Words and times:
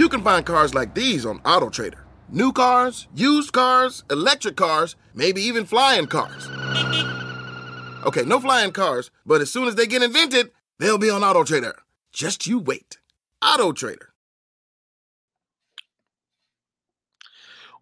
You 0.00 0.08
can 0.08 0.22
find 0.22 0.46
cars 0.46 0.72
like 0.74 0.94
these 0.94 1.26
on 1.26 1.40
AutoTrader. 1.40 1.98
New 2.30 2.52
cars, 2.52 3.06
used 3.14 3.52
cars, 3.52 4.02
electric 4.10 4.56
cars, 4.56 4.96
maybe 5.12 5.42
even 5.42 5.66
flying 5.66 6.06
cars. 6.06 6.48
Okay, 8.06 8.24
no 8.24 8.40
flying 8.40 8.72
cars, 8.72 9.10
but 9.26 9.42
as 9.42 9.50
soon 9.50 9.68
as 9.68 9.74
they 9.74 9.86
get 9.86 10.02
invented, 10.02 10.52
they'll 10.78 10.96
be 10.96 11.10
on 11.10 11.20
AutoTrader. 11.20 11.74
Just 12.14 12.46
you 12.46 12.58
wait. 12.58 12.98
AutoTrader. 13.44 14.06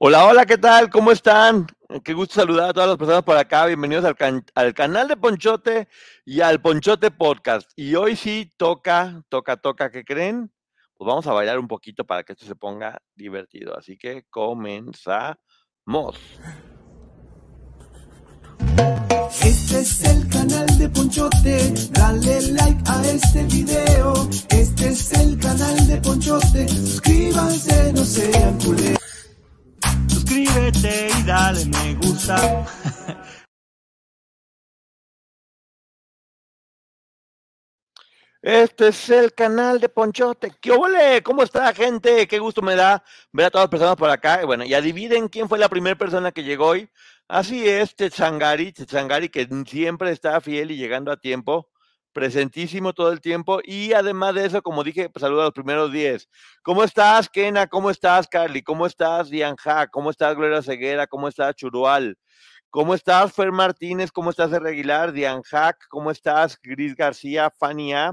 Hola, 0.00 0.24
hola, 0.24 0.44
¿qué 0.44 0.58
tal? 0.58 0.90
¿Cómo 0.90 1.12
están? 1.12 1.68
Qué 2.02 2.14
gusto 2.14 2.34
saludar 2.34 2.70
a 2.70 2.72
todas 2.72 2.88
las 2.88 2.98
personas 2.98 3.22
por 3.22 3.36
acá. 3.36 3.66
Bienvenidos 3.66 4.04
al, 4.04 4.16
can- 4.16 4.44
al 4.56 4.74
canal 4.74 5.06
de 5.06 5.16
Ponchote 5.16 5.86
y 6.24 6.40
al 6.40 6.60
Ponchote 6.60 7.12
Podcast. 7.12 7.70
Y 7.76 7.94
hoy 7.94 8.16
sí 8.16 8.50
toca, 8.56 9.22
toca, 9.28 9.56
toca, 9.56 9.92
¿qué 9.92 10.04
creen? 10.04 10.50
Pues 10.98 11.06
vamos 11.06 11.26
a 11.28 11.32
bailar 11.32 11.60
un 11.60 11.68
poquito 11.68 12.04
para 12.04 12.24
que 12.24 12.32
esto 12.32 12.44
se 12.44 12.56
ponga 12.56 13.00
divertido. 13.14 13.78
Así 13.78 13.96
que 13.96 14.24
comenzamos. 14.28 15.38
Este 19.44 19.80
es 19.80 20.04
el 20.04 20.28
canal 20.28 20.66
de 20.76 20.88
Ponchote, 20.88 21.72
dale 21.92 22.42
like 22.50 22.82
a 22.84 23.02
este 23.06 23.44
video. 23.44 24.28
Este 24.48 24.88
es 24.88 25.12
el 25.12 25.38
canal 25.38 25.86
de 25.86 25.96
Ponchote, 25.98 26.68
suscríbanse, 26.68 27.92
no 27.92 28.04
sean 28.04 28.58
culeros. 28.58 28.98
Suscríbete 30.08 31.10
y 31.16 31.22
dale 31.22 31.64
me 31.66 31.94
gusta. 31.94 32.66
Este 38.40 38.88
es 38.88 39.10
el 39.10 39.34
canal 39.34 39.80
de 39.80 39.88
Ponchote. 39.88 40.52
¿Qué 40.60 40.70
ole? 40.70 41.22
¿Cómo 41.24 41.42
está, 41.42 41.74
gente? 41.74 42.28
Qué 42.28 42.38
gusto 42.38 42.62
me 42.62 42.76
da 42.76 43.02
ver 43.32 43.46
a 43.46 43.50
todas 43.50 43.64
las 43.64 43.70
personas 43.70 43.96
por 43.96 44.08
acá. 44.10 44.44
Bueno, 44.46 44.64
y 44.64 44.74
adivinen 44.74 45.26
quién 45.28 45.48
fue 45.48 45.58
la 45.58 45.68
primera 45.68 45.96
persona 45.98 46.30
que 46.30 46.44
llegó 46.44 46.66
hoy. 46.68 46.88
Así 47.26 47.68
es, 47.68 47.96
Tetzangari, 47.96 48.72
Tetzangari, 48.72 49.28
que 49.28 49.48
siempre 49.66 50.12
está 50.12 50.40
fiel 50.40 50.70
y 50.70 50.76
llegando 50.76 51.10
a 51.10 51.16
tiempo, 51.16 51.68
presentísimo 52.12 52.92
todo 52.92 53.10
el 53.10 53.20
tiempo. 53.20 53.58
Y 53.64 53.92
además 53.92 54.36
de 54.36 54.46
eso, 54.46 54.62
como 54.62 54.84
dije, 54.84 55.10
pues 55.10 55.20
saludo 55.20 55.40
a 55.42 55.44
los 55.46 55.54
primeros 55.54 55.90
10. 55.92 56.28
¿Cómo 56.62 56.84
estás, 56.84 57.28
Kena? 57.28 57.66
¿Cómo 57.66 57.90
estás, 57.90 58.28
Carly? 58.28 58.62
¿Cómo 58.62 58.86
estás, 58.86 59.30
Dianja? 59.30 59.88
¿Cómo 59.88 60.10
estás, 60.10 60.36
Gloria 60.36 60.62
Ceguera? 60.62 61.08
¿Cómo 61.08 61.26
estás, 61.26 61.56
Churual? 61.56 62.16
¿Cómo 62.70 62.92
estás, 62.94 63.32
Fer 63.32 63.50
Martínez? 63.50 64.12
¿Cómo 64.12 64.28
estás, 64.28 64.52
R. 64.52 64.68
Aguilar? 64.68 65.12
Dian 65.12 65.42
Hack, 65.42 65.86
¿cómo 65.88 66.10
estás? 66.10 66.58
Gris 66.62 66.94
García, 66.94 67.50
Fania, 67.50 68.12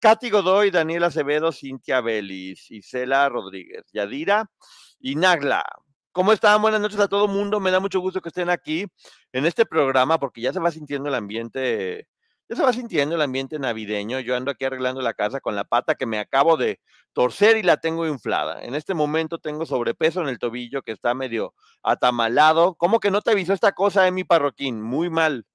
Katy 0.00 0.28
Godoy, 0.28 0.72
Daniela 0.72 1.06
Acevedo, 1.06 1.52
Cintia 1.52 2.00
Vélez, 2.00 2.68
Isela 2.72 3.28
Rodríguez, 3.28 3.84
Yadira 3.92 4.50
y 4.98 5.14
Nagla. 5.14 5.64
¿Cómo 6.10 6.32
están? 6.32 6.60
Buenas 6.60 6.80
noches 6.80 6.98
a 6.98 7.06
todo 7.06 7.28
mundo. 7.28 7.60
Me 7.60 7.70
da 7.70 7.78
mucho 7.78 8.00
gusto 8.00 8.20
que 8.20 8.30
estén 8.30 8.50
aquí 8.50 8.86
en 9.30 9.46
este 9.46 9.64
programa 9.66 10.18
porque 10.18 10.40
ya 10.40 10.52
se 10.52 10.58
va 10.58 10.72
sintiendo 10.72 11.08
el 11.08 11.14
ambiente, 11.14 12.08
ya 12.54 12.64
va 12.64 12.72
sintiendo 12.72 13.14
el 13.14 13.22
ambiente 13.22 13.58
navideño. 13.58 14.20
Yo 14.20 14.36
ando 14.36 14.50
aquí 14.50 14.64
arreglando 14.64 15.00
la 15.02 15.14
casa 15.14 15.40
con 15.40 15.54
la 15.56 15.64
pata 15.64 15.94
que 15.94 16.06
me 16.06 16.18
acabo 16.18 16.56
de 16.56 16.80
torcer 17.12 17.56
y 17.56 17.62
la 17.62 17.78
tengo 17.78 18.06
inflada. 18.06 18.62
En 18.62 18.74
este 18.74 18.94
momento 18.94 19.38
tengo 19.38 19.66
sobrepeso 19.66 20.20
en 20.22 20.28
el 20.28 20.38
tobillo 20.38 20.82
que 20.82 20.92
está 20.92 21.14
medio 21.14 21.54
atamalado. 21.82 22.74
¿Cómo 22.74 23.00
que 23.00 23.10
no 23.10 23.22
te 23.22 23.30
avisó 23.32 23.52
esta 23.52 23.72
cosa, 23.72 24.10
mi 24.10 24.24
parroquín? 24.24 24.82
Muy 24.82 25.10
mal. 25.10 25.46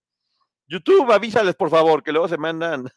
YouTube, 0.67 1.11
avísales, 1.11 1.55
por 1.55 1.69
favor, 1.69 2.03
que 2.03 2.11
luego 2.11 2.27
se 2.27 2.37
me 2.37 2.49
andan, 2.49 2.89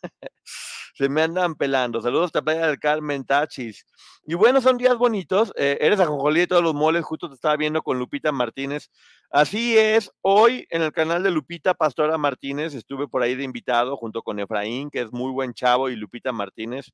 se 1.00 1.08
me 1.08 1.22
andan 1.22 1.54
pelando. 1.54 2.02
Saludos 2.02 2.30
a 2.34 2.42
Playa 2.42 2.66
del 2.66 2.78
Carmen, 2.78 3.24
Tachis. 3.24 3.86
Y 4.26 4.34
bueno, 4.34 4.60
son 4.60 4.76
días 4.76 4.98
bonitos. 4.98 5.50
Eh, 5.56 5.78
eres 5.80 5.98
ajonjolí 5.98 6.40
de 6.40 6.46
todos 6.46 6.62
los 6.62 6.74
moles, 6.74 7.06
justo 7.06 7.30
te 7.30 7.36
estaba 7.36 7.56
viendo 7.56 7.80
con 7.80 7.98
Lupita 7.98 8.32
Martínez. 8.32 8.90
Así 9.30 9.78
es, 9.78 10.12
hoy 10.20 10.66
en 10.68 10.82
el 10.82 10.92
canal 10.92 11.22
de 11.22 11.30
Lupita 11.30 11.72
Pastora 11.72 12.18
Martínez 12.18 12.74
estuve 12.74 13.08
por 13.08 13.22
ahí 13.22 13.34
de 13.34 13.44
invitado 13.44 13.96
junto 13.96 14.20
con 14.22 14.40
Efraín, 14.40 14.90
que 14.90 15.00
es 15.00 15.10
muy 15.10 15.32
buen 15.32 15.54
chavo, 15.54 15.88
y 15.88 15.96
Lupita 15.96 16.32
Martínez. 16.32 16.90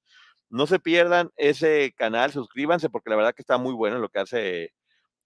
No 0.50 0.69
se 0.69 0.78
pierdan 0.78 1.33
ese 1.34 1.93
canal, 1.97 2.31
suscríbanse 2.31 2.88
porque 2.88 3.11
la 3.11 3.17
verdad 3.17 3.34
que 3.34 3.43
está 3.43 3.59
muy 3.59 3.75
bueno 3.75 3.99
lo 3.99 4.09
que 4.09 4.21
hace 4.21 4.73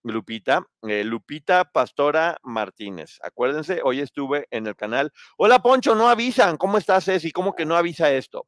Lupita, 0.04 0.66
eh, 0.88 1.04
Lupita 1.04 1.66
Pastora 1.66 2.38
Martínez. 2.42 3.18
Acuérdense, 3.22 3.82
hoy 3.84 4.00
estuve 4.00 4.46
en 4.50 4.66
el 4.66 4.74
canal. 4.74 5.12
Hola 5.36 5.58
Poncho, 5.58 5.94
no 5.94 6.08
avisan. 6.08 6.56
¿Cómo 6.56 6.78
estás, 6.78 7.04
Ceci? 7.04 7.30
¿Cómo 7.30 7.54
que 7.54 7.66
no 7.66 7.76
avisa 7.76 8.10
esto? 8.10 8.46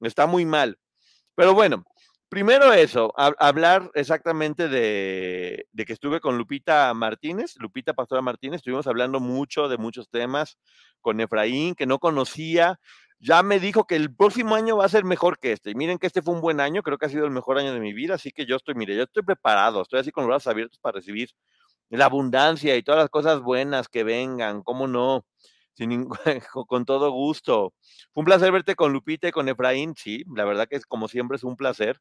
Está 0.00 0.26
muy 0.26 0.44
mal. 0.44 0.78
Pero 1.34 1.54
bueno, 1.54 1.84
primero 2.28 2.72
eso, 2.72 3.12
hab- 3.16 3.36
hablar 3.38 3.90
exactamente 3.94 4.68
de, 4.68 5.66
de 5.72 5.84
que 5.84 5.92
estuve 5.92 6.20
con 6.20 6.38
Lupita 6.38 6.92
Martínez, 6.94 7.54
Lupita 7.58 7.94
Pastora 7.94 8.22
Martínez. 8.22 8.58
Estuvimos 8.58 8.86
hablando 8.86 9.20
mucho 9.20 9.68
de 9.68 9.78
muchos 9.78 10.08
temas 10.10 10.58
con 11.00 11.20
Efraín, 11.20 11.74
que 11.74 11.86
no 11.86 11.98
conocía. 11.98 12.78
Ya 13.20 13.42
me 13.42 13.58
dijo 13.58 13.84
que 13.86 13.96
el 13.96 14.14
próximo 14.14 14.54
año 14.54 14.76
va 14.76 14.84
a 14.84 14.88
ser 14.88 15.04
mejor 15.04 15.38
que 15.38 15.52
este. 15.52 15.70
Y 15.70 15.74
miren 15.74 15.98
que 15.98 16.06
este 16.06 16.22
fue 16.22 16.34
un 16.34 16.40
buen 16.40 16.60
año, 16.60 16.82
creo 16.82 16.98
que 16.98 17.06
ha 17.06 17.08
sido 17.08 17.24
el 17.24 17.32
mejor 17.32 17.58
año 17.58 17.72
de 17.72 17.80
mi 17.80 17.92
vida, 17.92 18.14
así 18.14 18.30
que 18.30 18.46
yo 18.46 18.56
estoy, 18.56 18.74
mire, 18.76 18.94
yo 18.96 19.02
estoy 19.04 19.24
preparado, 19.24 19.82
estoy 19.82 20.00
así 20.00 20.12
con 20.12 20.22
los 20.22 20.28
brazos 20.28 20.46
abiertos 20.48 20.78
para 20.78 20.96
recibir 20.96 21.30
la 21.90 22.04
abundancia 22.04 22.76
y 22.76 22.82
todas 22.82 23.00
las 23.00 23.10
cosas 23.10 23.40
buenas 23.40 23.88
que 23.88 24.04
vengan, 24.04 24.62
cómo 24.62 24.86
no, 24.86 25.24
con 26.68 26.84
todo 26.84 27.10
gusto. 27.10 27.74
Fue 28.12 28.22
un 28.22 28.24
placer 28.24 28.52
verte 28.52 28.74
con 28.74 28.92
Lupita 28.92 29.28
y 29.28 29.32
con 29.32 29.48
Efraín, 29.48 29.94
sí, 29.96 30.24
la 30.34 30.44
verdad 30.44 30.66
que 30.68 30.76
es 30.76 30.86
como 30.86 31.08
siempre 31.08 31.36
es 31.36 31.44
un 31.44 31.56
placer. 31.56 32.00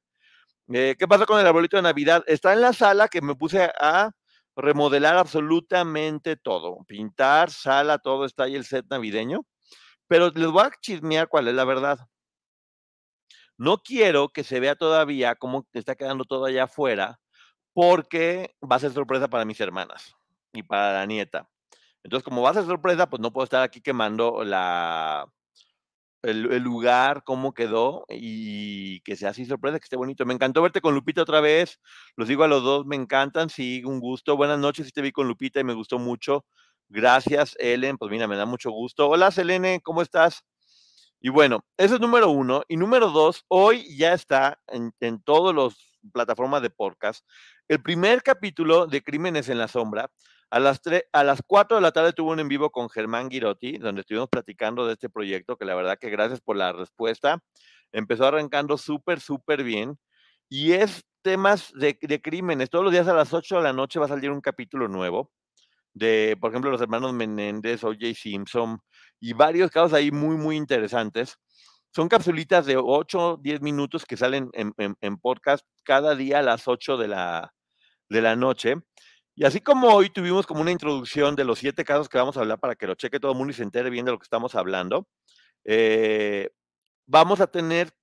Eh, 0.73 0.95
¿Qué 0.99 1.07
pasa 1.07 1.25
con 1.25 1.39
el 1.39 1.47
arbolito 1.47 1.77
de 1.77 1.83
Navidad? 1.83 2.23
Está 2.27 2.53
en 2.53 2.61
la 2.61 2.73
sala 2.73 3.07
que 3.07 3.21
me 3.21 3.35
puse 3.35 3.63
a 3.79 4.11
remodelar 4.55 5.17
absolutamente 5.17 6.35
todo, 6.35 6.83
pintar, 6.87 7.51
sala, 7.51 7.99
todo 7.99 8.25
está 8.25 8.45
ahí 8.45 8.55
el 8.55 8.65
set 8.65 8.85
navideño. 8.89 9.45
Pero 10.07 10.29
les 10.31 10.49
voy 10.49 10.63
a 10.63 10.71
chismear 10.81 11.27
cuál 11.29 11.47
es 11.49 11.55
la 11.55 11.65
verdad. 11.65 11.99
No 13.57 13.77
quiero 13.79 14.29
que 14.29 14.43
se 14.43 14.59
vea 14.59 14.75
todavía 14.75 15.35
cómo 15.35 15.67
está 15.73 15.95
quedando 15.95 16.25
todo 16.25 16.45
allá 16.45 16.65
afuera, 16.65 17.19
porque 17.73 18.55
va 18.63 18.77
a 18.77 18.79
ser 18.79 18.91
sorpresa 18.93 19.27
para 19.29 19.45
mis 19.45 19.59
hermanas 19.61 20.15
y 20.53 20.63
para 20.63 20.93
la 20.93 21.05
nieta. 21.05 21.49
Entonces, 22.07 22.23
como 22.23 22.41
va 22.41 22.51
a 22.51 22.53
ser 22.53 22.63
sorpresa, 22.63 23.09
pues 23.09 23.19
no 23.19 23.33
puedo 23.33 23.43
estar 23.43 23.61
aquí 23.61 23.81
quemando 23.81 24.45
la, 24.45 25.29
el, 26.21 26.63
lugar, 26.63 27.21
cómo 27.25 27.53
quedó 27.53 28.05
y 28.07 29.01
que 29.01 29.17
sea 29.17 29.31
así 29.31 29.43
sorpresa, 29.43 29.77
que 29.77 29.83
esté 29.83 29.97
bonito. 29.97 30.25
Me 30.25 30.33
encantó 30.33 30.61
verte 30.61 30.79
con 30.79 30.95
Lupita 30.95 31.23
otra 31.23 31.41
vez. 31.41 31.81
Los 32.15 32.29
digo 32.29 32.45
a 32.45 32.47
los 32.47 32.63
dos, 32.63 32.85
me 32.85 32.95
encantan, 32.95 33.49
sí, 33.49 33.83
un 33.83 33.99
gusto. 33.99 34.37
Buenas 34.37 34.57
noches, 34.57 34.85
sí 34.85 34.93
te 34.93 35.01
vi 35.01 35.11
con 35.11 35.27
Lupita 35.27 35.59
y 35.59 35.65
me 35.65 35.73
gustó 35.73 35.99
mucho. 35.99 36.45
Gracias, 36.87 37.57
Ellen. 37.59 37.97
Pues 37.97 38.09
mira, 38.09 38.25
me 38.25 38.37
da 38.37 38.45
mucho 38.45 38.71
gusto. 38.71 39.09
Hola, 39.09 39.29
Selene, 39.29 39.81
¿cómo 39.83 40.01
estás? 40.01 40.45
Y 41.19 41.27
bueno, 41.27 41.65
ese 41.75 41.95
es 41.95 41.99
número 41.99 42.29
uno. 42.29 42.63
Y 42.69 42.77
número 42.77 43.09
dos, 43.09 43.43
hoy 43.49 43.97
ya 43.97 44.13
está 44.13 44.61
en, 44.67 44.93
en 45.01 45.21
todas 45.21 45.53
las 45.53 45.75
plataformas 46.13 46.61
de 46.61 46.69
podcast 46.69 47.25
el 47.67 47.81
primer 47.81 48.23
capítulo 48.23 48.87
de 48.87 49.03
Crímenes 49.03 49.49
en 49.49 49.57
la 49.57 49.67
Sombra. 49.67 50.09
A 50.49 50.59
las, 50.59 50.81
tre- 50.81 51.05
a 51.11 51.23
las 51.23 51.41
4 51.45 51.75
de 51.77 51.81
la 51.81 51.91
tarde 51.91 52.13
tuve 52.13 52.31
un 52.31 52.39
en 52.39 52.47
vivo 52.47 52.69
con 52.71 52.89
Germán 52.89 53.29
Girotti, 53.29 53.77
donde 53.77 54.01
estuvimos 54.01 54.29
platicando 54.29 54.85
de 54.87 54.93
este 54.93 55.09
proyecto, 55.09 55.57
que 55.57 55.65
la 55.65 55.75
verdad 55.75 55.97
que 55.99 56.09
gracias 56.09 56.39
por 56.41 56.55
la 56.55 56.71
respuesta. 56.73 57.39
Empezó 57.91 58.25
arrancando 58.27 58.77
súper, 58.77 59.19
súper 59.19 59.63
bien. 59.63 59.97
Y 60.49 60.71
es 60.73 61.03
temas 61.21 61.71
de, 61.73 61.97
de 62.01 62.21
crímenes. 62.21 62.69
Todos 62.69 62.85
los 62.85 62.93
días 62.93 63.07
a 63.09 63.13
las 63.13 63.33
8 63.33 63.57
de 63.57 63.63
la 63.63 63.73
noche 63.73 63.99
va 63.99 64.05
a 64.05 64.09
salir 64.09 64.31
un 64.31 64.39
capítulo 64.41 64.87
nuevo 64.87 65.31
de, 65.93 66.37
por 66.39 66.51
ejemplo, 66.51 66.71
los 66.71 66.81
hermanos 66.81 67.13
Menéndez, 67.13 67.83
O.J. 67.83 68.13
Simpson 68.13 68.79
y 69.19 69.33
varios 69.33 69.71
casos 69.71 69.93
ahí 69.93 70.11
muy, 70.11 70.37
muy 70.37 70.55
interesantes. 70.55 71.35
Son 71.93 72.07
capsulitas 72.07 72.65
de 72.65 72.77
8, 72.77 73.39
10 73.41 73.61
minutos 73.61 74.05
que 74.05 74.15
salen 74.17 74.49
en, 74.53 74.73
en- 74.77 74.95
en 75.01 75.17
podcast 75.17 75.65
cada 75.83 76.15
día 76.15 76.39
a 76.39 76.43
las 76.43 76.67
8 76.67 76.97
de 76.97 77.07
la, 77.09 77.53
de 78.09 78.21
la 78.21 78.35
noche. 78.35 78.75
Y 79.37 79.45
así 79.45 79.61
como 79.61 79.89
hoy 79.89 80.09
tuvimos 80.09 80.47
como 80.47 80.61
una 80.61 80.71
introducción 80.71 81.35
de 81.35 81.43
los 81.43 81.59
siete 81.59 81.85
casos 81.85 82.09
que 82.09 82.17
vamos 82.17 82.35
a 82.35 82.39
hablar 82.39 82.59
para 82.59 82.75
que 82.75 82.87
lo 82.87 82.95
cheque 82.95 83.19
todo 83.19 83.33
el 83.33 83.37
mundo 83.37 83.51
y 83.51 83.53
se 83.53 83.61
entere 83.61 83.91
bien 83.91 84.03
de 84.03 84.11
lo 84.11 84.17
que 84.17 84.23
estamos 84.23 84.55
hablando, 84.55 85.07
eh, 85.63 86.49
vamos 87.05 87.39
a 87.39 87.45
tener 87.45 87.93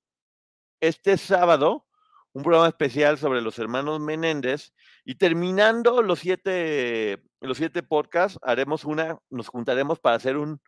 este 0.80 1.18
sábado 1.18 1.88
un 2.34 2.44
programa 2.44 2.68
especial 2.68 3.18
sobre 3.18 3.42
los 3.42 3.58
hermanos 3.58 3.98
Menéndez 3.98 4.72
y 5.04 5.16
terminando 5.16 6.02
los 6.02 6.20
siete, 6.20 7.20
los 7.40 7.56
siete 7.56 7.82
podcasts, 7.82 8.38
haremos 8.40 8.84
una, 8.84 9.18
nos 9.28 9.48
juntaremos 9.48 9.98
para 9.98 10.14
hacer 10.14 10.36
un, 10.36 10.60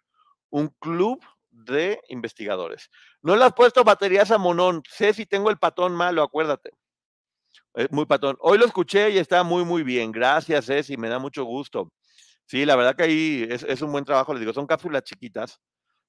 un 0.51 0.69
club 0.81 1.25
de 1.51 2.01
investigadores. 2.09 2.91
No 3.23 3.37
le 3.37 3.45
has 3.45 3.53
puesto 3.53 3.85
baterías 3.85 4.33
a 4.33 4.39
Monón, 4.39 4.83
sé 4.91 5.15
si 5.15 5.27
tengo 5.27 5.49
el 5.49 5.59
patón 5.59 5.95
malo, 5.95 6.25
acuérdate. 6.25 6.73
Eh, 7.76 7.88
muy 7.90 8.06
patón. 8.06 8.37
Hoy 8.40 8.56
lo 8.56 8.64
escuché 8.64 9.11
y 9.11 9.19
está 9.19 9.43
muy, 9.43 9.62
muy 9.64 9.82
bien. 9.82 10.11
Gracias, 10.11 10.67
Ceci, 10.67 10.96
me 10.96 11.11
da 11.11 11.19
mucho 11.19 11.44
gusto. 11.44 11.93
Sí, 12.46 12.64
la 12.64 12.75
verdad 12.75 12.96
que 12.96 13.02
ahí 13.05 13.46
es, 13.50 13.62
es 13.64 13.82
un 13.82 13.93
buen 13.93 14.05
trabajo, 14.05 14.32
les 14.32 14.40
digo, 14.40 14.52
son 14.55 14.67
cápsulas 14.67 15.02
chiquitas 15.02 15.61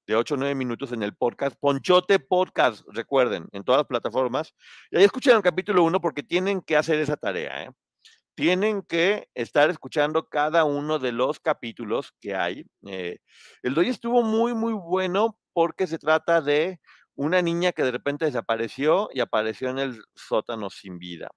de 0.06 0.16
8 0.16 0.34
o 0.34 0.36
9 0.38 0.54
minutos 0.54 0.92
en 0.92 1.02
el 1.02 1.14
podcast, 1.14 1.56
Ponchote 1.60 2.18
Podcast, 2.20 2.82
recuerden, 2.88 3.46
en 3.52 3.64
todas 3.64 3.80
las 3.80 3.86
plataformas. 3.86 4.54
Y 4.90 4.96
ahí 4.96 5.04
escuchen 5.04 5.36
el 5.36 5.42
capítulo 5.42 5.84
1 5.84 6.00
porque 6.00 6.22
tienen 6.22 6.62
que 6.62 6.76
hacer 6.76 7.00
esa 7.00 7.16
tarea, 7.18 7.64
¿eh? 7.64 7.70
Tienen 8.34 8.82
que 8.82 9.28
estar 9.34 9.68
escuchando 9.68 10.28
cada 10.28 10.64
uno 10.64 10.98
de 10.98 11.12
los 11.12 11.40
capítulos 11.40 12.14
que 12.20 12.34
hay. 12.34 12.64
Eh, 12.86 13.18
el 13.62 13.74
doy 13.74 13.88
estuvo 13.90 14.22
muy, 14.22 14.54
muy 14.54 14.72
bueno 14.72 15.38
porque 15.52 15.86
se 15.86 15.98
trata 15.98 16.40
de 16.40 16.80
una 17.14 17.42
niña 17.42 17.72
que 17.72 17.82
de 17.82 17.90
repente 17.90 18.24
desapareció 18.24 19.10
y 19.12 19.20
apareció 19.20 19.70
en 19.70 19.80
el 19.80 20.02
sótano 20.14 20.70
sin 20.70 20.98
vida. 20.98 21.28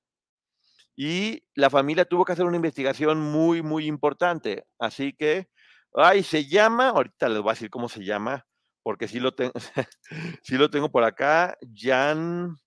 Y 0.95 1.43
la 1.55 1.69
familia 1.69 2.05
tuvo 2.05 2.25
que 2.25 2.33
hacer 2.33 2.45
una 2.45 2.57
investigación 2.57 3.19
muy, 3.19 3.61
muy 3.61 3.85
importante. 3.85 4.65
Así 4.79 5.13
que, 5.13 5.49
ay, 5.93 6.23
se 6.23 6.45
llama, 6.45 6.89
ahorita 6.89 7.29
les 7.29 7.39
voy 7.41 7.51
a 7.51 7.53
decir 7.53 7.69
cómo 7.69 7.89
se 7.89 8.03
llama, 8.03 8.45
porque 8.83 9.07
sí 9.07 9.19
lo, 9.19 9.33
tengo, 9.33 9.53
sí 10.43 10.57
lo 10.57 10.69
tengo 10.69 10.91
por 10.91 11.03
acá, 11.03 11.57
John 11.75 12.57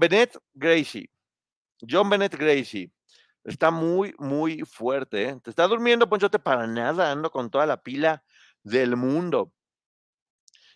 Bennett 0.00 0.36
Gracie. 0.54 1.10
John 1.88 2.10
Bennett 2.10 2.34
Gracie. 2.34 2.92
Está 3.44 3.70
muy, 3.70 4.14
muy 4.18 4.60
fuerte. 4.60 5.28
¿eh? 5.28 5.40
Te 5.42 5.50
está 5.50 5.66
durmiendo, 5.66 6.08
Ponchote, 6.08 6.38
para 6.38 6.66
nada. 6.66 7.10
Ando 7.10 7.30
con 7.30 7.50
toda 7.50 7.66
la 7.66 7.82
pila 7.82 8.22
del 8.62 8.96
mundo. 8.96 9.52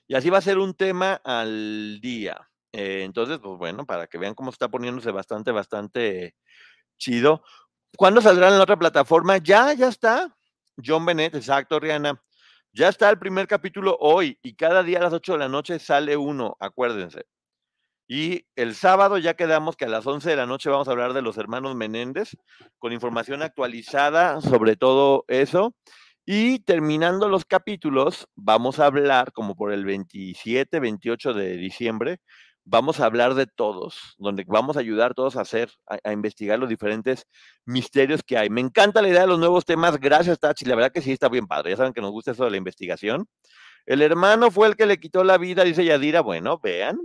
Y 0.06 0.14
así 0.14 0.30
va 0.30 0.38
a 0.38 0.42
ser 0.42 0.58
un 0.58 0.74
tema 0.74 1.20
al 1.24 2.00
día. 2.00 2.51
Eh, 2.72 3.02
entonces, 3.04 3.38
pues 3.38 3.58
bueno, 3.58 3.86
para 3.86 4.06
que 4.06 4.19
vean 4.19 4.34
cómo 4.34 4.50
está 4.50 4.69
poniéndose 4.69 5.10
bastante, 5.10 5.52
bastante 5.52 6.34
chido. 6.98 7.42
¿Cuándo 7.96 8.20
saldrá 8.20 8.48
en 8.48 8.56
la 8.56 8.62
otra 8.64 8.78
plataforma? 8.78 9.38
Ya, 9.38 9.72
ya 9.74 9.88
está. 9.88 10.34
John 10.84 11.04
Bennett, 11.04 11.34
exacto, 11.34 11.78
Rihanna. 11.78 12.20
Ya 12.72 12.88
está 12.88 13.10
el 13.10 13.19
primer 13.19 13.46
capítulo 13.46 13.98
hoy 14.00 14.38
y 14.42 14.54
cada 14.54 14.82
día 14.82 14.98
a 14.98 15.02
las 15.02 15.12
8 15.12 15.32
de 15.32 15.38
la 15.38 15.48
noche 15.48 15.78
sale 15.78 16.16
uno, 16.16 16.56
acuérdense. 16.58 17.26
Y 18.08 18.46
el 18.56 18.74
sábado 18.74 19.19
ya 19.19 19.34
quedamos 19.34 19.76
que 19.76 19.84
a 19.84 19.88
las 19.88 20.06
11 20.06 20.30
de 20.30 20.36
la 20.36 20.46
noche 20.46 20.70
vamos 20.70 20.88
a 20.88 20.90
hablar 20.90 21.12
de 21.12 21.22
los 21.22 21.36
hermanos 21.38 21.74
Menéndez 21.74 22.36
con 22.78 22.92
información 22.92 23.42
actualizada 23.42 24.40
sobre 24.40 24.76
todo 24.76 25.24
eso. 25.28 25.74
Y 26.24 26.60
terminando 26.60 27.28
los 27.28 27.44
capítulos, 27.44 28.28
vamos 28.36 28.78
a 28.78 28.86
hablar 28.86 29.32
como 29.32 29.56
por 29.56 29.72
el 29.72 29.84
27, 29.84 30.78
28 30.78 31.34
de 31.34 31.56
diciembre, 31.56 32.20
vamos 32.64 33.00
a 33.00 33.06
hablar 33.06 33.34
de 33.34 33.46
todos, 33.46 34.14
donde 34.18 34.44
vamos 34.46 34.76
a 34.76 34.80
ayudar 34.80 35.14
todos 35.14 35.36
a 35.36 35.42
hacer, 35.42 35.70
a, 35.86 36.12
investigar 36.12 36.58
los 36.58 36.68
diferentes 36.68 37.26
misterios 37.64 38.22
que 38.22 38.38
hay. 38.38 38.50
Me 38.50 38.60
encanta 38.60 39.02
la 39.02 39.08
idea 39.08 39.22
de 39.22 39.26
los 39.26 39.38
nuevos 39.38 39.64
temas, 39.64 39.98
gracias 39.98 40.38
Tachi, 40.38 40.64
la 40.64 40.76
verdad 40.76 40.92
que 40.92 41.02
sí 41.02 41.12
está 41.12 41.28
bien 41.28 41.46
padre, 41.46 41.70
ya 41.70 41.76
saben 41.76 41.92
que 41.92 42.00
nos 42.00 42.10
gusta 42.10 42.32
eso 42.32 42.44
de 42.44 42.50
la 42.50 42.56
investigación. 42.56 43.26
El 43.86 44.02
hermano 44.02 44.50
fue 44.50 44.68
el 44.68 44.76
que 44.76 44.86
le 44.86 44.98
quitó 44.98 45.24
la 45.24 45.38
vida, 45.38 45.64
dice 45.64 45.84
Yadira, 45.84 46.20
bueno, 46.20 46.58
vean, 46.62 46.98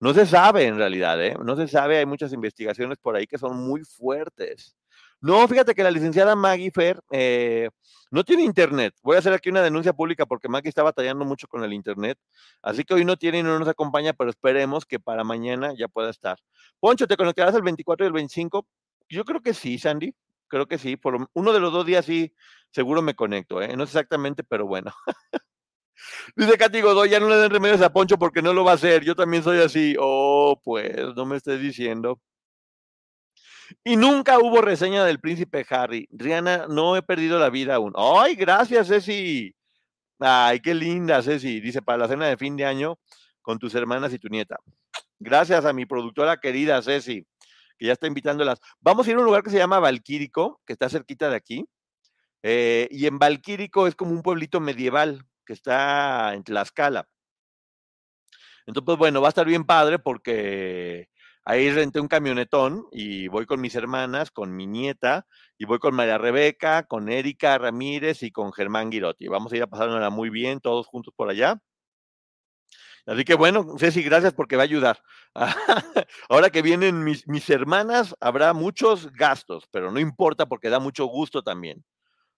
no 0.00 0.14
se 0.14 0.26
sabe 0.26 0.64
en 0.66 0.78
realidad, 0.78 1.22
¿eh? 1.22 1.36
no 1.44 1.56
se 1.56 1.68
sabe, 1.68 1.98
hay 1.98 2.06
muchas 2.06 2.32
investigaciones 2.32 2.98
por 2.98 3.16
ahí 3.16 3.26
que 3.26 3.38
son 3.38 3.58
muy 3.58 3.82
fuertes. 3.84 4.76
No, 5.22 5.46
fíjate 5.46 5.74
que 5.74 5.82
la 5.82 5.90
licenciada 5.90 6.34
Maggie 6.34 6.70
Fer 6.70 6.98
eh, 7.10 7.68
no 8.10 8.24
tiene 8.24 8.42
internet. 8.42 8.94
Voy 9.02 9.16
a 9.16 9.18
hacer 9.18 9.34
aquí 9.34 9.50
una 9.50 9.62
denuncia 9.62 9.92
pública 9.92 10.24
porque 10.24 10.48
Maggie 10.48 10.70
está 10.70 10.82
batallando 10.82 11.24
mucho 11.26 11.46
con 11.46 11.62
el 11.62 11.74
internet. 11.74 12.18
Así 12.62 12.84
que 12.84 12.94
hoy 12.94 13.04
no 13.04 13.16
tiene 13.16 13.40
y 13.40 13.42
no 13.42 13.58
nos 13.58 13.68
acompaña, 13.68 14.14
pero 14.14 14.30
esperemos 14.30 14.86
que 14.86 14.98
para 14.98 15.22
mañana 15.22 15.74
ya 15.76 15.88
pueda 15.88 16.08
estar. 16.10 16.38
Poncho, 16.80 17.06
¿te 17.06 17.16
conectarás 17.18 17.54
el 17.54 17.62
24 17.62 18.06
y 18.06 18.08
el 18.08 18.12
25? 18.14 18.66
Yo 19.10 19.24
creo 19.24 19.42
que 19.42 19.52
sí, 19.52 19.78
Sandy. 19.78 20.14
Creo 20.48 20.66
que 20.66 20.78
sí. 20.78 20.96
Por 20.96 21.28
uno 21.34 21.52
de 21.52 21.60
los 21.60 21.72
dos 21.72 21.84
días 21.84 22.06
sí, 22.06 22.34
seguro 22.70 23.02
me 23.02 23.14
conecto. 23.14 23.60
¿eh? 23.60 23.76
No 23.76 23.84
exactamente, 23.84 24.42
pero 24.42 24.66
bueno. 24.66 24.92
Dice 26.34 26.56
Katy 26.56 26.80
Godoy, 26.80 27.10
ya 27.10 27.20
no 27.20 27.28
le 27.28 27.36
den 27.36 27.50
remedios 27.50 27.82
a 27.82 27.92
Poncho 27.92 28.18
porque 28.18 28.40
no 28.40 28.54
lo 28.54 28.64
va 28.64 28.72
a 28.72 28.74
hacer. 28.76 29.04
Yo 29.04 29.14
también 29.14 29.42
soy 29.42 29.58
así. 29.60 29.96
Oh, 30.00 30.58
pues, 30.64 30.96
no 31.14 31.26
me 31.26 31.36
estés 31.36 31.60
diciendo. 31.60 32.20
Y 33.84 33.96
nunca 33.96 34.38
hubo 34.38 34.60
reseña 34.60 35.04
del 35.04 35.20
príncipe 35.20 35.66
Harry. 35.70 36.08
Rihanna, 36.10 36.66
no 36.68 36.96
he 36.96 37.02
perdido 37.02 37.38
la 37.38 37.50
vida 37.50 37.76
aún. 37.76 37.92
¡Ay, 37.96 38.34
gracias, 38.34 38.88
Ceci! 38.88 39.54
Ay, 40.18 40.60
qué 40.60 40.74
linda, 40.74 41.22
Ceci. 41.22 41.60
Dice, 41.60 41.82
para 41.82 41.98
la 41.98 42.08
cena 42.08 42.26
de 42.26 42.36
fin 42.36 42.56
de 42.56 42.64
año 42.64 42.98
con 43.42 43.58
tus 43.58 43.74
hermanas 43.74 44.12
y 44.12 44.18
tu 44.18 44.28
nieta. 44.28 44.56
Gracias 45.18 45.64
a 45.64 45.72
mi 45.72 45.86
productora 45.86 46.38
querida, 46.38 46.82
Ceci, 46.82 47.26
que 47.78 47.86
ya 47.86 47.92
está 47.92 48.06
invitándolas. 48.06 48.60
Vamos 48.80 49.06
a 49.06 49.10
ir 49.10 49.16
a 49.16 49.20
un 49.20 49.24
lugar 49.24 49.42
que 49.42 49.50
se 49.50 49.58
llama 49.58 49.78
Valquírico, 49.78 50.60
que 50.66 50.72
está 50.72 50.88
cerquita 50.88 51.30
de 51.30 51.36
aquí. 51.36 51.66
Eh, 52.42 52.88
y 52.90 53.06
en 53.06 53.18
Valquírico 53.18 53.86
es 53.86 53.94
como 53.94 54.12
un 54.12 54.22
pueblito 54.22 54.60
medieval 54.60 55.24
que 55.44 55.52
está 55.52 56.34
en 56.34 56.42
Tlaxcala. 56.44 57.06
Entonces, 58.66 58.86
pues 58.86 58.98
bueno, 58.98 59.20
va 59.20 59.28
a 59.28 59.30
estar 59.30 59.46
bien 59.46 59.64
padre 59.64 59.98
porque 59.98 61.08
Ahí 61.50 61.68
renté 61.72 61.98
un 61.98 62.06
camionetón 62.06 62.86
y 62.92 63.26
voy 63.26 63.44
con 63.44 63.60
mis 63.60 63.74
hermanas, 63.74 64.30
con 64.30 64.54
mi 64.54 64.68
nieta, 64.68 65.26
y 65.58 65.64
voy 65.64 65.80
con 65.80 65.96
María 65.96 66.16
Rebeca, 66.16 66.84
con 66.84 67.08
Erika 67.08 67.58
Ramírez 67.58 68.22
y 68.22 68.30
con 68.30 68.52
Germán 68.52 68.92
Girotti. 68.92 69.26
Vamos 69.26 69.52
a 69.52 69.56
ir 69.56 69.64
a 69.64 69.66
pasárnosla 69.66 70.10
muy 70.10 70.30
bien, 70.30 70.60
todos 70.60 70.86
juntos 70.86 71.12
por 71.16 71.28
allá. 71.28 71.60
Así 73.04 73.24
que 73.24 73.34
bueno, 73.34 73.66
Ceci, 73.80 74.00
gracias 74.04 74.32
porque 74.32 74.54
va 74.54 74.62
a 74.62 74.66
ayudar. 74.66 75.02
Ahora 76.28 76.50
que 76.50 76.62
vienen 76.62 77.02
mis, 77.02 77.26
mis 77.26 77.50
hermanas, 77.50 78.14
habrá 78.20 78.52
muchos 78.52 79.10
gastos, 79.10 79.64
pero 79.72 79.90
no 79.90 79.98
importa 79.98 80.46
porque 80.46 80.70
da 80.70 80.78
mucho 80.78 81.06
gusto 81.06 81.42
también. 81.42 81.84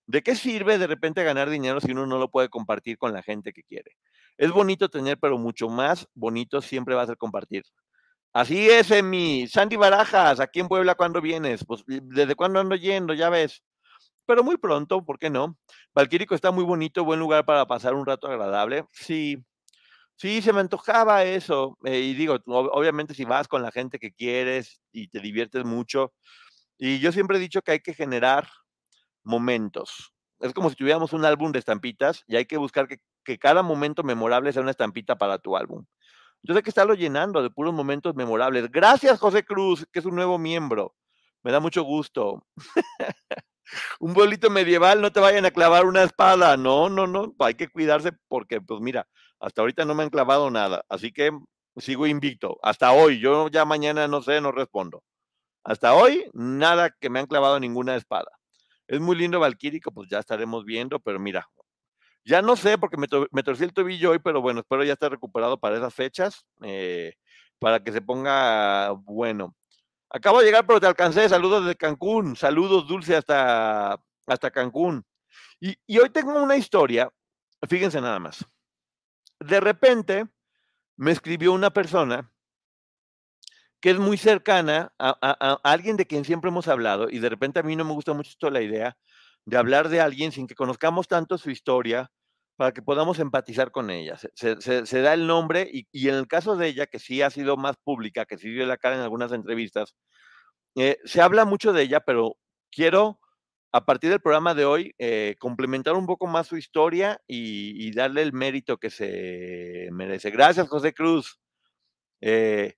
¿De 0.07 0.23
qué 0.23 0.35
sirve 0.35 0.79
de 0.79 0.87
repente 0.87 1.23
ganar 1.23 1.51
dinero 1.51 1.83
si 1.83 1.93
uno 1.93 2.07
no 2.07 2.17
lo 2.17 2.31
puede 2.31 2.49
compartir 2.49 2.97
con 2.97 3.13
la 3.13 3.23
gente 3.23 3.53
que 3.53 3.63
quiere? 3.63 3.95
Es 4.39 4.53
bonito 4.53 4.89
tener, 4.89 5.19
pero 5.19 5.37
mucho 5.37 5.69
más 5.69 6.09
bonito 6.15 6.63
siempre 6.63 6.95
va 6.95 7.03
a 7.03 7.07
ser 7.09 7.19
compartir. 7.19 7.65
Así 8.35 8.71
es, 8.71 8.91
mi 9.05 9.47
Sandy 9.47 9.77
Barajas, 9.77 10.41
aquí 10.41 10.61
en 10.61 10.69
Puebla, 10.69 10.95
¿cuándo 10.95 11.21
vienes? 11.21 11.65
Pues, 11.67 11.85
¿desde 11.87 12.35
cuándo 12.35 12.61
ando 12.61 12.75
yendo? 12.77 13.13
Ya 13.13 13.29
ves. 13.29 13.63
Pero 14.27 14.45
muy 14.45 14.57
pronto, 14.59 15.05
¿por 15.05 15.19
qué 15.19 15.31
no? 15.31 15.59
Valquírico 15.95 16.35
está 16.35 16.51
muy 16.53 16.65
bonito, 16.65 17.05
buen 17.05 17.21
lugar 17.21 17.45
para 17.45 17.67
pasar 17.67 17.95
un 17.95 18.07
rato 18.07 18.29
agradable. 18.29 18.87
Sí, 18.93 19.39
sí, 20.17 20.43
se 20.43 20.53
me 20.53 20.61
antojaba 20.61 21.25
eso. 21.25 21.79
Eh, 21.85 22.01
y 22.01 22.15
digo, 22.15 22.39
obviamente 22.47 23.15
si 23.15 23.25
vas 23.25 23.49
con 23.49 23.63
la 23.63 23.73
gente 23.73 23.99
que 23.99 24.13
quieres 24.13 24.81
y 24.93 25.09
te 25.09 25.21
diviertes 25.21 25.65
mucho. 25.65 26.13
Y 26.79 27.01
yo 27.01 27.13
siempre 27.13 27.39
he 27.39 27.41
dicho 27.41 27.63
que 27.63 27.73
hay 27.73 27.81
que 27.81 27.95
generar 27.95 28.49
momentos. 29.25 30.13
Es 30.41 30.55
como 30.55 30.71
si 30.71 30.77
tuviéramos 30.77 31.13
un 31.13 31.25
álbum 31.25 31.53
de 31.53 31.61
estampitas 31.61 32.25
y 32.29 32.37
hay 32.37 32.47
que 32.47 32.59
buscar 32.59 32.89
que 32.89 33.39
cada 33.39 33.63
momento 33.63 34.03
memorable 34.05 34.53
sea 34.53 34.63
una 34.63 34.73
estampita 34.73 35.17
para 35.17 35.39
tu 35.39 35.57
álbum. 35.57 35.85
Entonces 36.43 36.61
hay 36.61 36.63
que 36.65 36.71
estarlo 36.71 36.95
llenando 36.95 37.43
de 37.43 37.51
puros 37.51 37.73
momentos 37.73 38.15
memorables. 38.15 38.71
Gracias, 38.71 39.21
José 39.21 39.45
Cruz, 39.45 39.87
que 39.93 40.01
es 40.01 40.05
un 40.05 40.17
nuevo 40.17 40.39
miembro. 40.39 40.95
Me 41.43 41.53
da 41.53 41.61
mucho 41.61 41.83
gusto. 41.85 42.45
un 44.01 44.13
bolito 44.13 44.51
medieval, 44.51 45.01
no 45.01 45.13
te 45.13 45.21
vayan 45.21 45.45
a 45.45 45.53
clavar 45.53 45.87
una 45.87 46.03
espada. 46.03 46.57
No, 46.57 46.89
no, 46.89 47.07
no. 47.07 47.35
Hay 47.39 47.55
que 47.55 47.69
cuidarse 47.69 48.13
porque, 48.29 48.61
pues 48.61 48.81
mira, 48.81 49.07
hasta 49.39 49.63
ahorita 49.63 49.85
no 49.85 49.95
me 49.95 50.03
han 50.03 50.11
clavado 50.11 50.51
nada. 50.51 50.85
Así 50.89 51.13
que 51.13 51.31
sigo 51.77 52.07
invicto. 52.07 52.59
Hasta 52.63 52.93
hoy. 52.93 53.21
Yo 53.21 53.49
ya 53.49 53.65
mañana 53.65 54.09
no 54.09 54.21
sé, 54.21 54.41
no 54.41 54.51
respondo. 54.51 55.05
Hasta 55.65 55.95
hoy, 55.95 56.29
nada 56.33 56.91
que 56.91 57.09
me 57.09 57.21
han 57.21 57.27
clavado 57.27 57.61
ninguna 57.61 57.95
espada. 57.95 58.31
Es 58.89 59.01
muy 59.01 59.17
lindo 59.17 59.39
Valquírico, 59.39 59.93
pues 59.93 60.09
ya 60.09 60.19
estaremos 60.19 60.65
viendo, 60.65 60.99
pero 60.99 61.21
mira, 61.21 61.49
ya 62.25 62.43
no 62.43 62.57
sé 62.57 62.79
porque 62.79 62.97
me, 62.97 63.09
torcí 63.43 63.65
el 63.65 63.73
tobillo 63.73 64.11
hoy, 64.11 64.19
pero 64.19 64.41
bueno, 64.41 64.61
espero 64.61 64.85
ya 64.85 64.93
estar 64.93 65.11
recuperado 65.11 65.59
para 65.59 65.77
esas 65.77 65.93
fechas, 65.95 66.47
eh, 66.63 67.15
para 67.59 67.83
que 67.83 67.93
se 67.93 68.01
ponga 68.01 68.91
bueno. 68.91 69.55
Acabo 70.11 70.41
de 70.41 70.47
llegar, 70.47 70.67
pero 70.67 70.81
te 70.81 70.87
alcancé. 70.87 71.29
Saludos 71.29 71.67
de 71.67 71.75
Cancún. 71.75 72.37
Saludos, 72.37 72.87
Dulce, 72.87 73.17
hasta, 73.17 73.99
hasta 74.27 74.51
Cancún. 74.51 75.05
Y, 75.59 75.77
hoy 75.99 76.11
tengo 76.11 76.43
una 76.43 76.57
historia, 76.57 77.11
fíjense 77.69 78.01
nada 78.01 78.19
más. 78.19 78.45
De 79.41 79.61
repente 79.61 80.27
me 80.97 81.13
escribió 81.13 81.53
una 81.53 81.71
persona 81.71 82.31
que 83.81 83.91
es 83.91 83.99
muy 83.99 84.17
cercana 84.17 84.93
a, 84.99 85.17
a, 85.21 85.61
alguien 85.63 85.97
de 85.97 86.07
quien 86.07 86.25
siempre 86.25 86.51
hemos 86.51 86.69
hablado, 86.69 87.09
y 87.11 87.19
de 87.19 87.29
repente 87.29 87.61
a 87.61 87.63
mí 87.63 87.75
no 87.75 87.85
me 87.85 87.93
gusta 87.93 88.13
mucho 88.13 88.31
esto 88.31 88.51
la 88.51 88.61
idea 88.61 88.97
de 89.45 89.57
hablar 89.57 89.89
de 89.89 90.01
alguien 90.01 90.33
sin 90.33 90.47
que 90.47 90.55
conozcamos 90.55 91.09
tanto 91.09 91.39
su 91.39 91.51
historia, 91.51 92.11
para 92.57 92.73
que 92.73 92.83
podamos 92.83 93.19
empatizar 93.19 93.71
con 93.73 93.91
ella. 93.91 94.17
Se, 94.35 95.03
da 95.03 95.15
el 95.15 95.27
nombre 95.27 95.69
y, 95.73 95.89
y 95.91 96.09
en 96.09 96.15
el 96.15 96.29
caso 96.29 96.57
de 96.57 96.69
ella, 96.69 96.87
que 96.87 96.99
sí 96.99 97.23
ha 97.23 97.31
sido 97.31 97.57
más 97.57 97.77
pública, 97.83 98.25
que 98.25 98.39
sí 98.39 98.51
dio 98.51 98.67
la 98.67 98.77
cara 98.77 98.97
en 98.97 99.03
algunas 99.03 99.33
entrevistas, 99.33 99.95
eh, 100.77 100.99
se 101.05 101.21
habla 101.21 101.45
mucho 101.45 101.73
de 101.73 101.83
ella, 101.83 102.01
pero 102.01 102.37
quiero, 102.71 103.21
a 103.73 103.85
partir 103.85 104.11
del 104.11 104.21
programa 104.21 104.55
de 104.55 104.65
hoy, 104.65 104.95
eh, 104.99 105.37
complementar 105.39 105.95
un 105.95 106.07
poco 106.07 106.27
más 106.27 106.47
su 106.47 106.57
historia 106.57 107.21
y, 107.27 107.87
y 107.87 107.93
darle 107.93 108.23
el 108.23 108.33
mérito 108.33 108.79
que 108.79 108.91
se 108.91 109.89
merece. 109.93 110.31
Gracias, 110.31 110.69
José 110.69 110.95
Cruz. 110.95 111.41
Eh, 112.21 112.75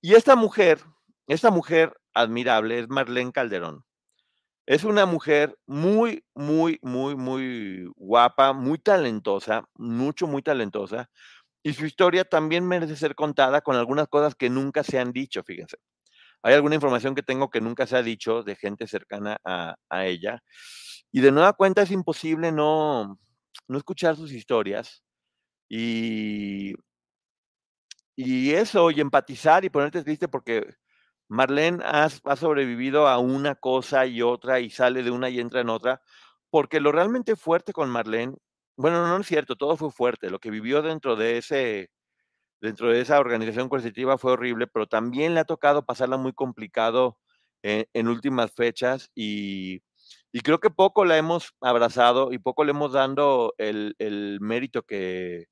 y 0.00 0.14
esta 0.14 0.36
mujer, 0.36 0.80
esta 1.26 1.50
mujer 1.50 1.92
admirable 2.14 2.80
es 2.80 2.88
Marlene 2.88 3.32
Calderón. 3.32 3.84
Es 4.68 4.84
una 4.84 5.06
mujer 5.06 5.58
muy, 5.66 6.26
muy, 6.34 6.78
muy, 6.82 7.16
muy 7.16 7.86
guapa, 7.96 8.52
muy 8.52 8.78
talentosa, 8.78 9.64
mucho, 9.76 10.26
muy 10.26 10.42
talentosa. 10.42 11.08
Y 11.62 11.72
su 11.72 11.86
historia 11.86 12.26
también 12.26 12.68
merece 12.68 12.94
ser 12.94 13.14
contada 13.14 13.62
con 13.62 13.76
algunas 13.76 14.08
cosas 14.08 14.34
que 14.34 14.50
nunca 14.50 14.84
se 14.84 14.98
han 14.98 15.12
dicho, 15.12 15.42
fíjense. 15.42 15.78
Hay 16.42 16.52
alguna 16.52 16.74
información 16.74 17.14
que 17.14 17.22
tengo 17.22 17.48
que 17.48 17.62
nunca 17.62 17.86
se 17.86 17.96
ha 17.96 18.02
dicho 18.02 18.42
de 18.42 18.56
gente 18.56 18.86
cercana 18.86 19.38
a, 19.42 19.76
ella. 20.04 20.42
Y 21.12 21.22
de 21.22 21.32
nueva 21.32 21.54
cuenta 21.54 21.80
es 21.80 21.90
imposible 21.90 22.52
no, 22.52 23.18
no 23.68 23.78
escuchar 23.78 24.16
sus 24.16 24.32
historias 24.32 25.02
y, 25.66 26.74
y 28.16 28.50
eso, 28.52 28.90
y 28.90 29.00
empatizar 29.00 29.64
y 29.64 29.70
ponerte 29.70 30.04
triste 30.04 30.28
porque 30.28 30.74
Marlene 31.28 31.82
has- 31.84 32.20
ha 32.24 32.36
sobrevivido 32.36 33.08
a 33.08 33.18
una 33.18 33.54
cosa 33.54 34.06
y 34.06 34.22
otra 34.22 34.60
y 34.60 34.70
sale 34.70 35.02
de 35.02 35.10
una 35.10 35.30
y 35.30 35.40
entra 35.40 35.60
en 35.60 35.68
otra, 35.70 36.02
porque 36.50 36.80
lo 36.80 36.92
realmente 36.92 37.36
fuerte 37.36 37.72
con 37.72 37.90
Marlene, 37.90 38.36
bueno, 38.76 39.06
no, 39.06 39.16
es 39.20 39.26
cierto, 39.26 39.56
todo 39.56 39.76
fue 39.76 39.90
fuerte, 39.90 40.30
lo 40.30 40.38
que 40.40 40.50
vivió 40.50 40.82
dentro 40.82 41.16
de 41.16 41.38
ese, 41.38 41.90
dentro 42.60 42.90
de 42.90 43.00
esa 43.00 43.20
organización 43.20 43.68
coercitiva 43.68 44.18
fue 44.18 44.32
horrible, 44.32 44.66
pero 44.66 44.86
también 44.88 45.34
le 45.34 45.40
ha 45.40 45.44
tocado 45.44 45.84
pasarla 45.84 46.16
muy 46.16 46.32
complicado 46.32 47.18
en, 47.62 48.08
últimas 48.08 48.52
fechas 48.52 49.10
y, 49.14 49.82
y 50.32 50.40
creo 50.40 50.60
que 50.60 50.70
poco 50.70 51.04
la 51.04 51.16
hemos 51.18 51.54
abrazado 51.60 52.32
y 52.32 52.38
poco 52.38 52.64
le 52.64 52.70
hemos 52.72 52.92
dando 52.92 53.54
el, 53.58 53.94
el 53.98 54.38
mérito 54.40 54.82
que, 54.84 55.46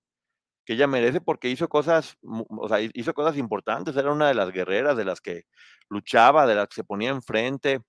que 0.67 0.75
ella 0.75 0.89
merece 0.89 1.23
porque 1.23 1.51
hizo 1.51 1.69
cosas, 1.71 2.17
o 2.25 2.69
sea, 2.69 2.83
hi- 2.83 2.91
hizo 2.95 3.15
cosas 3.15 3.39
importantes, 3.39 3.97
era 3.97 4.13
una 4.13 4.29
de 4.29 4.35
las 4.35 4.53
guerreras, 4.53 4.97
de 4.99 5.07
las 5.07 5.21
que 5.23 5.45
luchaba, 5.91 6.47
de 6.47 6.57
las 6.57 6.69
que 6.69 6.77
se 6.77 6.85
ponía 6.85 7.11
enfrente. 7.11 7.81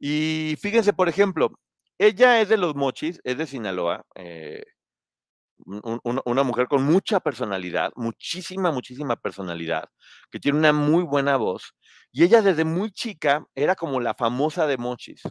Y 0.00 0.56
fíjense, 0.62 0.92
por 0.94 1.08
ejemplo, 1.08 1.50
ella 1.98 2.40
es 2.40 2.48
de 2.50 2.58
los 2.58 2.74
Mochis, 2.76 3.20
es 3.24 3.38
de 3.38 3.46
Sinaloa, 3.46 4.04
eh, 4.16 4.62
un- 5.64 5.80
un- 5.84 6.00
una, 6.04 6.22
una 6.26 6.42
mujer 6.44 6.68
con 6.68 6.84
mucha 6.84 7.20
personalidad, 7.20 7.90
muchísima, 7.96 8.70
muchísima 8.72 9.16
personalidad, 9.16 9.88
que 10.30 10.38
tiene 10.40 10.58
una 10.58 10.72
muy 10.72 11.02
buena 11.04 11.36
voz. 11.36 11.74
Y 12.12 12.24
ella 12.24 12.42
desde 12.42 12.64
muy 12.64 12.90
chica 12.92 13.44
era 13.54 13.74
como 13.74 14.00
la 14.00 14.14
famosa 14.14 14.66
de 14.66 14.76
Mochis. 14.78 15.22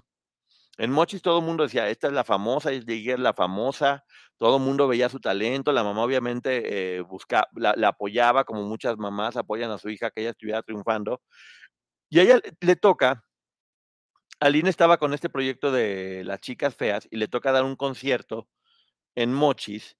En 0.77 0.91
Mochis 0.91 1.21
todo 1.21 1.39
el 1.39 1.45
mundo 1.45 1.63
decía, 1.63 1.89
esta 1.89 2.07
es 2.07 2.13
la 2.13 2.23
famosa, 2.23 2.71
es 2.71 2.85
la 2.87 3.33
famosa, 3.33 4.03
todo 4.37 4.57
el 4.57 4.63
mundo 4.63 4.87
veía 4.87 5.07
su 5.09 5.19
talento, 5.19 5.71
la 5.71 5.83
mamá 5.83 6.03
obviamente 6.03 6.97
eh, 6.99 7.03
la, 7.55 7.73
apoyaba, 7.87 8.43
como 8.43 8.63
muchas 8.63 8.97
mamás 8.97 9.37
apoyan 9.37 9.71
a 9.71 9.77
su 9.77 9.89
hija 9.89 10.11
que 10.11 10.21
ella 10.21 10.31
estuviera 10.31 10.61
triunfando. 10.63 11.21
Y 12.09 12.19
a 12.19 12.23
ella 12.23 12.37
le, 12.37 12.53
le 12.61 12.75
toca, 12.75 13.23
Aline 14.39 14.69
estaba 14.69 14.97
con 14.97 15.13
este 15.13 15.29
proyecto 15.29 15.71
de 15.71 16.23
las 16.25 16.39
chicas 16.41 16.75
feas 16.75 17.07
y 17.09 17.17
le 17.17 17.27
toca 17.27 17.51
dar 17.51 17.63
un 17.63 17.75
concierto 17.75 18.47
en 19.15 19.33
Mochis 19.33 19.97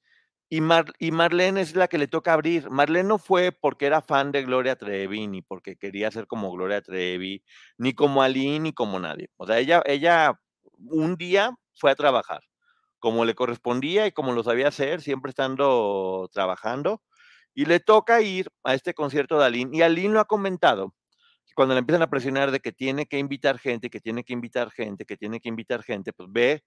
y, 0.50 0.62
Mar- 0.62 0.94
y 1.00 1.12
Marlene 1.12 1.62
es 1.62 1.75
la 1.75 1.88
que 1.89 1.98
le 2.00 2.08
toca 2.08 2.34
abrir. 2.34 2.70
Marlene 2.72 3.10
no 3.10 3.20
fue 3.20 3.51
porque 3.51 3.86
era 3.88 4.01
fan 4.01 4.32
de 4.32 4.44
Gloria 4.44 4.75
Trevi, 4.77 5.27
ni 5.27 5.41
porque 5.41 5.77
quería 5.77 6.12
ser 6.12 6.27
como 6.27 6.51
Gloria 6.51 6.82
Trevi, 6.82 7.44
ni 7.77 7.94
como 7.94 8.24
Aline, 8.24 8.60
ni 8.62 8.74
como 8.74 9.00
nadie. 9.00 9.29
O 9.38 9.48
sea, 9.48 9.60
ella, 9.60 9.84
ella 9.86 10.39
un 10.79 11.15
día 11.17 11.51
fue 11.75 11.91
a 11.91 11.96
trabajar, 11.96 12.41
como 13.00 13.25
le 13.25 13.36
correspondía 13.36 14.08
y 14.08 14.12
como 14.12 14.34
lo 14.34 14.44
sabía 14.44 14.70
hacer, 14.70 15.01
siempre 15.01 15.29
estando 15.29 16.29
trabajando, 16.34 17.01
y 17.53 17.65
le 17.65 17.79
toca 17.79 18.22
ir 18.22 18.50
a 18.63 18.74
este 18.75 18.94
concierto 18.94 19.39
de 19.39 19.46
Aline. 19.46 19.77
Y 19.77 19.82
Aline 19.82 20.13
lo 20.13 20.20
ha 20.20 20.25
comentado, 20.25 20.94
cuando 21.55 21.74
le 21.75 21.79
empiezan 21.79 22.01
a 22.03 22.10
presionar 22.10 22.51
de 22.51 22.60
que 22.60 22.72
tiene 22.74 23.05
que 23.08 23.20
invitar 23.20 23.60
gente, 23.60 23.89
que 23.89 24.01
tiene 24.01 24.24
que 24.24 24.34
invitar 24.34 24.72
gente, 24.72 25.05
que 25.05 25.17
tiene 25.17 25.39
que 25.39 25.50
invitar 25.50 25.84
gente, 25.84 26.13
pues 26.13 26.29
ve 26.32 26.63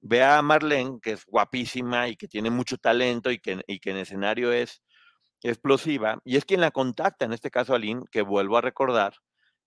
ve 0.00 0.22
a 0.22 0.42
Marlene, 0.42 0.98
que 1.02 1.12
es 1.12 1.24
guapísima 1.26 2.08
y 2.08 2.16
que 2.16 2.28
tiene 2.28 2.50
mucho 2.50 2.78
talento 2.78 3.30
y 3.30 3.38
que, 3.38 3.60
y 3.66 3.80
que 3.80 3.90
en 3.90 3.96
escenario 3.98 4.52
es 4.52 4.82
explosiva, 5.42 6.20
y 6.24 6.36
es 6.36 6.44
quien 6.44 6.60
la 6.60 6.70
contacta, 6.72 7.24
en 7.24 7.32
este 7.32 7.50
caso 7.50 7.74
Aline, 7.74 8.02
que 8.10 8.22
vuelvo 8.22 8.58
a 8.58 8.60
recordar, 8.60 9.14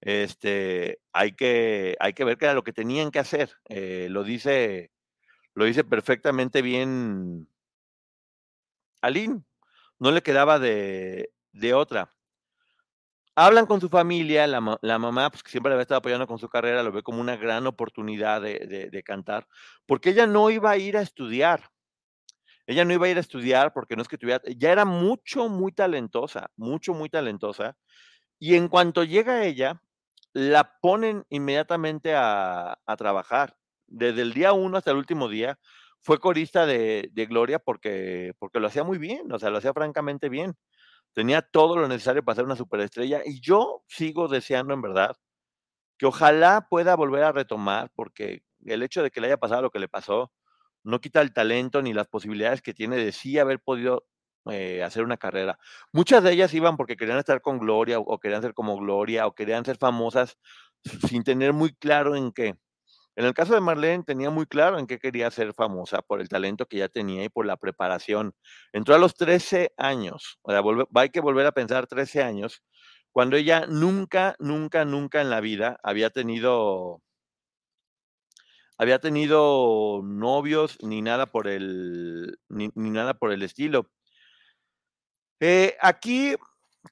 este, 0.02 1.00
hay 1.14 1.34
que, 1.34 1.96
hay 2.00 2.14
que 2.14 2.24
ver 2.26 2.38
qué 2.38 2.46
era 2.46 2.54
lo 2.56 2.64
que 2.64 2.74
tenían 2.74 3.12
que 3.12 3.20
hacer. 3.20 3.52
eh, 3.70 4.08
lo 4.10 4.24
dice, 4.24 4.92
lo 5.56 5.66
dice 5.66 5.84
perfectamente 5.86 6.62
bien 6.62 7.48
Aline, 9.02 9.44
no 10.00 10.12
le 10.12 10.24
quedaba 10.24 10.60
de, 10.60 11.32
de 11.54 11.74
otra. 11.74 12.14
Hablan 13.36 13.66
con 13.66 13.80
su 13.82 13.90
familia, 13.90 14.46
la, 14.48 14.78
la 14.82 15.00
mamá, 15.00 15.30
pues, 15.30 15.42
que 15.44 15.52
siempre 15.52 15.70
le 15.70 15.76
había 15.76 15.84
estado 15.84 16.00
apoyando 16.00 16.28
con 16.28 16.38
su 16.40 16.50
carrera, 16.50 16.84
lo 16.84 16.92
ve 16.92 17.02
como 17.04 17.22
una 17.22 17.36
gran 17.38 17.66
oportunidad 17.68 18.42
de, 18.42 18.60
de- 18.68 18.90
de 18.90 19.04
cantar, 19.04 19.48
porque 19.86 20.10
ella 20.12 20.28
no 20.28 20.50
iba 20.50 20.72
a 20.72 20.78
ir 20.78 20.98
a 20.98 21.02
estudiar. 21.02 21.70
Ella 22.68 22.86
no 22.86 22.94
iba 22.94 23.06
a 23.08 23.10
ir 23.10 23.18
a 23.18 23.22
estudiar 23.22 23.74
porque 23.74 23.96
no 23.96 24.02
es 24.02 24.08
que 24.08 24.18
tuviera, 24.18 24.42
ya 24.58 24.72
era 24.72 24.86
mucho, 24.86 25.50
muy 25.50 25.72
talentosa, 25.72 26.50
mucho, 26.56 26.94
muy 26.94 27.10
talentosa. 27.10 27.76
Y 28.40 28.56
en 28.56 28.68
cuanto 28.70 29.04
llega 29.04 29.46
ella, 29.46 29.82
la 30.34 30.80
ponen 30.82 31.26
inmediatamente 31.30 32.16
a, 32.16 32.78
a 32.86 32.98
trabajar. 32.98 33.56
Desde 33.88 34.22
el 34.22 34.34
día 34.34 34.54
uno 34.54 34.78
hasta 34.78 34.92
el 34.92 34.98
último 34.98 35.28
día, 35.30 35.60
fue 36.02 36.20
corista 36.20 36.66
de, 36.66 37.10
de 37.14 37.26
Gloria 37.28 37.60
porque, 37.60 38.34
porque 38.40 38.60
lo 38.60 38.68
hacía 38.68 38.84
muy 38.84 38.98
bien, 38.98 39.32
o 39.32 39.40
sea, 39.40 39.50
lo 39.50 39.58
hacía 39.58 39.74
francamente 39.74 40.30
bien 40.30 40.56
tenía 41.14 41.42
todo 41.42 41.78
lo 41.78 41.88
necesario 41.88 42.24
para 42.24 42.36
ser 42.38 42.46
una 42.46 42.56
superestrella 42.56 43.22
y 43.26 43.42
yo 43.42 43.84
sigo 43.88 44.28
deseando 44.28 44.74
en 44.74 44.82
verdad 44.82 45.16
que 45.98 46.06
ojalá 46.06 46.68
pueda 46.70 46.96
volver 46.96 47.24
a 47.24 47.32
retomar 47.32 47.92
porque 47.96 48.44
el 48.66 48.84
hecho 48.84 49.04
de 49.04 49.12
que 49.12 49.22
le 49.22 49.28
haya 49.28 49.38
pasado 49.38 49.64
lo 49.64 49.72
que 49.72 49.80
le 49.80 49.88
pasó 49.88 50.32
no 50.84 51.00
quita 51.00 51.22
el 51.22 51.34
talento 51.34 51.82
ni 51.82 51.94
las 51.94 52.08
posibilidades 52.08 52.62
que 52.62 52.74
tiene 52.74 52.98
de 52.98 53.12
sí 53.12 53.38
haber 53.40 53.60
podido 53.60 54.06
eh, 54.50 54.84
hacer 54.84 55.04
una 55.04 55.18
carrera. 55.18 55.60
Muchas 55.92 56.24
de 56.24 56.32
ellas 56.34 56.54
iban 56.54 56.78
porque 56.78 56.98
querían 56.98 57.20
estar 57.20 57.42
con 57.42 57.60
Gloria 57.60 58.00
o, 58.00 58.20
querían 58.20 58.42
ser 58.42 58.54
como 58.54 58.78
Gloria 58.78 59.28
o 59.28 59.36
querían 59.36 59.66
ser 59.66 59.78
famosas 59.78 60.38
sin 61.08 61.24
tener 61.24 61.54
muy 61.54 61.74
claro 61.76 62.16
en 62.16 62.32
qué. 62.32 62.56
En 63.16 63.26
el 63.26 63.34
caso 63.34 63.54
de 63.54 63.62
Marlene 63.62 64.04
tenía 64.04 64.30
muy 64.30 64.46
claro 64.46 64.80
en 64.80 64.88
qué 64.88 64.98
quería 64.98 65.30
ser 65.32 65.54
famosa 65.54 66.02
por 66.02 66.22
el 66.22 66.30
talento 66.30 66.66
que 66.66 66.78
ya 66.78 66.88
tenía 66.88 67.24
y 67.24 67.30
por 67.30 67.46
la 67.46 67.58
preparación. 67.58 68.34
Entró 68.74 68.96
a 68.96 69.00
los 69.00 69.16
13 69.16 69.74
años, 69.78 70.40
o 70.44 70.52
sea, 70.52 70.62
hay 70.96 71.10
que 71.10 71.20
volver 71.20 71.46
a 71.46 71.52
pensar 71.52 71.88
13 71.88 72.24
años, 72.24 72.64
cuando 73.12 73.36
ella 73.36 73.66
nunca, 73.68 74.36
nunca, 74.40 74.86
nunca 74.86 75.22
en 75.22 75.30
la 75.30 75.42
vida 75.42 75.78
había 75.84 76.10
tenido, 76.10 77.02
había 78.78 79.00
tenido 79.00 80.02
novios 80.04 80.78
ni 80.82 81.02
nada 81.02 81.26
por 81.26 81.48
el, 81.48 82.40
ni, 82.48 82.70
ni 82.76 82.90
nada 82.90 83.14
por 83.14 83.34
el 83.34 83.44
estilo. 83.44 83.90
Eh, 85.42 85.76
aquí 85.82 86.36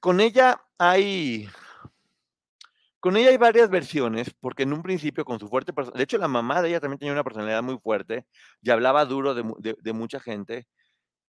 con 0.00 0.20
ella 0.20 0.60
hay, 0.78 1.48
con 2.98 3.16
ella 3.16 3.30
hay 3.30 3.36
varias 3.38 3.70
versiones, 3.70 4.30
porque 4.40 4.64
en 4.64 4.72
un 4.72 4.82
principio 4.82 5.24
con 5.24 5.38
su 5.40 5.48
fuerte 5.48 5.72
de 5.94 6.02
hecho 6.02 6.18
la 6.18 6.28
mamá 6.28 6.60
de 6.60 6.68
ella 6.68 6.80
también 6.80 6.98
tenía 6.98 7.12
una 7.12 7.24
personalidad 7.24 7.62
muy 7.62 7.78
fuerte 7.78 8.26
y 8.62 8.70
hablaba 8.70 9.04
duro 9.06 9.34
de, 9.34 9.42
de- 9.58 9.76
de 9.80 9.92
mucha 9.92 10.20
gente. 10.20 10.66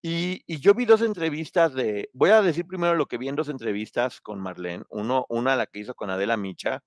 Y, 0.02 0.42
y 0.46 0.60
yo 0.60 0.74
vi 0.74 0.86
dos 0.86 1.02
entrevistas 1.02 1.74
de, 1.74 2.10
voy 2.14 2.30
a 2.30 2.42
decir 2.42 2.66
primero 2.66 2.94
lo 2.96 3.06
que 3.06 3.18
vi 3.18 3.28
en 3.28 3.36
dos 3.36 3.48
entrevistas 3.50 4.20
con 4.20 4.40
Marlene, 4.40 4.84
Uno, 4.90 5.26
una 5.30 5.56
la 5.56 5.66
que 5.66 5.80
hizo 5.80 5.94
con 5.94 6.10
Adela 6.10 6.36
Micha, 6.38 6.80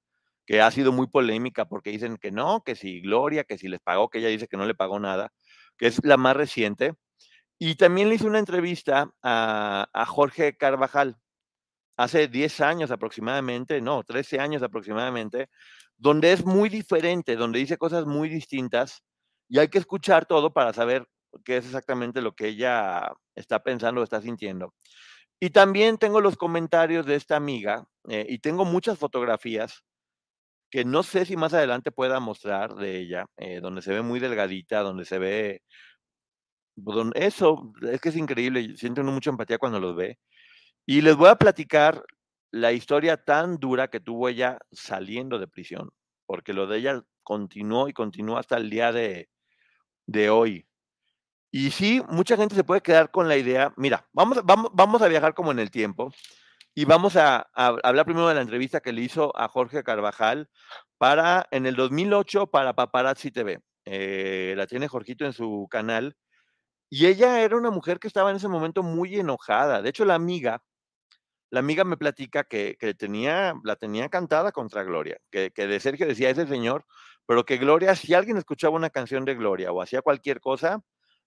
que 0.48 0.62
ha 0.62 0.72
sido 0.72 0.92
muy 0.94 1.08
polémica 1.08 1.66
porque 1.68 1.92
dicen 1.92 2.18
que 2.18 2.32
no, 2.32 2.64
que 2.66 2.76
si 2.76 3.02
Gloria, 3.02 3.44
que 3.46 3.58
si 3.60 3.68
les 3.70 3.82
pagó, 3.82 4.10
que 4.10 4.20
ella 4.20 4.30
dice 4.30 4.48
que 4.48 4.58
no 4.58 4.66
le 4.66 4.76
pagó 4.76 5.00
nada, 5.00 5.32
que 5.78 5.88
es 5.88 6.04
la 6.06 6.18
más 6.18 6.38
reciente. 6.38 6.96
Y 7.58 7.76
también 7.76 8.10
le 8.10 8.16
hice 8.16 8.28
una 8.28 8.40
entrevista 8.40 9.12
a, 9.24 10.06
Jorge 10.08 10.58
Carvajal, 10.58 11.18
hace 11.98 12.28
10 12.28 12.62
años 12.62 12.92
aproximadamente, 12.92 13.82
no, 13.82 14.04
13 14.04 14.40
años 14.40 14.62
aproximadamente, 14.62 15.50
donde 15.98 16.34
es 16.34 16.46
muy 16.46 16.68
diferente, 16.70 17.36
donde 17.38 17.60
dice 17.60 17.78
cosas 17.78 18.06
muy 18.06 18.28
distintas 18.28 19.04
y 19.48 19.60
hay 19.60 19.70
que 19.70 19.78
escuchar 19.78 20.26
todo 20.26 20.52
para 20.52 20.74
saber 20.74 21.08
qué 21.46 21.58
es 21.58 21.66
exactamente 21.66 22.22
lo 22.22 22.34
que 22.34 22.48
ella 22.48 23.14
está 23.36 23.64
pensando 23.64 24.02
o 24.02 24.04
está 24.04 24.22
sintiendo. 24.22 24.74
Y 25.40 25.52
también 25.52 25.98
tengo 25.98 26.22
los 26.22 26.38
comentarios 26.38 27.06
de 27.06 27.16
esta 27.16 27.36
amiga 27.36 27.86
eh, 28.10 28.26
y 28.28 28.40
tengo 28.40 28.66
muchas 28.66 28.98
fotografías 28.98 29.84
que 30.70 30.86
no 30.86 31.04
sé 31.04 31.26
si 31.26 31.38
más 31.38 31.54
adelante 31.54 31.92
pueda 31.92 32.20
mostrar 32.20 32.76
de 32.76 33.00
ella, 33.00 33.28
eh, 33.38 33.60
donde 33.62 33.82
se 33.82 33.94
ve 33.94 34.02
muy 34.02 34.20
delgadita, 34.20 34.82
donde 34.82 35.06
se 35.06 35.20
ve 35.20 35.62
Eso 37.16 37.74
es 37.82 38.02
que 38.02 38.10
es 38.10 38.16
increíble, 38.16 38.76
siento 38.78 39.04
mucha 39.04 39.30
empatía 39.30 39.58
cuando 39.58 39.80
los 39.80 39.96
ve. 39.96 40.20
Y 40.86 41.02
les 41.02 41.16
voy 41.16 41.30
a 41.30 41.36
platicar 41.36 42.04
la 42.52 42.72
historia 42.72 43.18
tan 43.18 43.58
dura 43.58 43.90
que 43.90 44.00
tuvo 44.00 44.30
ella 44.30 44.60
saliendo 44.72 45.40
de 45.40 45.48
prisión, 45.48 45.92
porque 46.26 46.54
lo 46.54 46.68
de 46.68 46.78
ella 46.78 47.04
continuó 47.24 47.88
y 47.90 47.94
continuó 47.94 48.38
hasta 48.38 48.58
el 48.58 48.70
día 48.70 48.92
de, 48.92 49.30
de 50.08 50.30
hoy. 50.30 50.68
Y 51.52 51.72
sí, 51.72 52.02
mucha 52.10 52.38
gente 52.38 52.56
se 52.56 52.64
puede 52.64 52.82
quedar 52.82 53.12
con 53.12 53.28
la 53.28 53.38
idea, 53.38 53.74
mira, 53.78 54.08
vamos, 54.14 54.42
vamos, 54.44 54.72
vamos 54.74 55.02
a 55.02 55.08
viajar 55.08 55.34
como 55.34 55.52
en 55.52 55.60
el 55.60 55.72
tiempo 55.72 56.12
y 56.76 56.86
vamos 56.86 57.16
a, 57.16 57.48
a 57.54 57.68
hablar 57.84 58.06
primero 58.06 58.28
de 58.28 58.36
la 58.36 58.42
entrevista 58.42 58.82
que 58.82 58.92
le 58.94 59.02
hizo 59.02 59.36
a 59.38 59.48
Jorge 59.48 59.84
Carvajal 59.84 60.50
para, 60.98 61.48
en 61.52 61.66
el 61.66 61.76
2008 61.76 62.48
para 62.48 62.76
Paparazzi 62.76 63.32
TV. 63.32 63.62
Eh, 63.86 64.56
la 64.58 64.68
tiene 64.68 64.88
Jorgito 64.88 65.26
en 65.26 65.34
su 65.34 65.68
canal. 65.70 66.18
Y 66.98 67.08
ella 67.08 67.42
era 67.42 67.58
una 67.58 67.72
mujer 67.72 68.00
que 68.00 68.08
estaba 68.08 68.30
en 68.30 68.38
ese 68.38 68.48
momento 68.48 68.82
muy 68.82 69.20
enojada. 69.20 69.82
De 69.82 69.90
hecho, 69.90 70.06
la 70.06 70.16
amiga, 70.16 70.64
la 71.50 71.60
amiga 71.60 71.84
me 71.84 71.98
platica 71.98 72.46
que, 72.46 72.78
que 72.80 72.94
tenía, 72.94 73.54
la 73.66 73.76
tenía 73.76 74.08
cantada 74.08 74.54
contra 74.54 74.84
Gloria, 74.84 75.18
que, 75.30 75.50
de 75.54 75.80
Sergio 75.82 76.08
decía 76.08 76.30
ese 76.30 76.48
señor, 76.48 76.86
pero 77.26 77.44
que 77.44 77.58
Gloria, 77.58 77.98
si 77.98 78.14
alguien 78.14 78.38
escuchaba 78.38 78.78
una 78.78 78.90
canción 78.90 79.26
de 79.26 79.36
Gloria 79.36 79.74
o 79.74 79.82
hacía 79.82 80.02
cualquier 80.02 80.40
cosa, 80.40 80.84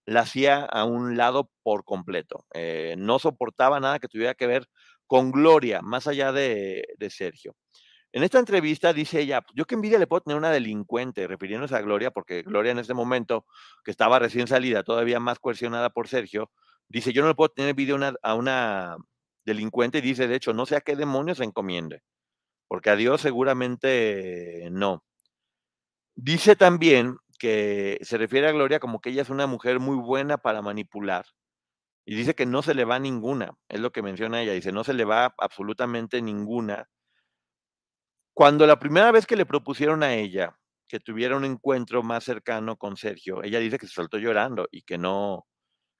la 0.06 0.20
hacía 0.20 0.64
a 0.64 0.86
un 0.86 1.18
lado 1.18 1.50
por 1.62 1.84
completo. 1.84 2.46
Eh, 2.54 2.94
no 2.96 3.18
soportaba 3.18 3.78
nada 3.78 3.98
que 3.98 4.08
tuviera 4.08 4.32
que 4.32 4.46
ver 4.46 4.70
con 5.06 5.32
Gloria, 5.32 5.82
más 5.82 6.06
allá 6.06 6.32
de, 6.32 6.86
de 6.96 7.10
Sergio. 7.10 7.54
En 8.12 8.22
esta 8.22 8.38
entrevista 8.38 8.94
dice 8.94 9.20
ella, 9.20 9.44
yo 9.54 9.66
qué 9.66 9.74
envidia 9.74 9.98
le 9.98 10.06
puedo 10.06 10.22
tener 10.22 10.36
a 10.36 10.38
una 10.38 10.50
delincuente, 10.50 11.26
refiriéndose 11.26 11.76
a 11.76 11.82
Gloria, 11.82 12.10
porque 12.10 12.42
Gloria 12.42 12.72
en 12.72 12.78
ese 12.78 12.94
momento, 12.94 13.44
que 13.84 13.90
estaba 13.90 14.18
recién 14.18 14.46
salida, 14.46 14.82
todavía 14.82 15.20
más 15.20 15.38
coercionada 15.38 15.90
por 15.90 16.08
Sergio, 16.08 16.50
dice, 16.88 17.12
yo 17.12 17.20
no 17.20 17.28
le 17.28 17.34
puedo 17.34 17.50
tener 17.50 17.70
envidia 17.70 17.94
a 17.94 17.96
una, 17.96 18.14
a 18.22 18.34
una 18.34 18.96
delincuente, 19.44 19.98
y 19.98 20.00
dice, 20.00 20.26
de 20.26 20.36
hecho, 20.36 20.54
no 20.54 20.64
sé 20.64 20.76
a 20.76 20.80
qué 20.80 20.96
demonios 20.96 21.38
se 21.38 21.44
encomiende, 21.44 22.02
porque 22.68 22.90
a 22.90 22.96
Dios 22.96 23.20
seguramente 23.20 24.68
no. 24.72 25.04
Dice 26.16 26.56
también 26.56 27.16
que 27.38 27.98
se 28.02 28.18
refiere 28.18 28.48
a 28.48 28.52
Gloria 28.52 28.80
como 28.80 29.00
que 29.00 29.10
ella 29.10 29.22
es 29.22 29.30
una 29.30 29.46
mujer 29.46 29.80
muy 29.80 29.96
buena 29.96 30.38
para 30.38 30.62
manipular, 30.62 31.26
y 32.06 32.14
dice 32.14 32.34
que 32.34 32.46
no 32.46 32.62
se 32.62 32.74
le 32.74 32.86
va 32.86 32.98
ninguna, 32.98 33.52
es 33.68 33.80
lo 33.80 33.92
que 33.92 34.02
menciona 34.02 34.42
ella, 34.42 34.54
dice, 34.54 34.72
no 34.72 34.84
se 34.84 34.94
le 34.94 35.04
va 35.04 35.34
absolutamente 35.38 36.22
ninguna. 36.22 36.88
Cuando 38.38 38.68
la 38.68 38.78
primera 38.78 39.10
vez 39.10 39.26
que 39.26 39.34
le 39.34 39.44
propusieron 39.46 40.04
a 40.04 40.14
ella 40.14 40.56
que 40.86 41.00
tuviera 41.00 41.36
un 41.36 41.44
encuentro 41.44 42.04
más 42.04 42.22
cercano 42.22 42.76
con 42.76 42.96
Sergio, 42.96 43.42
ella 43.42 43.58
dice 43.58 43.78
que 43.80 43.88
se 43.88 43.92
soltó 43.94 44.16
llorando 44.16 44.68
y 44.70 44.82
que 44.82 44.96
no, 44.96 45.48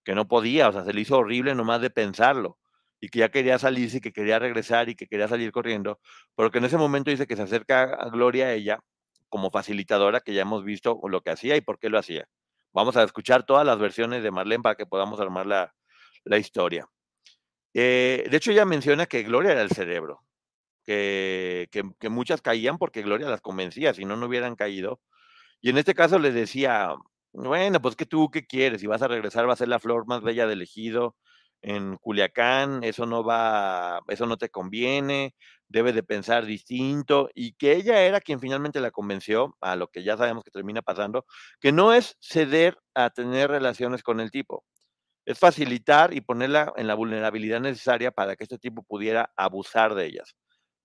que 0.05 0.15
no 0.15 0.29
podía, 0.29 0.69
o 0.69 0.73
sea, 0.73 0.85
se 0.85 0.93
le 0.93 1.01
hizo 1.01 1.19
horrible 1.19 1.57
nomás 1.57 1.81
de 1.81 1.91
pensarlo 1.91 2.57
y 3.01 3.09
que 3.09 3.19
ya 3.19 3.31
quería 3.31 3.59
salirse 3.59 3.97
y 3.97 4.01
que 4.01 4.13
quería 4.13 4.39
regresar 4.39 4.89
y 4.89 4.95
que 4.95 5.09
quería 5.09 5.27
salir 5.27 5.51
corriendo, 5.51 5.99
pero 6.37 6.53
que 6.53 6.59
en 6.59 6.67
ese 6.67 6.77
momento 6.77 7.11
dice 7.11 7.27
que 7.27 7.35
se 7.35 7.43
acerca 7.43 7.83
a 7.83 8.09
Gloria 8.09 8.47
a 8.47 8.53
ella 8.53 8.79
como 9.29 9.51
facilitadora, 9.51 10.21
que 10.21 10.33
ya 10.33 10.43
hemos 10.43 10.63
visto 10.63 11.01
lo 11.09 11.23
que 11.23 11.31
hacía 11.31 11.57
y 11.57 11.61
por 11.61 11.81
qué 11.81 11.89
lo 11.89 11.99
hacía. 11.99 12.29
Vamos 12.73 12.97
a 12.97 13.03
escuchar 13.03 13.47
todas 13.47 13.67
las 13.67 13.81
versiones 13.81 14.23
de 14.23 14.31
Marlene 14.31 14.63
para 14.63 14.77
que 14.77 14.87
podamos 14.87 15.19
armar 15.19 15.47
la, 15.47 15.75
la 16.23 16.39
historia. 16.39 16.87
Eh, 17.75 18.29
de 18.31 18.37
hecho, 18.37 18.53
ella 18.53 18.65
menciona 18.65 19.07
que 19.07 19.25
Gloria 19.25 19.51
era 19.51 19.63
el 19.63 19.71
cerebro, 19.71 20.23
que, 20.89 22.09
muchas 22.11 22.43
caían 22.43 22.79
porque 22.79 23.03
Gloria 23.03 23.29
las 23.29 23.41
convencía, 23.41 23.95
si 23.95 24.05
no, 24.05 24.17
no 24.17 24.27
hubieran 24.27 24.57
caído. 24.57 25.01
Y 25.61 25.71
en 25.71 25.79
este 25.79 25.95
caso 25.95 26.19
les 26.19 26.35
decía, 26.35 26.95
bueno, 27.33 27.81
pues 27.83 27.97
que 27.97 28.07
tú 28.07 28.31
qué 28.31 28.47
quieres, 28.47 28.81
si 28.81 28.87
vas 28.87 29.03
a 29.03 29.09
regresar 29.09 29.49
va 29.49 29.53
a 29.55 29.57
ser 29.57 29.69
la 29.69 29.81
flor 29.81 30.07
más 30.07 30.23
bella 30.23 30.47
del 30.47 30.63
ejido 30.63 31.17
en 31.63 31.97
Culiacán, 31.97 32.85
eso 32.85 33.05
no 33.07 33.25
va, 33.25 34.01
eso 34.09 34.27
no 34.27 34.37
te 34.39 34.49
conviene, 34.49 35.35
debe 35.69 35.93
de 35.93 36.05
pensar 36.05 36.47
distinto, 36.47 37.29
y 37.35 37.55
que 37.55 37.75
ella 37.75 38.03
era 38.03 38.21
quien 38.21 38.41
finalmente 38.41 38.81
la 38.81 38.93
convenció, 38.93 39.57
a 39.61 39.77
lo 39.77 39.89
que 39.89 40.05
ya 40.05 40.17
sabemos 40.17 40.45
que 40.45 40.53
termina 40.53 40.83
pasando, 40.83 41.27
que 41.61 41.73
no 41.73 41.93
es 41.93 42.17
ceder 42.21 42.79
a 42.95 43.11
tener 43.11 43.51
relaciones 43.51 44.03
con 44.05 44.21
el 44.21 44.31
tipo, 44.31 44.65
es 45.27 45.39
facilitar 45.39 46.15
y 46.15 46.21
ponerla 46.23 46.73
en 46.77 46.87
la 46.87 46.95
vulnerabilidad 46.95 47.61
necesaria 47.61 48.13
para 48.13 48.37
que 48.37 48.45
este 48.45 48.59
tipo 48.59 48.85
pudiera 48.85 49.33
abusar 49.37 49.95
de 49.95 50.07
ellas. 50.07 50.37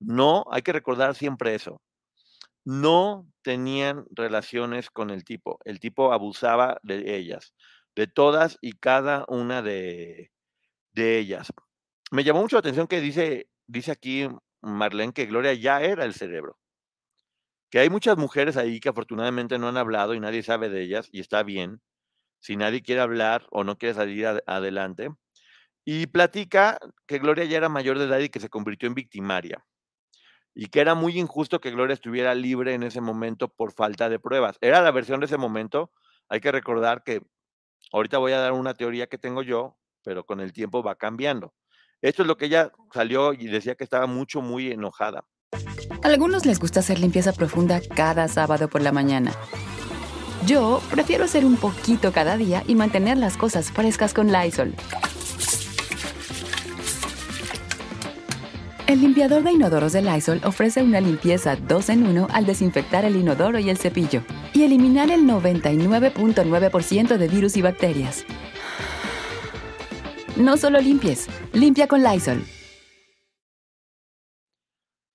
No, 0.06 0.46
hay 0.52 0.62
que 0.64 0.74
recordar 0.74 1.16
siempre 1.16 1.56
eso. 1.56 1.82
No 2.66 3.28
tenían 3.42 4.06
relaciones 4.12 4.90
con 4.90 5.10
el 5.10 5.24
tipo. 5.24 5.60
El 5.66 5.80
tipo 5.80 6.14
abusaba 6.14 6.80
de 6.84 7.18
ellas, 7.18 7.54
de 7.96 8.08
todas 8.08 8.58
y 8.62 8.74
cada 8.74 9.26
una 9.30 9.62
de, 9.62 10.32
ellas. 10.96 11.52
Me 12.12 12.24
llamó 12.24 12.42
mucho 12.42 12.58
la 12.58 12.62
atención 12.62 12.88
que 12.88 13.02
dice, 13.02 13.48
dice 13.68 13.92
aquí 13.92 14.28
Marlene 14.62 15.14
que 15.14 15.26
Gloria 15.26 15.54
ya 15.54 15.82
era 15.82 16.06
el 16.06 16.14
cerebro. 16.14 16.58
Que 17.72 17.80
hay 17.80 17.90
muchas 17.90 18.18
mujeres 18.18 18.58
ahí 18.58 18.80
que 18.80 18.90
afortunadamente 18.90 19.58
no 19.58 19.68
han 19.70 19.78
hablado 19.78 20.14
y 20.14 20.20
nadie 20.20 20.44
sabe 20.44 20.70
de 20.70 20.84
ellas, 20.84 21.10
y 21.12 21.22
está 21.22 21.44
bien. 21.44 21.82
Si 22.40 22.58
nadie 22.58 22.84
quiere 22.84 23.02
hablar 23.02 23.48
o 23.52 23.64
no 23.64 23.78
quiere 23.78 23.96
salir 23.96 24.28
ad 24.28 24.40
adelante. 24.48 25.10
Y 25.86 26.08
platica 26.08 26.80
que 27.08 27.20
Gloria 27.20 27.46
ya 27.46 27.58
era 27.58 27.70
mayor 27.70 28.00
de 28.00 28.06
edad 28.06 28.20
y 28.20 28.30
que 28.30 28.40
se 28.40 28.50
convirtió 28.50 28.88
en 28.88 28.96
victimaria 28.96 29.66
y 30.56 30.68
que 30.68 30.82
era 30.82 30.96
muy 30.96 31.20
injusto 31.20 31.60
que 31.60 31.72
Gloria 31.72 31.94
estuviera 31.94 32.36
libre 32.36 32.74
en 32.74 32.84
ese 32.84 33.02
momento 33.02 33.48
por 33.48 33.74
falta 33.74 34.10
de 34.10 34.20
pruebas. 34.20 34.58
Era 34.62 34.82
la 34.82 34.92
versión 34.92 35.20
de 35.20 35.26
ese 35.26 35.38
momento. 35.38 35.92
Hay 36.30 36.42
que 36.42 36.52
recordar 36.52 37.04
que 37.04 37.22
ahorita 37.92 38.18
voy 38.18 38.34
a 38.34 38.40
dar 38.40 38.54
una 38.54 38.74
teoría 38.74 39.08
que 39.08 39.18
tengo 39.18 39.42
yo, 39.42 39.78
pero 40.04 40.26
con 40.26 40.40
el 40.40 40.54
tiempo 40.54 40.84
va 40.84 40.96
cambiando. 40.96 41.54
Esto 42.02 42.22
es 42.24 42.28
lo 42.28 42.38
que 42.38 42.46
ella 42.46 42.72
salió 42.94 43.34
y 43.34 43.48
decía 43.48 43.76
que 43.76 43.84
estaba 43.84 44.08
mucho, 44.08 44.42
muy 44.42 44.72
enojada. 44.72 45.26
A 46.04 46.08
algunos 46.08 46.46
les 46.46 46.60
gusta 46.60 46.82
hacer 46.82 47.00
limpieza 47.00 47.34
profunda 47.34 47.80
cada 47.96 48.28
sábado 48.28 48.68
por 48.68 48.82
la 48.82 48.92
mañana. 48.92 49.32
Yo 50.46 50.82
prefiero 50.92 51.24
hacer 51.24 51.46
un 51.46 51.56
poquito 51.56 52.12
cada 52.12 52.36
día 52.36 52.64
y 52.68 52.76
mantener 52.76 53.18
las 53.18 53.38
cosas 53.38 53.72
frescas 53.72 54.14
con 54.14 54.32
Lysol. 54.32 54.76
El 58.86 59.00
limpiador 59.00 59.44
de 59.44 59.54
inodoros 59.54 59.94
de 59.94 60.02
Lysol 60.02 60.42
ofrece 60.44 60.84
una 60.84 61.00
limpieza 61.00 61.56
2 61.56 61.90
en 61.90 62.06
1 62.06 62.28
al 62.30 62.46
desinfectar 62.46 63.06
el 63.06 63.16
inodoro 63.16 63.58
y 63.58 63.70
el 63.70 63.78
cepillo 63.78 64.24
y 64.54 64.64
eliminar 64.64 65.10
el 65.10 65.22
99.9% 65.22 67.18
de 67.18 67.28
virus 67.30 67.56
y 67.56 67.62
bacterias. 67.62 68.26
No 70.36 70.58
solo 70.58 70.82
limpies, 70.82 71.30
limpia 71.54 71.88
con 71.88 72.04
Lysol. 72.04 72.44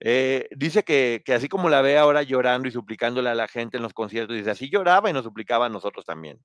Eh, 0.00 0.48
dice 0.56 0.82
que, 0.82 1.22
que, 1.22 1.34
así 1.34 1.48
como 1.48 1.68
la 1.68 1.82
ve 1.82 1.98
ahora 1.98 2.22
llorando 2.22 2.68
y 2.68 2.70
suplicándole 2.72 3.28
a 3.28 3.34
la 3.34 3.48
gente 3.48 3.76
en 3.76 3.82
los 3.82 3.92
conciertos, 3.92 4.34
dice, 4.34 4.50
así 4.50 4.70
lloraba 4.70 5.10
y 5.10 5.12
nos 5.12 5.24
suplicaba 5.24 5.66
a 5.66 5.68
nosotros 5.68 6.06
también. 6.06 6.40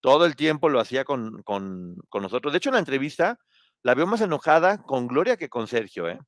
Todo 0.00 0.26
el 0.26 0.34
tiempo 0.34 0.68
lo 0.68 0.80
hacía 0.80 1.04
con, 1.04 1.42
con, 1.44 1.94
con 2.08 2.22
nosotros. 2.22 2.52
De 2.52 2.56
hecho, 2.56 2.70
en 2.70 2.74
la 2.74 2.80
entrevista 2.80 3.38
la 3.82 3.94
veo 3.94 4.06
más 4.06 4.20
enojada 4.20 4.78
con 4.82 5.06
Gloria 5.06 5.36
que 5.36 5.48
con 5.48 5.68
Sergio, 5.68 6.08
¿eh? 6.08 6.18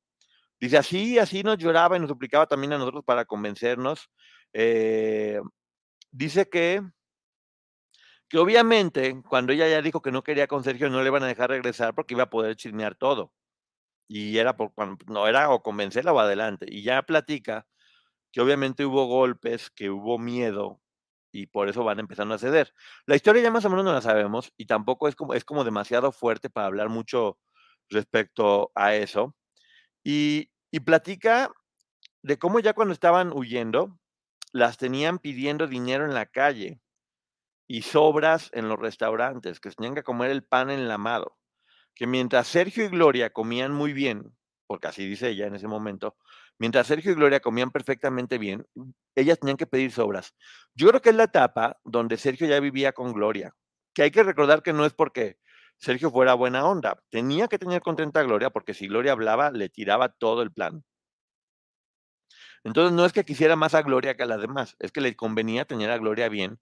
Dice, 0.63 0.79
así, 0.79 1.19
así 1.19 1.43
nos 1.43 1.59
lloraba 1.59 1.97
y 1.97 2.01
nos 2.01 2.09
suplicaba 2.09 2.47
también 2.47 2.73
a 2.73 2.79
nosotros 2.79 3.03
para 3.05 3.25
convencernos. 3.25 4.09
Eh, 4.53 5.41
dice 6.13 6.49
que, 6.49 6.81
que 8.29 8.39
obviamente 8.39 9.21
cuando 9.29 9.53
ella 9.53 9.69
ya 9.69 9.83
dijo 9.83 10.01
que 10.03 10.13
no 10.13 10.23
quería 10.23 10.47
con 10.47 10.63
Sergio, 10.63 10.89
no 10.89 11.03
le 11.03 11.09
iban 11.09 11.25
a 11.25 11.27
dejar 11.27 11.51
regresar 11.51 11.97
porque 11.97 12.15
iba 12.15 12.23
a 12.23 12.31
poder 12.31 12.55
chismear 12.55 12.95
todo. 12.95 13.33
Y 14.09 14.39
era 14.39 14.57
por, 14.57 14.73
no 15.11 15.27
era 15.27 15.51
o 15.51 15.65
convencerla 15.65 16.13
o 16.13 16.21
adelante. 16.21 16.67
Y 16.69 16.85
ya 16.85 17.03
platica 17.03 17.67
que 18.33 18.41
obviamente 18.41 18.87
hubo 18.87 19.07
golpes, 19.07 19.71
que 19.71 19.91
hubo 19.91 20.19
miedo 20.19 20.81
y 21.33 21.47
por 21.49 21.69
eso 21.71 21.83
van 21.85 21.99
empezando 22.01 22.35
a 22.35 22.39
ceder. 22.39 22.73
La 23.07 23.17
historia 23.17 23.43
ya 23.43 23.51
más 23.51 23.65
o 23.65 23.71
menos 23.71 23.85
no 23.85 23.93
la 23.95 24.03
sabemos 24.03 24.53
y 24.57 24.67
tampoco 24.67 25.09
es 25.09 25.17
como, 25.17 25.35
es 25.35 25.45
como 25.45 25.65
demasiado 25.65 26.13
fuerte 26.13 26.51
para 26.51 26.69
hablar 26.69 26.89
mucho 26.89 27.39
respecto 27.91 28.71
a 28.77 28.95
eso. 28.95 29.35
Y, 30.05 30.52
y 30.73 30.81
platica 30.81 31.53
de 32.23 32.39
cómo 32.39 32.59
ya 32.59 32.73
cuando 32.73 32.95
estaban 32.95 33.31
huyendo, 33.33 34.01
las 34.53 34.79
tenían 34.79 35.19
pidiendo 35.19 35.67
dinero 35.67 36.05
en 36.05 36.15
la 36.15 36.27
calle 36.27 36.81
y 37.69 37.83
sobras 37.83 38.51
en 38.53 38.69
los 38.69 38.79
restaurantes, 38.79 39.61
que 39.61 39.71
tenían 39.71 39.95
que 39.95 40.03
comer 40.03 40.31
el 40.31 40.43
pan 40.43 40.71
enlamado. 40.71 41.39
Que 41.95 42.07
mientras 42.07 42.49
Sergio 42.49 42.85
y 42.85 42.89
Gloria 42.89 43.31
comían 43.31 43.73
muy 43.73 43.93
bien, 43.93 44.35
porque 44.67 44.89
así 44.89 45.07
dice 45.07 45.29
ella 45.29 45.47
en 45.47 45.55
ese 45.55 45.69
momento, 45.69 46.17
mientras 46.59 46.87
Sergio 46.87 47.13
y 47.13 47.15
Gloria 47.15 47.41
comían 47.41 47.71
perfectamente 47.71 48.39
bien, 48.39 48.67
ellas 49.15 49.39
tenían 49.39 49.59
que 49.59 49.67
pedir 49.67 49.93
sobras. 49.93 50.35
Yo 50.75 50.89
creo 50.89 51.03
que 51.03 51.11
es 51.11 51.17
la 51.17 51.25
etapa 51.25 51.79
donde 51.85 52.17
Sergio 52.17 52.47
ya 52.47 52.61
vivía 52.61 52.93
con 52.93 53.13
Gloria, 53.13 53.55
que 53.95 54.05
hay 54.05 54.11
que 54.11 54.23
recordar 54.23 54.63
que 54.63 54.73
no 54.73 54.87
es 54.87 54.95
porque 54.95 55.39
Sergio 55.83 56.13
fuera 56.13 56.35
buena 56.35 56.65
onda, 56.65 57.03
tenía 57.11 57.49
que 57.49 57.59
tener 57.59 57.83
contenta 57.83 58.21
a 58.21 58.23
Gloria 58.23 58.51
porque 58.51 58.73
si 58.73 58.87
Gloria 58.87 59.13
hablaba, 59.13 59.51
le 59.51 59.69
tiraba 59.69 60.11
todo 60.11 60.43
el 60.43 60.53
plan. 60.53 60.85
Entonces 62.63 62.93
no 62.93 63.05
es 63.05 63.13
que 63.13 63.25
quisiera 63.25 63.57
más 63.57 63.75
a 63.75 63.83
Gloria 63.83 64.17
que 64.17 64.23
a 64.23 64.27
las 64.27 64.41
demás, 64.41 64.77
es 64.79 64.93
que 64.93 65.01
le 65.01 65.17
convenía 65.17 65.65
tener 65.65 65.91
a 65.91 65.99
Gloria 65.99 66.29
bien 66.29 66.61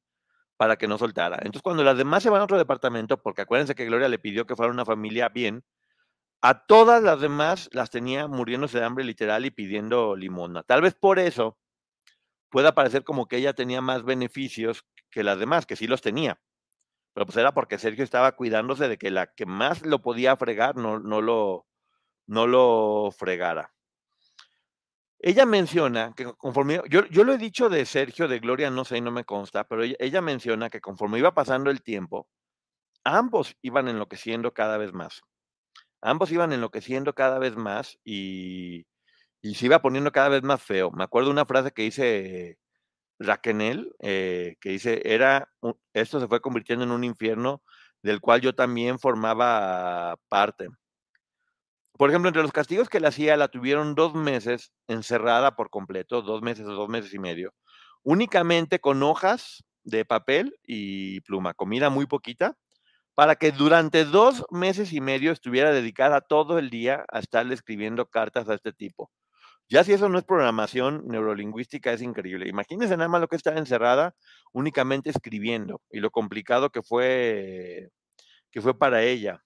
para 0.56 0.76
que 0.76 0.88
no 0.88 0.96
soltara. 0.96 1.36
Entonces, 1.36 1.60
cuando 1.60 1.84
las 1.84 1.98
demás 1.98 2.22
se 2.22 2.30
van 2.30 2.40
a 2.40 2.44
otro 2.44 2.56
departamento, 2.56 3.22
porque 3.22 3.42
acuérdense 3.42 3.74
que 3.74 3.84
Gloria 3.84 4.08
le 4.08 4.18
pidió 4.18 4.46
que 4.46 4.56
fuera 4.56 4.72
una 4.72 4.86
familia 4.86 5.28
bien, 5.28 5.64
a 6.40 6.66
todas 6.66 7.02
las 7.02 7.20
demás 7.20 7.68
las 7.72 7.90
tenía 7.90 8.26
muriéndose 8.26 8.78
de 8.78 8.86
hambre 8.86 9.04
literal 9.04 9.44
y 9.44 9.50
pidiendo 9.50 10.16
limosna. 10.16 10.62
Tal 10.62 10.80
vez 10.80 10.94
por 10.94 11.18
eso 11.18 11.58
pueda 12.48 12.74
parecer 12.74 13.04
como 13.04 13.28
que 13.28 13.36
ella 13.36 13.52
tenía 13.52 13.82
más 13.82 14.02
beneficios 14.02 14.86
que 15.10 15.24
las 15.24 15.38
demás, 15.38 15.66
que 15.66 15.76
sí 15.76 15.86
los 15.86 16.00
tenía. 16.00 16.40
Pero 17.12 17.26
pues 17.26 17.36
era 17.36 17.52
porque 17.52 17.78
Sergio 17.78 18.04
estaba 18.04 18.32
cuidándose 18.32 18.88
de 18.88 18.98
que 18.98 19.10
la 19.10 19.26
que 19.26 19.46
más 19.46 19.84
lo 19.84 20.00
podía 20.00 20.36
fregar 20.36 20.76
no, 20.76 21.00
no, 21.00 21.20
lo, 21.20 21.66
no 22.26 22.46
lo 22.46 23.10
fregara. 23.16 23.72
Ella 25.22 25.44
menciona 25.44 26.14
que 26.16 26.24
conforme, 26.34 26.80
yo, 26.88 27.04
yo 27.06 27.24
lo 27.24 27.34
he 27.34 27.38
dicho 27.38 27.68
de 27.68 27.84
Sergio, 27.84 28.26
de 28.26 28.38
Gloria, 28.38 28.70
no 28.70 28.86
sé, 28.86 29.00
no 29.02 29.10
me 29.10 29.24
consta, 29.24 29.64
pero 29.64 29.82
ella, 29.84 30.22
menciona 30.22 30.70
que 30.70 30.80
conforme 30.80 31.18
iba 31.18 31.34
pasando 31.34 31.70
el 31.70 31.82
tiempo, 31.82 32.26
ambos 33.04 33.54
iban 33.60 33.88
enloqueciendo 33.88 34.54
cada 34.54 34.78
vez 34.78 34.94
más. 34.94 35.20
Ambos 36.00 36.32
iban 36.32 36.52
enloqueciendo 36.54 37.14
cada 37.14 37.38
vez 37.38 37.56
más 37.56 37.98
y, 38.02 38.86
y 39.42 39.54
se 39.56 39.66
iba 39.66 39.82
poniendo 39.82 40.12
cada 40.12 40.30
vez 40.30 40.42
más 40.42 40.62
feo. 40.62 40.90
Me 40.92 41.04
acuerdo 41.04 41.30
una 41.30 41.44
frase 41.44 41.72
que 41.72 41.82
dice 41.82 42.58
Raquenel, 43.20 43.94
eh, 44.00 44.56
que 44.60 44.70
dice, 44.70 45.02
era, 45.04 45.48
esto 45.92 46.18
se 46.18 46.26
fue 46.26 46.40
convirtiendo 46.40 46.84
en 46.84 46.90
un 46.90 47.04
infierno 47.04 47.62
del 48.02 48.20
cual 48.20 48.40
yo 48.40 48.54
también 48.54 48.98
formaba 48.98 50.16
parte. 50.28 50.68
Por 51.98 52.08
ejemplo, 52.08 52.28
entre 52.28 52.42
los 52.42 52.50
castigos 52.50 52.88
que 52.88 52.98
le 52.98 53.08
hacía, 53.08 53.36
la 53.36 53.48
tuvieron 53.48 53.94
dos 53.94 54.14
meses 54.14 54.72
encerrada 54.88 55.54
por 55.54 55.68
completo, 55.68 56.22
dos 56.22 56.40
meses 56.40 56.66
o 56.66 56.72
dos 56.72 56.88
meses 56.88 57.12
y 57.12 57.18
medio, 57.18 57.52
únicamente 58.02 58.80
con 58.80 59.02
hojas 59.02 59.62
de 59.84 60.06
papel 60.06 60.56
y 60.66 61.20
pluma, 61.20 61.52
comida 61.52 61.90
muy 61.90 62.06
poquita, 62.06 62.56
para 63.14 63.36
que 63.36 63.52
durante 63.52 64.06
dos 64.06 64.46
meses 64.50 64.94
y 64.94 65.02
medio 65.02 65.30
estuviera 65.30 65.72
dedicada 65.72 66.22
todo 66.22 66.58
el 66.58 66.70
día 66.70 67.04
a 67.12 67.18
estarle 67.18 67.52
escribiendo 67.52 68.06
cartas 68.06 68.48
a 68.48 68.54
este 68.54 68.72
tipo. 68.72 69.10
Ya 69.70 69.84
si 69.84 69.92
eso 69.92 70.08
no 70.08 70.18
es 70.18 70.24
programación 70.24 71.06
neurolingüística, 71.06 71.92
es 71.92 72.02
increíble. 72.02 72.48
Imagínense 72.48 72.96
nada 72.96 73.08
más 73.08 73.20
lo 73.20 73.28
que 73.28 73.36
es 73.36 73.40
estar 73.40 73.56
encerrada 73.56 74.16
únicamente 74.52 75.10
escribiendo 75.10 75.80
y 75.90 76.00
lo 76.00 76.10
complicado 76.10 76.70
que 76.70 76.82
fue, 76.82 77.90
que 78.50 78.60
fue 78.62 78.78
para 78.78 79.02
ella. 79.02 79.44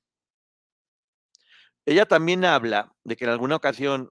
Ella 1.87 2.07
también 2.07 2.45
habla 2.45 2.95
de 3.05 3.17
que 3.17 3.25
en 3.25 3.31
alguna 3.31 3.57
ocasión, 3.57 4.11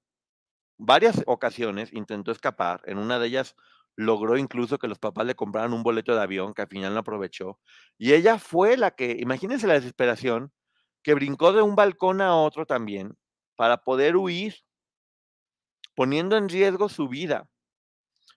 varias 0.77 1.23
ocasiones, 1.27 1.93
intentó 1.93 2.31
escapar. 2.31 2.81
En 2.85 2.99
una 2.99 3.19
de 3.19 3.27
ellas 3.27 3.55
logró 3.95 4.37
incluso 4.37 4.79
que 4.79 4.87
los 4.87 4.99
papás 4.99 5.25
le 5.25 5.35
compraran 5.35 5.73
un 5.73 5.83
boleto 5.83 6.15
de 6.15 6.21
avión, 6.21 6.53
que 6.53 6.63
al 6.63 6.67
final 6.67 6.93
no 6.93 6.99
aprovechó. 7.01 7.59
Y 7.97 8.13
ella 8.13 8.39
fue 8.39 8.77
la 8.77 8.91
que, 8.91 9.17
imagínense 9.19 9.67
la 9.67 9.75
desesperación, 9.75 10.51
que 11.03 11.15
brincó 11.15 11.53
de 11.53 11.63
un 11.63 11.75
balcón 11.75 12.21
a 12.21 12.35
otro 12.35 12.65
también 12.67 13.17
para 13.55 13.77
poder 13.83 14.15
huir, 14.17 14.55
poniendo 15.95 16.37
en 16.37 16.49
riesgo 16.49 16.89
su 16.89 17.07
vida. 17.07 17.49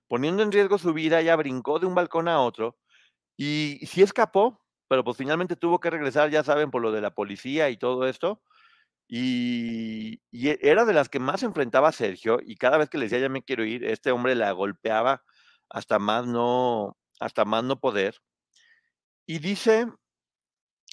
Poniendo 0.09 0.43
en 0.43 0.53
riesgo 0.53 0.79
su 0.79 0.93
vida, 0.93 1.21
ella 1.21 1.37
brincó 1.37 1.79
de 1.79 1.87
un 1.87 1.95
balcón 1.95 2.29
a 2.29 2.41
otro 2.41 2.77
y 3.37 3.81
sí 3.87 4.03
escapó, 4.03 4.61
pero 4.89 5.05
pues 5.05 5.17
finalmente 5.19 5.57
tuvo 5.57 5.81
que 5.81 5.91
regresar, 5.91 6.31
ya 6.31 6.45
saben, 6.45 6.71
por 6.71 6.83
lo 6.83 6.93
de 6.93 7.01
la 7.03 7.15
policía 7.15 7.71
y 7.71 7.79
todo 7.79 8.07
esto. 8.09 8.43
Y, 9.09 10.23
e- 10.33 10.59
era 10.63 10.85
de 10.87 10.95
las 10.95 11.09
que 11.11 11.21
más 11.21 11.43
enfrentaba 11.45 11.89
a 11.91 11.93
Sergio 11.93 12.39
y 12.45 12.57
cada 12.57 12.79
vez 12.79 12.91
que 12.91 12.99
le 12.99 13.07
decía 13.07 13.21
ya 13.21 13.29
me 13.31 13.43
quiero 13.45 13.65
ir, 13.65 13.85
este 13.85 14.13
hombre 14.13 14.35
la 14.37 14.53
golpeaba 14.53 15.25
hasta 15.71 15.99
más 15.99 16.27
no, 16.27 16.97
hasta 17.21 17.45
más 17.45 17.65
no 17.65 17.81
poder. 17.81 18.17
Y 19.27 19.39
dice, 19.39 19.87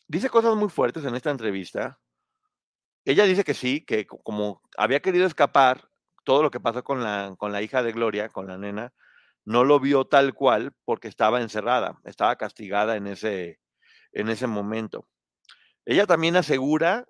dice 0.08 0.30
cosas 0.30 0.56
muy 0.56 0.69
fuertes 0.69 1.04
en 1.04 1.13
esta 1.15 1.30
entrevista. 1.30 1.99
Ella 3.06 3.26
dice 3.26 3.43
que 3.43 3.54
sí, 3.54 3.84
que 3.86 4.06
co- 4.08 4.19
como 4.23 4.62
había 4.78 5.02
querido 5.02 5.26
escapar, 5.26 5.89
todo 6.23 6.43
lo 6.43 6.51
que 6.51 6.59
pasó 6.59 6.83
con 6.83 7.03
la, 7.03 7.36
con 7.38 7.51
la 7.51 7.62
hija 7.62 7.83
de 7.83 7.91
Gloria, 7.91 8.29
con 8.29 8.47
la 8.47 8.57
nena, 8.57 8.93
no 9.45 9.63
lo 9.63 9.79
vio 9.79 10.05
tal 10.05 10.33
cual 10.33 10.73
porque 10.86 11.07
estaba 11.07 11.41
encerrada, 11.41 11.99
estaba 12.05 12.36
castigada 12.38 12.95
en 12.95 13.07
ese, 13.07 13.59
en 14.13 14.29
ese 14.29 14.47
momento. 14.47 15.07
Ella 15.86 16.05
también 16.05 16.36
asegura, 16.36 17.05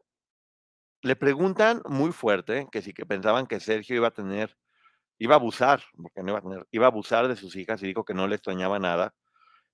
le 1.02 1.16
preguntan 1.16 1.82
muy 1.86 2.12
fuerte 2.12 2.68
que 2.72 2.82
si 2.82 2.94
que 2.94 3.06
pensaban 3.06 3.46
que 3.46 3.60
Sergio 3.60 3.96
iba 3.96 4.08
a 4.08 4.12
tener, 4.12 4.58
iba 5.20 5.36
a 5.36 5.38
abusar, 5.38 5.84
porque 5.96 6.24
no 6.24 6.30
iba 6.30 6.40
a 6.40 6.42
tener, 6.42 6.68
iba 6.72 6.86
a 6.86 6.90
abusar 6.90 7.28
de 7.28 7.36
sus 7.36 7.56
hijas 7.56 7.84
y 7.84 7.88
dijo 7.88 8.06
que 8.06 8.14
no 8.14 8.28
le 8.28 8.36
extrañaba 8.36 8.80
nada 8.80 9.14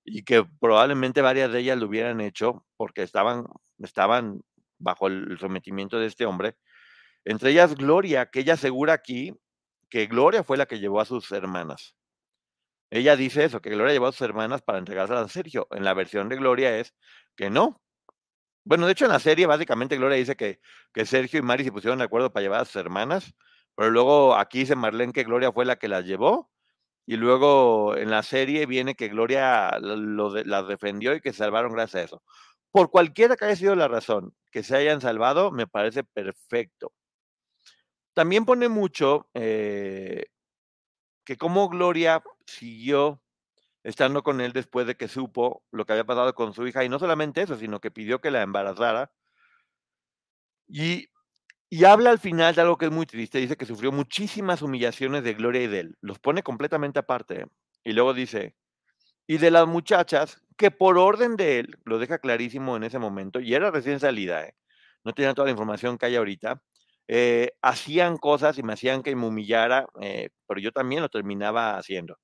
y 0.03 0.23
que 0.23 0.43
probablemente 0.59 1.21
varias 1.21 1.51
de 1.51 1.59
ellas 1.59 1.77
lo 1.77 1.87
hubieran 1.87 2.19
hecho 2.19 2.65
porque 2.77 3.03
estaban, 3.03 3.45
estaban 3.77 4.41
bajo 4.79 5.07
el 5.07 5.37
sometimiento 5.39 5.99
de 5.99 6.07
este 6.07 6.25
hombre. 6.25 6.57
Entre 7.25 7.51
ellas 7.51 7.75
Gloria, 7.75 8.27
que 8.27 8.41
ella 8.41 8.53
asegura 8.53 8.93
aquí 8.93 9.33
que 9.89 10.07
Gloria 10.07 10.43
fue 10.43 10.57
la 10.57 10.65
que 10.65 10.79
llevó 10.79 11.01
a 11.01 11.05
sus 11.05 11.31
hermanas. 11.31 11.95
Ella 12.91 13.15
dice 13.15 13.43
eso, 13.43 13.61
que 13.61 13.69
Gloria 13.69 13.93
llevó 13.93 14.07
a 14.07 14.11
sus 14.11 14.21
hermanas 14.21 14.61
para 14.61 14.79
entregárselas 14.79 15.25
a 15.25 15.29
Sergio. 15.29 15.67
En 15.71 15.83
la 15.83 15.93
versión 15.93 16.29
de 16.29 16.37
Gloria 16.37 16.77
es 16.77 16.93
que 17.35 17.49
no. 17.49 17.81
Bueno, 18.65 18.85
de 18.85 18.93
hecho 18.93 19.05
en 19.05 19.11
la 19.11 19.19
serie 19.19 19.45
básicamente 19.47 19.97
Gloria 19.97 20.17
dice 20.17 20.35
que, 20.35 20.59
que 20.93 21.05
Sergio 21.05 21.39
y 21.39 21.43
Mari 21.43 21.63
se 21.63 21.71
pusieron 21.71 21.99
de 21.99 22.05
acuerdo 22.05 22.31
para 22.31 22.43
llevar 22.43 22.61
a 22.61 22.65
sus 22.65 22.75
hermanas, 22.77 23.33
pero 23.75 23.89
luego 23.91 24.35
aquí 24.35 24.59
dice 24.59 24.75
Marlene 24.75 25.13
que 25.13 25.23
Gloria 25.23 25.51
fue 25.51 25.65
la 25.65 25.77
que 25.77 25.87
las 25.87 26.05
llevó 26.05 26.51
y 27.05 27.15
luego 27.17 27.97
en 27.97 28.11
la 28.11 28.23
serie 28.23 28.65
viene 28.67 28.95
que 28.95 29.07
Gloria 29.09 29.79
las 29.79 30.67
defendió 30.67 31.15
y 31.15 31.21
que 31.21 31.31
se 31.31 31.39
salvaron 31.39 31.73
gracias 31.73 32.01
a 32.01 32.05
eso. 32.05 32.23
Por 32.71 32.91
cualquiera 32.91 33.35
que 33.35 33.45
haya 33.45 33.55
sido 33.55 33.75
la 33.75 33.87
razón 33.87 34.35
que 34.51 34.63
se 34.63 34.75
hayan 34.75 35.01
salvado, 35.01 35.51
me 35.51 35.67
parece 35.67 36.03
perfecto. 36.03 36.91
También 38.19 38.43
pone 38.43 38.67
mucho 38.67 39.29
eh, 39.33 40.25
que 41.23 41.37
cómo 41.37 41.69
Gloria 41.69 42.21
siguió 42.45 43.23
estando 43.81 44.23
con 44.23 44.41
él 44.41 44.51
después 44.51 44.85
de 44.85 44.97
que 44.97 45.07
supo 45.07 45.63
lo 45.71 45.85
que 45.85 45.93
había 45.93 46.03
pasado 46.03 46.35
con 46.35 46.53
su 46.53 46.67
hija, 46.67 46.83
y 46.83 46.89
no 46.89 46.99
solamente 46.99 47.41
eso, 47.41 47.55
sino 47.55 47.79
que 47.79 47.91
pidió 47.91 48.19
que 48.19 48.29
la 48.29 48.41
embarazara. 48.41 49.13
Y, 50.67 51.07
y 51.69 51.85
habla 51.85 52.09
al 52.09 52.19
final 52.19 52.53
de 52.53 52.59
algo 52.59 52.77
que 52.77 52.87
es 52.87 52.91
muy 52.91 53.05
triste, 53.05 53.37
dice 53.37 53.55
que 53.55 53.65
sufrió 53.65 53.93
muchísimas 53.93 54.61
humillaciones 54.61 55.23
de 55.23 55.35
Gloria 55.35 55.63
y 55.63 55.67
de 55.67 55.79
él, 55.79 55.97
los 56.01 56.19
pone 56.19 56.43
completamente 56.43 56.99
aparte, 56.99 57.45
y 57.85 57.93
luego 57.93 58.13
dice, 58.13 58.53
y 59.27 59.37
de 59.37 59.49
las 59.49 59.65
muchachas, 59.65 60.41
que 60.57 60.71
por 60.71 60.97
orden 60.97 61.37
de 61.37 61.59
él, 61.59 61.77
lo 61.85 61.99
deja 61.99 62.19
clarísimo 62.19 62.75
en 62.75 62.83
ese 62.83 62.99
momento, 62.99 63.39
y 63.39 63.53
era 63.53 63.71
recién 63.71 64.01
salida, 64.01 64.43
¿eh? 64.43 64.57
no 65.05 65.13
tenía 65.13 65.33
toda 65.33 65.45
la 65.45 65.51
información 65.51 65.97
que 65.97 66.07
hay 66.07 66.17
ahorita, 66.17 66.61
eh, 67.11 67.53
hacían 67.63 68.17
cosas 68.17 68.59
y 68.59 68.63
me 68.63 68.73
hacían 68.73 69.01
que 69.01 69.15
me 69.15 69.25
humillara, 69.25 69.87
eh, 69.99 70.29
pero 70.47 70.59
yo 70.59 70.71
también 70.71 71.01
lo 71.01 71.09
terminaba 71.09 71.75
haciendo. 71.75 72.19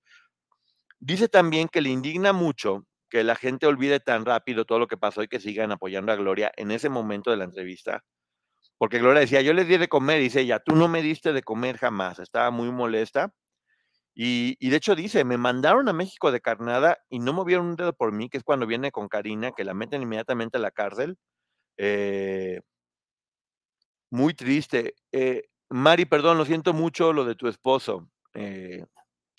Dice 0.99 1.27
también 1.27 1.69
que 1.69 1.81
le 1.81 1.89
indigna 1.89 2.33
mucho 2.33 2.85
que 3.09 3.23
la 3.23 3.35
gente 3.35 3.65
olvide 3.65 3.99
tan 3.99 4.25
rápido 4.25 4.63
todo 4.65 4.77
lo 4.77 4.87
que 4.87 4.97
pasó 4.97 5.23
y 5.23 5.27
que 5.27 5.39
sigan 5.39 5.71
apoyando 5.71 6.11
a 6.11 6.15
Gloria 6.15 6.51
en 6.55 6.69
ese 6.69 6.89
momento 6.89 7.31
de 7.31 7.37
la 7.37 7.45
entrevista. 7.45 8.03
Porque 8.77 8.99
Gloria 8.99 9.21
decía, 9.21 9.41
yo 9.41 9.53
les 9.53 9.67
di 9.67 9.77
de 9.77 9.87
comer, 9.87 10.21
dice 10.21 10.41
ella, 10.41 10.59
tú 10.59 10.75
no 10.75 10.87
me 10.87 11.01
diste 11.01 11.33
de 11.33 11.41
comer 11.41 11.77
jamás. 11.77 12.19
Estaba 12.19 12.51
muy 12.51 12.71
molesta. 12.71 13.33
Y, 14.13 14.69
de 14.69 14.75
hecho 14.77 14.95
dice, 14.95 15.25
me 15.25 15.37
mandaron 15.37 15.89
a 15.89 15.93
México 15.93 16.31
de 16.31 16.41
carnada 16.41 16.99
y 17.09 17.19
no 17.19 17.33
movieron 17.33 17.65
un 17.67 17.75
dedo 17.75 17.93
por 17.93 18.11
mí, 18.11 18.29
que 18.29 18.37
es 18.37 18.43
cuando 18.43 18.67
viene 18.67 18.91
con 18.91 19.07
Karina, 19.07 19.51
que 19.51 19.63
la 19.63 19.73
meten 19.73 20.03
inmediatamente 20.03 20.57
a 20.57 20.61
la 20.61 20.71
cárcel. 20.71 21.17
Eh, 21.77 22.61
muy 24.15 24.33
triste. 24.33 24.95
Eh, 25.11 25.49
Mari, 25.69 26.05
perdón, 26.05 26.37
lo 26.37 26.45
siento 26.45 26.73
mucho 26.73 27.13
lo 27.13 27.25
de 27.25 27.35
tu 27.35 27.47
esposo. 27.47 28.09
Eh, 28.33 28.83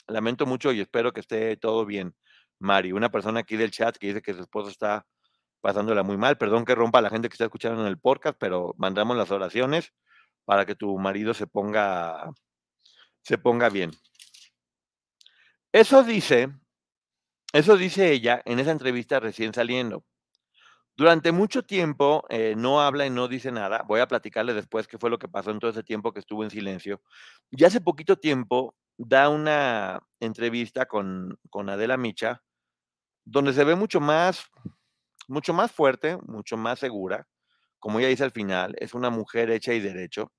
lamento 0.07 0.47
mucho 0.47 0.73
y 0.73 0.81
espero 0.81 1.13
que 1.13 1.21
esté 1.21 1.57
todo 1.57 1.87
bien. 1.87 2.15
Mari, 2.59 2.93
una 2.93 3.11
persona 3.11 3.41
aquí 3.41 3.57
del 3.57 3.71
chat 3.71 3.97
que 3.97 4.09
dice 4.09 4.23
que 4.23 4.35
su 4.35 4.43
esposo 4.43 4.69
está 4.69 5.07
pasándola 5.61 6.03
muy 6.03 6.17
mal. 6.17 6.39
Perdón 6.39 6.65
que 6.65 6.75
rompa 6.75 6.99
a 7.01 7.03
la 7.03 7.11
gente 7.11 7.29
que 7.29 7.35
está 7.35 7.45
escuchando 7.45 7.81
en 7.83 7.89
el 7.89 7.99
podcast, 7.99 8.37
pero 8.39 8.75
mandamos 8.79 9.17
las 9.17 9.31
oraciones 9.31 9.93
para 10.45 10.65
que 10.67 10.77
tu 10.77 10.99
marido 10.99 11.35
se 11.35 11.47
ponga, 11.47 12.31
se 13.23 13.39
ponga 13.39 13.69
bien. 13.69 13.91
Eso 15.73 16.05
dice, 16.05 16.51
eso 17.53 17.77
dice 17.77 18.13
ella 18.13 18.43
en 18.45 18.61
esa 18.61 18.71
entrevista 18.71 19.21
recién 19.21 19.53
saliendo. 19.53 20.05
Durante 20.97 21.31
mucho 21.31 21.63
tiempo 21.63 22.25
eh, 22.31 22.55
no 22.57 22.81
habla 22.81 23.07
y 23.07 23.11
no 23.11 23.29
dice 23.29 23.53
nada. 23.53 23.83
Voy 23.87 24.01
a 24.01 24.09
platicarle 24.09 24.55
después 24.55 24.89
qué 24.89 24.99
fue 24.99 25.11
lo 25.11 25.19
que 25.19 25.29
pasó 25.29 25.51
en 25.51 25.59
todo 25.59 25.71
ese 25.71 25.83
tiempo 25.83 26.13
que 26.13 26.21
estuvo 26.21 26.43
en 26.43 26.51
silencio. 26.51 27.03
Y 27.51 27.65
hace 27.65 27.81
poquito 27.81 28.17
tiempo 28.17 28.75
da 28.97 29.29
una 29.29 30.01
entrevista 30.21 30.87
con, 30.87 31.39
con 31.51 31.69
Adela 31.69 31.99
Micha, 31.99 32.43
donde 33.25 33.53
se 33.53 33.65
ve 33.65 33.75
mucho 33.75 34.01
más, 34.01 34.47
mucho 35.29 35.53
más 35.53 35.71
fuerte, 35.71 36.17
mucho 36.27 36.57
más 36.57 36.79
segura. 36.79 37.29
Como 37.79 37.99
ella 37.99 38.09
dice 38.09 38.25
al 38.25 38.33
final, 38.33 38.75
es 38.79 38.95
una 38.95 39.11
mujer 39.11 39.51
hecha 39.51 39.75
y 39.75 39.81
derecho. 39.81 40.33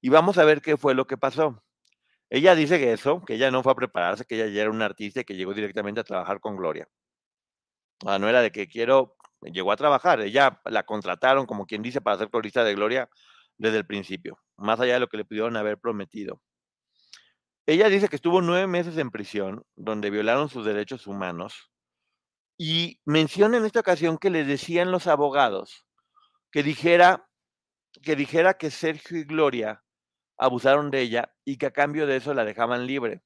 Y 0.00 0.08
vamos 0.08 0.38
a 0.38 0.44
ver 0.44 0.60
qué 0.60 0.76
fue 0.76 0.94
lo 0.94 1.06
que 1.06 1.18
pasó. 1.18 1.62
Ella 2.30 2.54
dice 2.54 2.78
que 2.78 2.92
eso, 2.92 3.22
que 3.24 3.34
ella 3.34 3.50
no 3.50 3.62
fue 3.62 3.72
a 3.72 3.76
prepararse, 3.76 4.24
que 4.24 4.36
ella 4.36 4.46
ya 4.46 4.62
era 4.62 4.70
una 4.70 4.86
artista 4.86 5.20
y 5.20 5.24
que 5.24 5.36
llegó 5.36 5.54
directamente 5.54 6.00
a 6.00 6.04
trabajar 6.04 6.40
con 6.40 6.56
Gloria. 6.56 6.88
O 8.02 8.08
sea, 8.08 8.18
no 8.18 8.28
era 8.28 8.40
de 8.40 8.50
que 8.50 8.68
quiero, 8.68 9.16
llegó 9.42 9.72
a 9.72 9.76
trabajar, 9.76 10.20
ella 10.20 10.60
la 10.64 10.82
contrataron, 10.82 11.46
como 11.46 11.66
quien 11.66 11.82
dice, 11.82 12.00
para 12.00 12.18
ser 12.18 12.30
corista 12.30 12.64
de 12.64 12.74
Gloria 12.74 13.08
desde 13.58 13.78
el 13.78 13.86
principio, 13.86 14.38
más 14.56 14.80
allá 14.80 14.94
de 14.94 15.00
lo 15.00 15.08
que 15.08 15.16
le 15.16 15.24
pudieron 15.24 15.56
haber 15.56 15.78
prometido. 15.78 16.40
Ella 17.66 17.88
dice 17.88 18.08
que 18.08 18.16
estuvo 18.16 18.40
nueve 18.40 18.66
meses 18.66 18.96
en 18.98 19.10
prisión, 19.10 19.64
donde 19.76 20.10
violaron 20.10 20.48
sus 20.48 20.64
derechos 20.64 21.06
humanos, 21.06 21.70
y 22.58 23.00
menciona 23.06 23.56
en 23.56 23.64
esta 23.64 23.80
ocasión 23.80 24.18
que 24.18 24.28
le 24.28 24.44
decían 24.44 24.90
los 24.90 25.06
abogados 25.06 25.86
que 26.50 26.62
dijera 26.62 27.26
que 28.02 28.16
dijera 28.16 28.54
que 28.54 28.70
Sergio 28.70 29.18
y 29.18 29.24
Gloria 29.24 29.82
abusaron 30.38 30.90
de 30.90 31.00
ella 31.00 31.34
y 31.44 31.56
que 31.58 31.66
a 31.66 31.72
cambio 31.72 32.06
de 32.06 32.16
eso 32.16 32.34
la 32.34 32.44
dejaban 32.44 32.86
libre. 32.86 33.22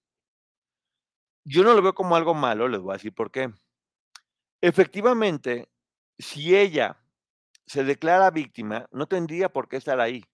Yo 1.45 1.63
no 1.63 1.75
lo 1.75 1.83
veo 1.83 1.95
como 1.95 2.17
algo 2.17 2.35
malo, 2.35 2.69
les 2.69 2.81
voy 2.81 2.93
a 2.93 2.95
decir 2.95 3.15
por 3.15 3.31
qué. 3.31 3.53
Efectivamente, 4.63 5.69
si 6.19 6.57
ella 6.57 6.99
se 7.67 7.85
declara 7.85 8.31
víctima, 8.31 8.87
no 8.93 9.07
tendría 9.09 9.49
por 9.51 9.69
qué 9.69 9.77
estar 9.79 10.01
ahí. 10.01 10.25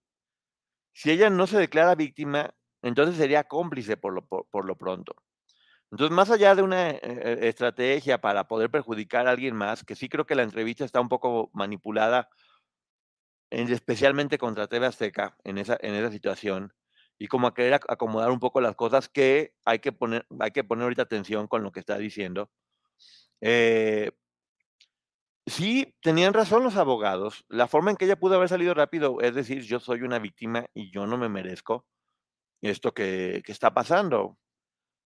Si 0.92 1.10
ella 1.10 1.30
no 1.30 1.46
se 1.46 1.58
declara 1.58 1.94
víctima, 1.94 2.54
entonces 2.82 3.16
sería 3.16 3.44
cómplice 3.44 3.96
por 3.96 4.12
lo, 4.12 4.26
por, 4.26 4.46
por 4.50 4.64
lo 4.64 4.76
pronto. 4.76 5.14
Entonces, 5.90 6.14
más 6.16 6.30
allá 6.30 6.54
de 6.54 6.62
una 6.62 6.90
eh, 6.90 7.00
eh, 7.02 7.38
estrategia 7.42 8.20
para 8.20 8.48
poder 8.48 8.70
perjudicar 8.70 9.28
a 9.28 9.32
alguien 9.32 9.56
más, 9.56 9.84
que 9.84 9.96
sí 9.96 10.08
creo 10.08 10.26
que 10.26 10.36
la 10.36 10.44
entrevista 10.44 10.84
está 10.84 11.00
un 11.00 11.08
poco 11.10 11.50
manipulada, 11.54 12.28
en- 13.50 13.72
especialmente 13.72 14.38
contra 14.38 14.66
TV 14.68 14.86
Azteca, 14.86 15.36
en 15.44 15.58
esa, 15.58 15.76
en 15.80 15.94
esa 15.94 16.10
situación, 16.10 16.72
y 17.18 17.26
como 17.28 17.46
a 17.48 17.54
querer 17.54 17.74
ac- 17.80 17.86
acomodar 17.88 18.30
un 18.30 18.40
poco 18.40 18.60
las 18.60 18.76
cosas 18.76 19.08
que 19.08 19.54
hay 19.64 19.80
que 19.80 19.92
poner, 19.92 20.26
hay 20.40 20.50
que 20.52 20.64
poner 20.64 20.84
ahorita 20.84 21.02
atención 21.02 21.48
con 21.48 21.62
lo 21.62 21.72
que 21.72 21.80
está 21.80 21.98
diciendo. 21.98 22.50
Eh, 23.40 24.12
sí, 25.50 25.94
tenían 26.00 26.34
razón 26.34 26.64
los 26.64 26.76
abogados. 26.76 27.44
La 27.48 27.68
forma 27.68 27.90
en 27.90 27.96
que 27.96 28.06
ella 28.06 28.18
pudo 28.18 28.36
haber 28.36 28.48
salido 28.48 28.74
rápido 28.74 29.20
es 29.20 29.34
decir, 29.34 29.62
yo 29.62 29.80
soy 29.80 30.02
una 30.02 30.18
víctima 30.18 30.66
y 30.74 30.90
yo 30.90 31.06
no 31.06 31.18
me 31.18 31.28
merezco 31.28 31.86
esto 32.62 32.92
que, 32.94 33.42
está 33.46 33.72
pasando. 33.74 34.38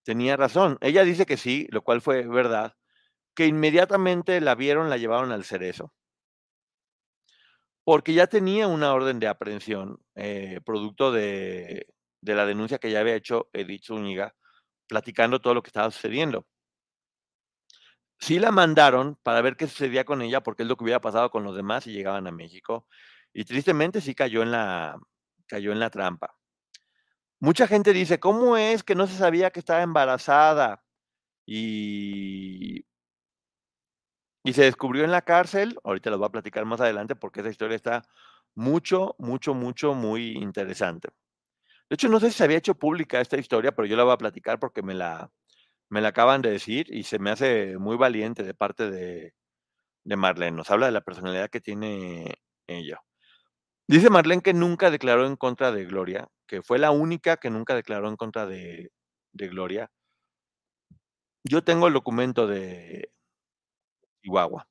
Tenía 0.03 0.37
razón. 0.37 0.77
Ella 0.81 1.03
dice 1.03 1.25
que 1.25 1.37
sí, 1.37 1.67
lo 1.71 1.83
cual 1.83 2.01
fue 2.01 2.27
verdad, 2.27 2.75
que 3.35 3.47
inmediatamente 3.47 4.41
la 4.41 4.55
vieron, 4.55 4.89
la 4.89 4.97
llevaron 4.97 5.31
al 5.31 5.45
cerezo. 5.45 5.93
Porque 7.83 8.13
ya 8.13 8.27
tenía 8.27 8.67
una 8.67 8.93
orden 8.93 9.19
de 9.19 9.27
aprehensión, 9.27 9.99
eh, 10.15 10.59
producto 10.65 11.11
de, 11.11 11.87
de 12.21 12.35
la 12.35 12.45
denuncia 12.45 12.79
que 12.79 12.91
ya 12.91 12.99
había 13.01 13.15
hecho 13.15 13.49
Edith 13.53 13.85
Zúñiga, 13.85 14.35
platicando 14.87 15.39
todo 15.39 15.53
lo 15.53 15.63
que 15.63 15.69
estaba 15.69 15.91
sucediendo. 15.91 16.45
Sí 18.19 18.39
la 18.39 18.51
mandaron 18.51 19.17
para 19.23 19.41
ver 19.41 19.55
qué 19.57 19.67
sucedía 19.67 20.05
con 20.05 20.21
ella, 20.21 20.41
porque 20.41 20.63
es 20.63 20.69
lo 20.69 20.77
que 20.77 20.83
hubiera 20.83 21.01
pasado 21.01 21.29
con 21.29 21.43
los 21.43 21.55
demás 21.55 21.83
si 21.83 21.91
llegaban 21.91 22.27
a 22.27 22.31
México. 22.31 22.87
Y 23.33 23.45
tristemente 23.45 24.01
sí 24.01 24.15
cayó 24.15 24.41
en 24.43 24.51
la, 24.51 24.97
cayó 25.47 25.71
en 25.71 25.79
la 25.79 25.89
trampa. 25.89 26.35
Mucha 27.39 27.67
gente 27.67 27.93
dice, 27.93 28.19
¿cómo 28.19 28.57
es 28.57 28.83
que 28.83 28.95
no 28.95 29.07
se 29.07 29.17
sabía 29.17 29.51
que 29.51 29.59
estaba 29.59 29.81
embarazada? 29.83 30.83
Y, 31.45 32.85
y 34.43 34.53
se 34.53 34.63
descubrió 34.63 35.03
en 35.03 35.11
la 35.11 35.21
cárcel. 35.21 35.77
Ahorita 35.83 36.09
les 36.09 36.19
voy 36.19 36.27
a 36.27 36.31
platicar 36.31 36.65
más 36.65 36.81
adelante 36.81 37.15
porque 37.15 37.41
esa 37.41 37.49
historia 37.49 37.75
está 37.75 38.03
mucho, 38.55 39.15
mucho, 39.19 39.53
mucho, 39.53 39.93
muy 39.93 40.31
interesante. 40.37 41.09
De 41.89 41.95
hecho, 41.95 42.09
no 42.09 42.19
sé 42.19 42.31
si 42.31 42.37
se 42.37 42.43
había 42.45 42.57
hecho 42.57 42.75
pública 42.75 43.21
esta 43.21 43.37
historia, 43.37 43.75
pero 43.75 43.87
yo 43.87 43.97
la 43.97 44.03
voy 44.03 44.13
a 44.13 44.17
platicar 44.17 44.59
porque 44.59 44.81
me 44.81 44.95
la, 44.95 45.31
me 45.95 46.01
la 46.01 46.09
acaban 46.09 46.41
de 46.41 46.51
decir 46.51 46.93
y 46.93 47.03
se 47.03 47.19
me 47.19 47.31
hace 47.31 47.77
muy 47.77 47.95
valiente 47.95 48.43
de 48.43 48.53
parte 48.53 48.91
de, 48.91 49.33
de 50.03 50.15
Marlene. 50.17 50.57
Nos 50.57 50.69
habla 50.69 50.87
de 50.87 50.91
la 50.91 50.99
personalidad 50.99 51.49
que 51.49 51.61
tiene 51.61 52.35
ella. 52.67 52.99
Dice 53.87 54.09
Marlene 54.09 54.41
que 54.41 54.53
nunca 54.53 54.91
declaró 54.91 55.25
en 55.25 55.37
contra 55.37 55.71
de 55.71 55.85
Gloria, 55.85 56.27
que 56.47 56.61
fue 56.61 56.79
la 56.79 56.91
única 56.91 57.37
que 57.37 57.49
nunca 57.49 57.75
declaró 57.75 58.09
en 58.09 58.17
contra 58.17 58.45
de, 58.45 58.91
Gloria. 59.31 59.89
Yo 61.45 61.63
tengo 61.63 61.87
el 61.87 61.93
documento 61.93 62.45
de 62.45 63.09
Chihuahua 64.21 64.67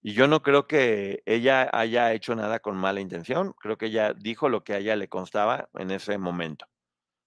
y 0.00 0.12
yo 0.12 0.28
no 0.28 0.42
creo 0.42 0.68
que 0.68 1.24
ella 1.26 1.68
haya 1.72 2.12
hecho 2.12 2.36
nada 2.36 2.60
con 2.60 2.76
mala 2.76 3.00
intención. 3.00 3.52
Creo 3.54 3.78
que 3.78 3.86
ella 3.86 4.14
dijo 4.14 4.48
lo 4.48 4.62
que 4.62 4.74
a 4.74 4.78
ella 4.78 4.94
le 4.94 5.08
constaba 5.08 5.68
en 5.74 5.90
ese 5.90 6.18
momento. 6.18 6.66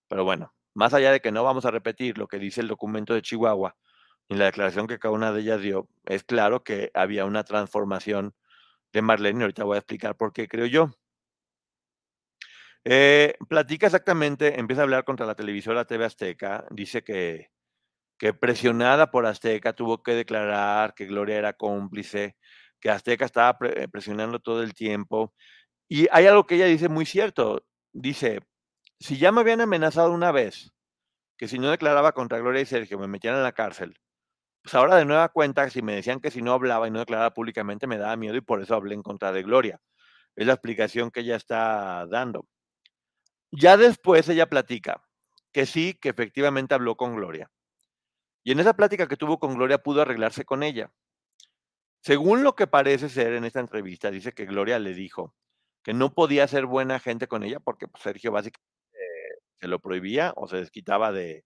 Pero 0.08 0.24
bueno, 0.24 0.54
más 0.80 0.94
allá 0.94 1.12
de 1.12 1.20
que 1.20 1.34
no 1.34 1.44
vamos 1.44 1.66
a 1.66 1.72
repetir 1.72 2.18
lo 2.18 2.30
que 2.30 2.40
dice 2.40 2.62
el 2.62 2.70
documento 2.70 3.14
de 3.14 3.22
Chihuahua 3.22 3.76
y 4.30 4.36
la 4.36 4.46
declaración 4.46 4.88
que 4.88 4.98
cada 4.98 5.14
una 5.14 5.34
de 5.34 5.42
ellas 5.42 5.62
dio, 5.62 5.90
es 6.06 6.24
claro 6.24 6.64
que 6.64 6.90
había 6.94 7.26
una 7.26 7.44
transformación 7.44 8.34
de 8.94 9.02
Marlene 9.02 9.40
y 9.40 9.44
ahorita 9.44 9.66
voy 9.66 9.76
a 9.76 9.80
explicar 9.80 10.16
por 10.16 10.32
qué 10.32 10.48
creo 10.48 10.68
yo. 10.68 10.92
Eh, 12.86 13.36
platica 13.50 13.88
exactamente, 13.88 14.58
empieza 14.58 14.82
a 14.82 14.86
hablar 14.86 15.04
contra 15.04 15.26
la 15.26 15.36
televisora 15.36 15.84
TV 15.84 16.06
Azteca, 16.06 16.66
dice 16.72 17.04
que, 17.04 17.50
que 18.18 18.34
presionada 18.34 19.12
por 19.12 19.26
Azteca 19.26 19.74
tuvo 19.74 20.02
que 20.02 20.14
declarar 20.14 20.94
que 20.94 21.08
Gloria 21.08 21.38
era 21.40 21.52
cómplice, 21.54 22.38
que 22.80 22.90
Azteca 22.90 23.26
estaba 23.26 23.58
pre- 23.58 23.90
presionando 23.90 24.40
todo 24.40 24.64
el 24.64 24.74
tiempo. 24.74 25.34
Y 25.90 26.08
hay 26.12 26.28
algo 26.28 26.46
que 26.48 26.56
ella 26.56 26.68
dice 26.68 26.88
muy 26.88 27.06
cierto, 27.06 27.66
dice, 27.92 28.42
si 29.00 29.18
ya 29.18 29.32
me 29.32 29.42
habían 29.42 29.62
amenazado 29.62 30.12
una 30.12 30.32
vez, 30.32 30.72
que 31.38 31.48
si 31.48 31.58
no 31.58 31.70
declaraba 31.72 32.12
contra 32.12 32.40
Gloria 32.40 32.62
y 32.62 32.66
Sergio 32.66 33.00
me 33.00 33.08
metían 33.08 33.36
en 33.36 33.44
la 33.44 33.54
cárcel, 33.54 33.96
pues 34.62 34.76
ahora 34.76 34.98
de 34.98 35.06
nueva 35.06 35.30
cuenta, 35.30 35.70
si 35.70 35.82
me 35.82 35.96
decían 35.96 36.20
que 36.20 36.32
si 36.32 36.42
no 36.42 36.54
hablaba 36.54 36.88
y 36.88 36.92
no 36.92 37.00
declaraba 37.00 37.34
públicamente, 37.34 37.88
me 37.88 37.98
daba 37.98 38.18
miedo 38.18 38.36
y 38.36 38.42
por 38.42 38.62
eso 38.62 38.76
hablé 38.76 38.96
en 38.96 39.04
contra 39.04 39.32
de 39.32 39.44
Gloria. 39.44 39.82
Es 40.36 40.46
la 40.48 40.54
explicación 40.54 41.12
que 41.12 41.22
ella 41.22 41.38
está 41.38 42.06
dando. 42.08 42.46
Ya 43.52 43.78
después 43.78 44.28
ella 44.30 44.48
platica 44.48 45.02
que 45.52 45.66
sí, 45.66 45.96
que 45.96 46.10
efectivamente 46.10 46.76
habló 46.76 46.96
con 46.96 47.16
Gloria. 47.16 47.50
Y 48.44 48.52
en 48.52 48.60
esa 48.60 48.76
plática 48.76 49.08
que 49.08 49.18
tuvo 49.18 49.40
con 49.40 49.56
Gloria 49.56 49.80
pudo 49.80 50.02
arreglarse 50.02 50.46
con 50.46 50.64
ella. 50.64 50.92
Según 52.02 52.44
lo 52.44 52.56
que 52.56 52.68
parece 52.68 53.10
ser 53.10 53.34
en 53.34 53.46
esta 53.46 53.60
entrevista, 53.60 54.12
dice 54.12 54.34
que 54.34 54.46
Gloria 54.46 54.80
le 54.80 54.94
dijo 54.94 55.36
que 55.84 55.94
no 55.94 56.14
podía 56.14 56.48
ser 56.48 56.66
buena 56.66 57.00
gente 57.00 57.28
con 57.28 57.44
ella 57.44 57.60
porque 57.60 57.88
pues, 57.88 58.04
Sergio 58.04 58.32
básicamente 58.32 58.79
se 59.60 59.68
lo 59.68 59.80
prohibía 59.80 60.34
o 60.36 60.48
se 60.48 60.58
desquitaba 60.58 61.12
de, 61.12 61.46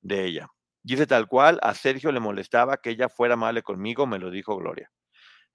de 0.00 0.24
ella. 0.24 0.48
Dice 0.82 1.06
tal 1.06 1.28
cual, 1.28 1.58
a 1.62 1.74
Sergio 1.74 2.10
le 2.12 2.20
molestaba 2.20 2.78
que 2.78 2.90
ella 2.90 3.08
fuera 3.08 3.34
amable 3.34 3.62
conmigo, 3.62 4.06
me 4.06 4.18
lo 4.18 4.30
dijo 4.30 4.56
Gloria. 4.56 4.90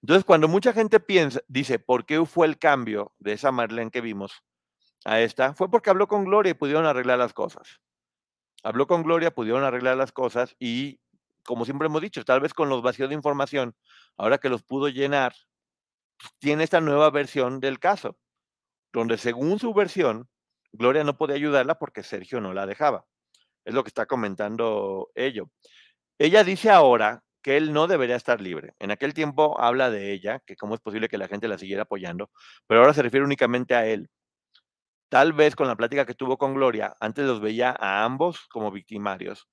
Entonces, 0.02 0.24
cuando 0.24 0.46
mucha 0.46 0.72
gente 0.72 1.00
piensa, 1.00 1.40
dice, 1.48 1.78
¿por 1.78 2.06
qué 2.06 2.24
fue 2.26 2.46
el 2.46 2.58
cambio 2.58 3.12
de 3.18 3.32
esa 3.32 3.50
Marlene 3.50 3.90
que 3.90 4.00
vimos 4.00 4.44
a 5.04 5.20
esta? 5.20 5.54
Fue 5.54 5.70
porque 5.70 5.90
habló 5.90 6.06
con 6.06 6.24
Gloria 6.24 6.50
y 6.50 6.54
pudieron 6.54 6.86
arreglar 6.86 7.18
las 7.18 7.32
cosas. 7.32 7.80
Habló 8.62 8.86
con 8.86 9.02
Gloria, 9.02 9.34
pudieron 9.34 9.64
arreglar 9.64 9.96
las 9.96 10.12
cosas 10.12 10.54
y, 10.60 11.00
como 11.44 11.64
siempre 11.64 11.86
hemos 11.86 12.02
dicho, 12.02 12.24
tal 12.24 12.40
vez 12.40 12.54
con 12.54 12.68
los 12.68 12.82
vacíos 12.82 13.08
de 13.08 13.14
información, 13.16 13.74
ahora 14.16 14.38
que 14.38 14.48
los 14.48 14.62
pudo 14.62 14.88
llenar, 14.88 15.34
pues, 16.18 16.32
tiene 16.38 16.64
esta 16.64 16.80
nueva 16.80 17.10
versión 17.10 17.58
del 17.58 17.78
caso, 17.78 18.16
donde 18.92 19.18
según 19.18 19.58
su 19.58 19.74
versión, 19.74 20.28
Gloria 20.72 21.04
no 21.04 21.16
podía 21.16 21.36
ayudarla 21.36 21.78
porque 21.78 22.02
Sergio 22.02 22.40
no 22.40 22.52
la 22.54 22.66
dejaba. 22.66 23.06
Es 23.64 23.74
lo 23.74 23.82
que 23.84 23.88
está 23.88 24.06
comentando 24.06 25.10
ello. 25.14 25.50
Ella 26.18 26.44
dice 26.44 26.70
ahora 26.70 27.22
que 27.42 27.56
él 27.56 27.72
no 27.72 27.86
debería 27.86 28.16
estar 28.16 28.40
libre. 28.40 28.74
En 28.78 28.90
aquel 28.90 29.14
tiempo 29.14 29.60
habla 29.60 29.90
de 29.90 30.12
ella, 30.12 30.40
que 30.46 30.56
cómo 30.56 30.74
es 30.74 30.80
posible 30.80 31.08
que 31.08 31.18
la 31.18 31.28
gente 31.28 31.48
la 31.48 31.58
siguiera 31.58 31.82
apoyando, 31.82 32.30
pero 32.66 32.80
ahora 32.80 32.94
se 32.94 33.02
refiere 33.02 33.24
únicamente 33.24 33.74
a 33.74 33.86
él. 33.86 34.10
Tal 35.08 35.32
vez 35.32 35.54
con 35.54 35.68
la 35.68 35.76
plática 35.76 36.04
que 36.06 36.14
tuvo 36.14 36.38
con 36.38 36.54
Gloria, 36.54 36.96
antes 37.00 37.24
los 37.24 37.40
veía 37.40 37.70
a 37.78 38.04
ambos 38.04 38.46
como 38.48 38.72
victimarios, 38.72 39.48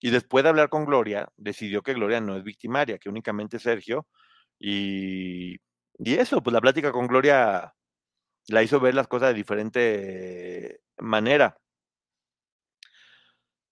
y 0.00 0.10
después 0.10 0.44
de 0.44 0.50
hablar 0.50 0.70
con 0.70 0.86
Gloria, 0.86 1.28
decidió 1.36 1.82
que 1.82 1.94
Gloria 1.94 2.20
no 2.20 2.36
es 2.36 2.44
victimaria, 2.44 2.98
que 2.98 3.08
únicamente 3.10 3.58
Sergio, 3.58 4.06
y, 4.58 5.56
y 5.98 6.14
eso, 6.14 6.42
pues 6.42 6.54
la 6.54 6.60
plática 6.60 6.92
con 6.92 7.06
Gloria 7.06 7.74
la 8.48 8.62
hizo 8.62 8.80
ver 8.80 8.94
las 8.94 9.08
cosas 9.08 9.28
de 9.28 9.34
diferente 9.34 10.80
manera. 10.98 11.58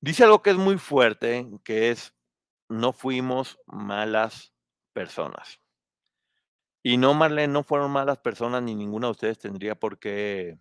Dice 0.01 0.25
algo 0.25 0.43
que 0.43 0.51
es 0.51 0.57
muy 0.57 0.79
fuerte, 0.79 1.47
que 1.65 1.91
es, 1.91 2.15
no 2.69 2.93
fuimos 2.93 3.59
malas 3.67 4.53
personas. 4.93 5.61
Y 6.83 6.97
no, 6.97 7.15
Marlene, 7.15 7.53
no 7.53 7.63
fueron 7.63 7.93
malas 7.93 8.19
personas, 8.19 8.63
ni 8.63 8.75
ninguna 8.75 9.07
de 9.07 9.13
ustedes 9.13 9.39
tendría 9.39 9.77
por 9.77 10.01
qué, 10.01 10.59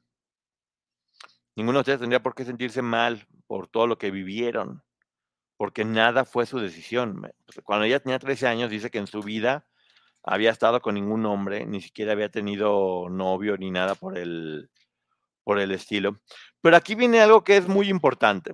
ninguna 1.56 1.78
de 1.78 1.82
ustedes 1.82 2.00
tendría 2.02 2.22
por 2.22 2.36
qué 2.36 2.46
sentirse 2.46 2.84
mal 2.84 3.28
por 3.48 3.68
todo 3.68 3.88
lo 3.88 3.98
que 3.98 4.12
vivieron, 4.12 4.84
porque 5.58 5.86
nada 5.86 6.26
fue 6.26 6.46
su 6.46 6.60
decisión. 6.60 7.22
Pues, 7.46 7.62
Cuando 7.64 7.86
ella 7.86 8.00
tenía 8.00 8.20
13 8.20 8.48
años, 8.48 8.70
dice 8.70 8.92
que 8.92 9.00
en 9.00 9.08
su 9.08 9.22
vida 9.22 9.66
había 10.24 10.52
estado 10.52 10.82
con 10.82 10.96
ningún 10.96 11.26
hombre, 11.26 11.66
ni 11.66 11.82
siquiera 11.82 12.12
había 12.14 12.30
tenido 12.30 13.10
novio 13.10 13.58
ni 13.58 13.72
nada 13.72 13.96
por 13.96 14.18
el, 14.18 14.70
por 15.44 15.60
el 15.60 15.72
estilo. 15.72 16.20
Pero 16.62 16.78
aquí 16.78 16.96
viene 16.96 17.22
algo 17.22 17.44
que 17.44 17.58
es 17.58 17.68
muy 17.68 17.90
importante. 17.90 18.54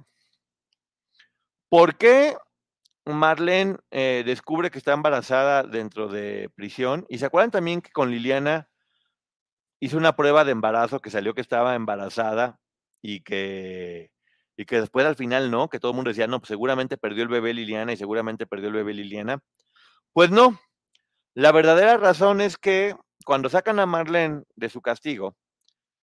¿Por 1.69 1.97
qué 1.97 2.35
Marlene 3.07 3.77
eh, 3.91 4.23
descubre 4.25 4.69
que 4.69 4.77
está 4.77 4.93
embarazada 4.93 5.63
dentro 5.63 6.07
de 6.07 6.49
prisión. 6.55 7.05
Y 7.09 7.17
se 7.17 7.25
acuerdan 7.25 7.51
también 7.51 7.81
que 7.81 7.91
con 7.91 8.11
Liliana 8.11 8.69
hizo 9.79 9.97
una 9.97 10.15
prueba 10.15 10.43
de 10.43 10.51
embarazo 10.51 10.99
que 10.99 11.11
salió 11.11 11.33
que 11.33 11.41
estaba 11.41 11.75
embarazada 11.75 12.59
y 13.01 13.21
que, 13.21 14.11
y 14.57 14.65
que 14.65 14.81
después 14.81 15.05
al 15.05 15.15
final 15.15 15.51
no, 15.51 15.69
que 15.69 15.79
todo 15.79 15.91
el 15.91 15.95
mundo 15.95 16.09
decía, 16.09 16.27
no, 16.27 16.39
pues 16.39 16.49
seguramente 16.49 16.97
perdió 16.97 17.23
el 17.23 17.29
bebé 17.29 17.53
Liliana 17.53 17.93
y 17.93 17.97
seguramente 17.97 18.47
perdió 18.47 18.67
el 18.69 18.75
bebé 18.75 18.93
Liliana. 18.93 19.39
Pues 20.13 20.31
no, 20.31 20.59
la 21.37 21.51
verdadera 21.51 21.97
razón 21.97 22.41
es 22.41 22.57
que 22.57 22.95
cuando 23.23 23.47
sacan 23.47 23.79
a 23.79 23.85
Marlene 23.85 24.41
de 24.55 24.69
su 24.69 24.81
castigo, 24.81 25.35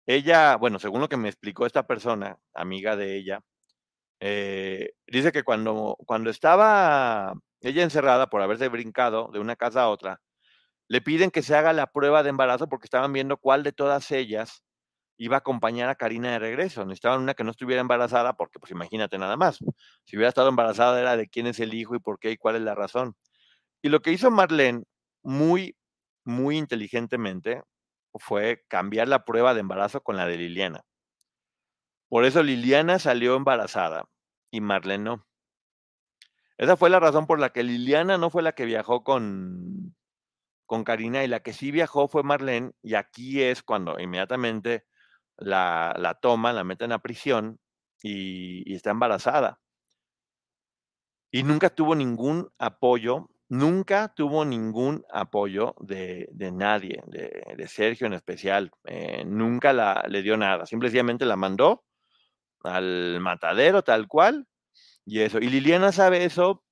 ella, 0.05 0.57
bueno, 0.57 0.81
según 0.81 1.01
lo 1.01 1.09
que 1.09 1.16
me 1.16 1.29
explicó 1.29 1.66
esta 1.66 1.87
persona, 1.87 2.37
amiga 2.53 2.97
de 2.97 3.16
ella, 3.16 3.40
eh, 4.19 4.90
dice 5.07 5.31
que 5.31 5.45
cuando, 5.45 5.97
cuando 6.05 6.31
estaba 6.31 7.35
ella 7.61 7.85
encerrada 7.85 8.27
por 8.29 8.43
haberse 8.43 8.69
brincado 8.69 9.31
de 9.33 9.38
una 9.38 9.55
casa 9.55 9.83
a 9.83 9.88
otra, 9.88 10.21
le 10.88 11.01
piden 11.01 11.31
que 11.31 11.43
se 11.43 11.55
haga 11.55 11.73
la 11.73 11.87
prueba 11.87 12.25
de 12.25 12.31
embarazo 12.31 12.69
porque 12.69 12.87
estaban 12.87 13.12
viendo 13.12 13.37
cuál 13.37 13.62
de 13.62 13.71
todas 13.71 14.11
ellas 14.11 14.64
iba 15.16 15.37
a 15.37 15.38
acompañar 15.38 15.90
a 15.90 15.95
Karina 15.95 16.33
de 16.33 16.40
regreso. 16.40 16.85
Necesitaban 16.85 17.21
una 17.21 17.35
que 17.35 17.45
no 17.45 17.53
estuviera 17.53 17.83
embarazada 17.83 18.33
porque, 18.33 18.59
pues 18.59 18.73
imagínate 18.73 19.16
nada 19.16 19.37
más. 19.37 19.59
Si 20.07 20.16
hubiera 20.16 20.31
estado 20.31 20.49
embarazada 20.49 21.01
era 21.01 21.16
de 21.16 21.29
quién 21.29 21.47
es 21.47 21.61
el 21.61 21.73
hijo 21.75 21.95
y 21.95 22.01
por 22.01 22.19
qué 22.19 22.33
y 22.33 22.37
cuál 22.37 22.57
es 22.57 22.62
la 22.62 22.75
razón. 22.75 23.14
Y 23.83 23.90
lo 23.90 24.01
que 24.03 24.12
hizo 24.12 24.31
Marlene 24.33 24.85
muy, 25.22 25.76
muy 26.24 26.59
inteligentemente 26.59 27.62
fue 28.14 28.64
cambiar 28.68 29.09
la 29.09 29.24
prueba 29.24 29.54
de 29.54 29.61
embarazo 29.61 30.02
con 30.02 30.16
la 30.16 30.26
de 30.26 30.37
Liliana. 30.38 30.85
Por 32.09 32.24
eso 32.24 32.42
Liliana 32.42 32.98
salió 32.98 33.37
embarazada 33.37 34.04
y 34.50 34.61
Marlene 34.61 35.04
no. 35.04 35.26
Esa 36.59 36.76
fue 36.76 36.90
la 36.90 37.00
razón 37.00 37.26
por 37.26 37.38
la 37.38 37.50
que 37.50 37.62
Liliana 37.62 38.18
no 38.18 38.30
fue 38.30 38.42
la 38.42 38.52
que 38.52 38.64
viajó 38.66 39.02
con, 39.04 39.96
con 40.66 40.85
Karina 40.85 41.24
y 41.24 41.28
la 41.28 41.40
que 41.40 41.52
sí 41.52 41.70
viajó 41.70 42.09
fue 42.09 42.22
Marlene 42.22 42.72
y 42.83 42.94
aquí 42.94 43.42
es 43.42 43.62
cuando 43.62 43.98
inmediatamente 43.98 44.85
la, 45.37 45.94
la 45.98 46.14
toman, 46.14 46.56
la 46.56 46.64
meten 46.64 46.92
a 46.92 46.98
prisión 47.00 47.61
y, 48.02 48.70
y 48.70 48.74
está 48.74 48.90
embarazada. 48.90 49.61
Y 51.33 51.44
nunca 51.44 51.70
tuvo 51.70 51.94
ningún 51.94 52.50
apoyo 52.59 53.30
nunca 53.50 54.14
tuvo 54.14 54.44
ningún 54.44 55.04
apoyo 55.12 55.74
de, 55.80 56.28
de 56.32 56.52
nadie, 56.52 57.02
de, 57.06 57.42
de, 57.56 57.68
Sergio 57.68 58.06
en 58.06 58.14
especial. 58.14 58.70
Eh, 58.84 59.24
nunca 59.26 59.72
la, 59.72 60.04
le 60.08 60.22
dio 60.22 60.36
nada. 60.36 60.64
Simplemente 60.66 61.26
la 61.26 61.36
mandó 61.36 61.84
al 62.62 63.20
matadero 63.20 63.82
tal 63.82 64.06
cual. 64.08 64.46
Y 65.04 65.20
eso. 65.20 65.38
Y 65.38 65.50
Liliana 65.50 65.92
sabe 65.92 66.24
eso. 66.24 66.64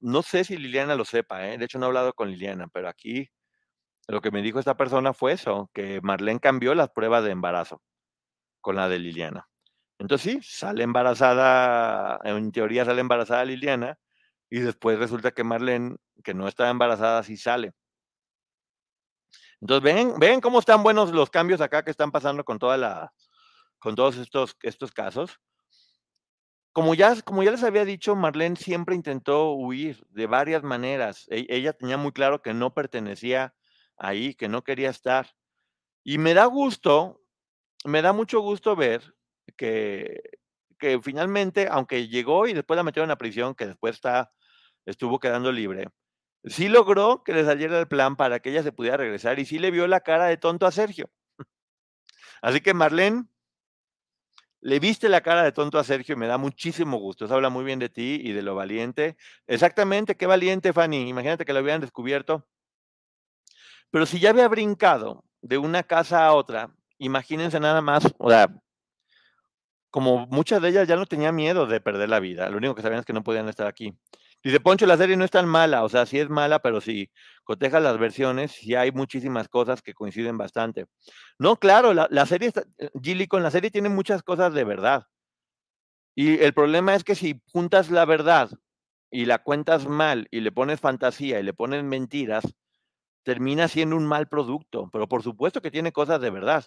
No 0.00 0.22
sé 0.22 0.44
si 0.44 0.56
Liliana 0.56 0.96
lo 0.96 1.04
sepa, 1.04 1.46
¿eh? 1.48 1.56
de 1.56 1.64
hecho 1.64 1.78
no 1.78 1.86
he 1.86 1.88
hablado 1.88 2.12
con 2.12 2.28
Liliana, 2.28 2.66
pero 2.66 2.88
aquí 2.88 3.30
lo 4.08 4.20
que 4.20 4.32
me 4.32 4.42
dijo 4.42 4.58
esta 4.58 4.76
persona 4.76 5.12
fue 5.12 5.32
eso, 5.34 5.70
que 5.72 6.00
Marlene 6.02 6.40
cambió 6.40 6.74
las 6.74 6.90
pruebas 6.90 7.22
de 7.22 7.30
embarazo 7.30 7.80
con 8.60 8.74
la 8.74 8.88
de 8.88 8.98
Liliana. 8.98 9.48
Entonces 10.00 10.32
sí, 10.32 10.40
sale 10.42 10.82
embarazada, 10.82 12.18
en 12.24 12.50
teoría 12.50 12.84
sale 12.84 13.00
embarazada 13.00 13.44
Liliana, 13.44 13.98
y 14.50 14.60
después 14.60 14.98
resulta 14.98 15.32
que 15.32 15.44
Marlene, 15.44 15.96
que 16.24 16.34
no 16.34 16.48
estaba 16.48 16.70
embarazada, 16.70 17.22
sí 17.22 17.36
sale. 17.36 17.72
Entonces, 19.60 19.82
ven, 19.82 20.18
ven 20.18 20.40
cómo 20.40 20.58
están 20.60 20.82
buenos 20.82 21.12
los 21.12 21.30
cambios 21.30 21.60
acá 21.60 21.84
que 21.84 21.90
están 21.90 22.12
pasando 22.12 22.44
con 22.44 22.58
toda 22.58 22.76
la, 22.76 23.12
con 23.78 23.94
todos 23.94 24.16
estos, 24.16 24.56
estos 24.62 24.92
casos. 24.92 25.40
Como 26.72 26.94
ya, 26.94 27.20
como 27.22 27.42
ya 27.42 27.50
les 27.50 27.64
había 27.64 27.84
dicho, 27.84 28.14
Marlene 28.14 28.56
siempre 28.56 28.94
intentó 28.94 29.52
huir 29.52 30.04
de 30.10 30.26
varias 30.26 30.62
maneras. 30.62 31.26
E, 31.28 31.46
ella 31.48 31.72
tenía 31.72 31.96
muy 31.96 32.12
claro 32.12 32.40
que 32.40 32.54
no 32.54 32.72
pertenecía 32.72 33.54
ahí, 33.96 34.34
que 34.34 34.48
no 34.48 34.62
quería 34.62 34.90
estar. 34.90 35.34
Y 36.04 36.18
me 36.18 36.34
da 36.34 36.46
gusto, 36.46 37.20
me 37.84 38.00
da 38.00 38.12
mucho 38.12 38.40
gusto 38.40 38.76
ver 38.76 39.14
que, 39.56 40.22
que 40.78 41.00
finalmente, 41.02 41.66
aunque 41.68 42.06
llegó 42.06 42.46
y 42.46 42.52
después 42.52 42.76
la 42.76 42.84
metieron 42.84 43.10
a 43.10 43.18
prisión, 43.18 43.56
que 43.56 43.66
después 43.66 43.96
está 43.96 44.30
estuvo 44.88 45.18
quedando 45.18 45.52
libre, 45.52 45.88
sí 46.44 46.68
logró 46.68 47.22
que 47.24 47.32
le 47.34 47.44
saliera 47.44 47.78
el 47.78 47.88
plan 47.88 48.16
para 48.16 48.40
que 48.40 48.50
ella 48.50 48.62
se 48.62 48.72
pudiera 48.72 48.96
regresar 48.96 49.38
y 49.38 49.44
sí 49.44 49.58
le 49.58 49.70
vio 49.70 49.86
la 49.86 50.00
cara 50.00 50.26
de 50.26 50.36
tonto 50.36 50.66
a 50.66 50.72
Sergio. 50.72 51.10
Así 52.42 52.60
que 52.60 52.74
Marlene, 52.74 53.24
le 54.60 54.80
viste 54.80 55.08
la 55.08 55.20
cara 55.20 55.42
de 55.42 55.52
tonto 55.52 55.78
a 55.78 55.84
Sergio 55.84 56.14
y 56.14 56.18
me 56.18 56.26
da 56.26 56.38
muchísimo 56.38 56.98
gusto. 56.98 57.24
Eso 57.24 57.34
habla 57.34 57.48
muy 57.48 57.64
bien 57.64 57.78
de 57.78 57.88
ti 57.88 58.20
y 58.22 58.32
de 58.32 58.42
lo 58.42 58.54
valiente. 58.54 59.16
Exactamente, 59.46 60.16
qué 60.16 60.26
valiente, 60.26 60.72
Fanny. 60.72 61.08
Imagínate 61.08 61.44
que 61.44 61.52
lo 61.52 61.60
hubieran 61.60 61.80
descubierto. 61.80 62.46
Pero 63.90 64.06
si 64.06 64.18
ya 64.18 64.30
había 64.30 64.48
brincado 64.48 65.24
de 65.40 65.58
una 65.58 65.82
casa 65.82 66.26
a 66.26 66.34
otra, 66.34 66.74
imagínense 66.98 67.60
nada 67.60 67.80
más, 67.80 68.12
o 68.18 68.30
sea, 68.30 68.48
como 69.90 70.26
muchas 70.26 70.60
de 70.60 70.68
ellas 70.68 70.88
ya 70.88 70.96
no 70.96 71.06
tenían 71.06 71.34
miedo 71.34 71.66
de 71.66 71.80
perder 71.80 72.08
la 72.08 72.20
vida, 72.20 72.50
lo 72.50 72.58
único 72.58 72.74
que 72.74 72.82
sabían 72.82 73.00
es 73.00 73.06
que 73.06 73.12
no 73.12 73.22
podían 73.22 73.48
estar 73.48 73.66
aquí. 73.66 73.96
Dice 74.42 74.60
Poncho, 74.60 74.86
la 74.86 74.96
serie 74.96 75.16
no 75.16 75.24
es 75.24 75.30
tan 75.32 75.48
mala, 75.48 75.82
o 75.82 75.88
sea, 75.88 76.06
sí 76.06 76.18
es 76.18 76.28
mala, 76.28 76.60
pero 76.60 76.80
si 76.80 77.10
cotejas 77.42 77.82
las 77.82 77.98
versiones, 77.98 78.52
sí 78.52 78.74
hay 78.74 78.92
muchísimas 78.92 79.48
cosas 79.48 79.82
que 79.82 79.94
coinciden 79.94 80.38
bastante. 80.38 80.86
No, 81.38 81.56
claro, 81.56 81.92
la, 81.92 82.26
serie, 82.26 82.48
está, 82.48 82.62
Gilly, 83.02 83.26
con 83.26 83.42
la 83.42 83.50
serie 83.50 83.70
tiene 83.70 83.88
muchas 83.88 84.22
cosas 84.22 84.54
de 84.54 84.64
verdad. 84.64 85.06
Y 86.14 86.38
el 86.40 86.52
problema 86.52 86.94
es 86.94 87.04
que 87.04 87.14
si 87.14 87.40
juntas 87.52 87.90
la 87.90 88.04
verdad 88.04 88.50
y 89.10 89.24
la 89.24 89.38
cuentas 89.38 89.86
mal 89.86 90.28
y 90.30 90.40
le 90.40 90.52
pones 90.52 90.80
fantasía 90.80 91.40
y 91.40 91.42
le 91.42 91.54
pones 91.54 91.82
mentiras, 91.84 92.44
termina 93.24 93.68
siendo 93.68 93.96
un 93.96 94.06
mal 94.06 94.28
producto. 94.28 94.88
Pero 94.92 95.08
por 95.08 95.22
supuesto 95.22 95.62
que 95.62 95.70
tiene 95.70 95.92
cosas 95.92 96.20
de 96.20 96.30
verdad 96.30 96.64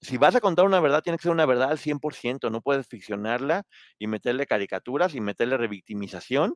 si 0.00 0.16
vas 0.18 0.34
a 0.34 0.40
contar 0.40 0.64
una 0.64 0.80
verdad, 0.80 1.02
tiene 1.02 1.18
que 1.18 1.22
ser 1.22 1.32
una 1.32 1.46
verdad 1.46 1.70
al 1.70 1.78
100%, 1.78 2.50
no 2.50 2.60
puedes 2.60 2.86
ficcionarla 2.86 3.64
y 3.98 4.06
meterle 4.06 4.46
caricaturas 4.46 5.14
y 5.14 5.20
meterle 5.20 5.56
revictimización, 5.56 6.54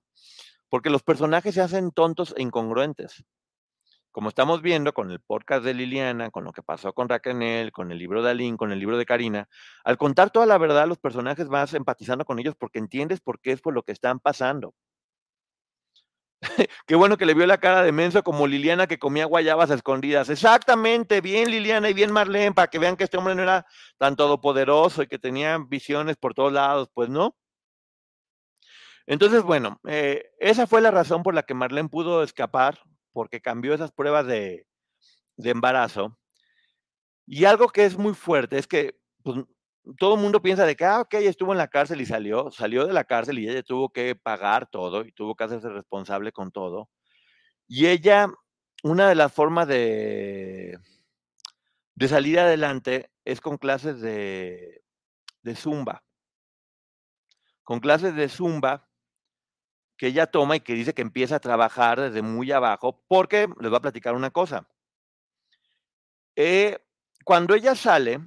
porque 0.68 0.90
los 0.90 1.02
personajes 1.02 1.54
se 1.54 1.60
hacen 1.60 1.90
tontos 1.90 2.34
e 2.36 2.42
incongruentes. 2.42 3.24
Como 4.12 4.28
estamos 4.28 4.60
viendo 4.60 4.92
con 4.92 5.10
el 5.12 5.20
podcast 5.20 5.64
de 5.64 5.72
Liliana, 5.72 6.30
con 6.30 6.44
lo 6.44 6.52
que 6.52 6.64
pasó 6.64 6.92
con 6.92 7.08
Raquel, 7.08 7.70
con 7.70 7.92
el 7.92 7.98
libro 7.98 8.22
de 8.22 8.30
Aline, 8.30 8.56
con 8.56 8.72
el 8.72 8.80
libro 8.80 8.98
de 8.98 9.06
Karina, 9.06 9.48
al 9.84 9.98
contar 9.98 10.30
toda 10.30 10.46
la 10.46 10.58
verdad, 10.58 10.88
los 10.88 10.98
personajes 10.98 11.48
vas 11.48 11.74
empatizando 11.74 12.24
con 12.24 12.40
ellos 12.40 12.56
porque 12.58 12.80
entiendes 12.80 13.20
por 13.20 13.40
qué 13.40 13.52
es 13.52 13.60
por 13.60 13.72
lo 13.72 13.84
que 13.84 13.92
están 13.92 14.18
pasando. 14.18 14.74
Qué 16.86 16.94
bueno 16.94 17.16
que 17.16 17.26
le 17.26 17.34
vio 17.34 17.46
la 17.46 17.58
cara 17.58 17.82
de 17.82 17.92
menso 17.92 18.22
como 18.22 18.46
Liliana 18.46 18.86
que 18.86 18.98
comía 18.98 19.26
guayabas 19.26 19.70
escondidas. 19.70 20.28
Exactamente, 20.30 21.20
bien 21.20 21.50
Liliana 21.50 21.90
y 21.90 21.94
bien 21.94 22.12
Marlene, 22.12 22.52
para 22.52 22.68
que 22.68 22.78
vean 22.78 22.96
que 22.96 23.04
este 23.04 23.18
hombre 23.18 23.34
no 23.34 23.42
era 23.42 23.66
tan 23.98 24.16
todopoderoso 24.16 25.02
y 25.02 25.06
que 25.06 25.18
tenía 25.18 25.58
visiones 25.58 26.16
por 26.16 26.34
todos 26.34 26.52
lados, 26.52 26.88
pues 26.94 27.08
no. 27.08 27.36
Entonces, 29.06 29.42
bueno, 29.42 29.80
eh, 29.88 30.30
esa 30.38 30.66
fue 30.66 30.80
la 30.80 30.90
razón 30.90 31.22
por 31.22 31.34
la 31.34 31.42
que 31.42 31.54
Marlene 31.54 31.88
pudo 31.88 32.22
escapar, 32.22 32.78
porque 33.12 33.40
cambió 33.40 33.74
esas 33.74 33.92
pruebas 33.92 34.26
de, 34.26 34.66
de 35.36 35.50
embarazo. 35.50 36.16
Y 37.26 37.44
algo 37.44 37.68
que 37.68 37.84
es 37.84 37.96
muy 37.96 38.14
fuerte 38.14 38.58
es 38.58 38.66
que 38.66 38.98
pues, 39.22 39.38
todo 39.98 40.14
el 40.14 40.20
mundo 40.20 40.42
piensa 40.42 40.66
de 40.66 40.76
que, 40.76 40.84
ah, 40.84 41.00
ok, 41.00 41.14
estuvo 41.14 41.52
en 41.52 41.58
la 41.58 41.68
cárcel 41.68 42.00
y 42.00 42.06
salió, 42.06 42.50
salió 42.50 42.86
de 42.86 42.92
la 42.92 43.04
cárcel 43.04 43.38
y 43.38 43.48
ella 43.48 43.62
tuvo 43.62 43.90
que 43.90 44.14
pagar 44.14 44.68
todo 44.68 45.04
y 45.04 45.12
tuvo 45.12 45.34
que 45.34 45.44
hacerse 45.44 45.68
responsable 45.68 46.32
con 46.32 46.52
todo. 46.52 46.90
Y 47.66 47.86
ella, 47.86 48.28
una 48.82 49.08
de 49.08 49.14
las 49.14 49.32
formas 49.32 49.68
de, 49.68 50.78
de 51.94 52.08
salir 52.08 52.38
adelante 52.38 53.10
es 53.24 53.40
con 53.40 53.58
clases 53.58 54.00
de, 54.00 54.82
de 55.42 55.56
zumba. 55.56 56.02
Con 57.62 57.80
clases 57.80 58.14
de 58.14 58.28
zumba 58.28 58.88
que 59.96 60.08
ella 60.08 60.26
toma 60.26 60.56
y 60.56 60.60
que 60.60 60.74
dice 60.74 60.94
que 60.94 61.02
empieza 61.02 61.36
a 61.36 61.40
trabajar 61.40 62.00
desde 62.00 62.22
muy 62.22 62.50
abajo, 62.52 63.04
porque 63.06 63.48
les 63.60 63.70
voy 63.70 63.76
a 63.76 63.82
platicar 63.82 64.14
una 64.14 64.30
cosa. 64.30 64.66
Eh, 66.36 66.78
cuando 67.24 67.54
ella 67.54 67.74
sale, 67.74 68.20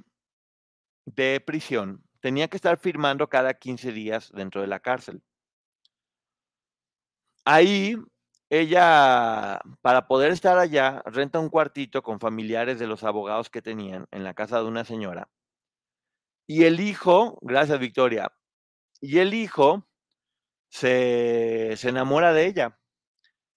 de 1.06 1.40
prisión 1.40 2.02
tenía 2.20 2.48
que 2.48 2.56
estar 2.56 2.78
firmando 2.78 3.28
cada 3.28 3.52
15 3.52 3.92
días 3.92 4.32
dentro 4.32 4.62
de 4.62 4.66
la 4.66 4.80
cárcel. 4.80 5.22
Ahí 7.44 7.98
ella, 8.48 9.60
para 9.82 10.06
poder 10.06 10.32
estar 10.32 10.58
allá, 10.58 11.02
renta 11.04 11.38
un 11.38 11.50
cuartito 11.50 12.02
con 12.02 12.20
familiares 12.20 12.78
de 12.78 12.86
los 12.86 13.04
abogados 13.04 13.50
que 13.50 13.60
tenían 13.60 14.06
en 14.10 14.24
la 14.24 14.32
casa 14.32 14.58
de 14.58 14.64
una 14.64 14.84
señora. 14.84 15.28
Y 16.46 16.64
el 16.64 16.80
hijo, 16.80 17.38
gracias 17.42 17.78
Victoria, 17.78 18.32
y 19.00 19.18
el 19.18 19.34
hijo 19.34 19.86
se, 20.70 21.74
se 21.76 21.88
enamora 21.90 22.32
de 22.32 22.46
ella. 22.46 22.78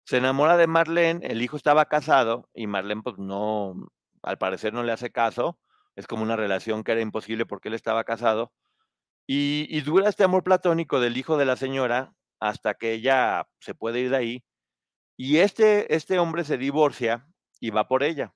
Se 0.06 0.18
enamora 0.18 0.58
de 0.58 0.68
Marlene, 0.68 1.26
el 1.28 1.42
hijo 1.42 1.58
estaba 1.58 1.86
casado 1.86 2.50
y 2.54 2.68
Marlene 2.68 3.02
pues 3.04 3.18
no, 3.18 3.76
al 4.24 4.38
parecer 4.38 4.74
no 4.74 4.84
le 4.84 4.92
hace 4.92 5.12
caso 5.12 5.60
es 5.98 6.08
como 6.08 6.24
una 6.24 6.36
relación 6.36 6.84
que 6.84 6.94
era 6.94 7.02
imposible 7.02 7.46
porque 7.46 7.70
él 7.70 7.74
estaba 7.74 8.04
casado. 8.04 8.54
Y, 9.28 9.68
y, 9.70 9.82
dura 9.82 10.08
este 10.08 10.24
amor 10.24 10.44
platónico 10.44 11.02
del 11.02 11.18
hijo 11.18 11.38
de 11.38 11.46
la 11.46 11.58
señora 11.58 12.14
hasta 12.40 12.76
que 12.76 12.94
ella 12.94 13.48
se 13.60 13.76
puede 13.76 14.00
ir 14.02 14.12
de 14.12 14.18
ahí. 14.18 14.46
Y 15.18 15.40
este, 15.40 15.94
este 15.94 16.20
hombre 16.20 16.44
se 16.46 16.58
divorcia 16.58 17.28
y 17.60 17.72
va 17.72 17.88
por 17.88 18.04
ella. 18.04 18.34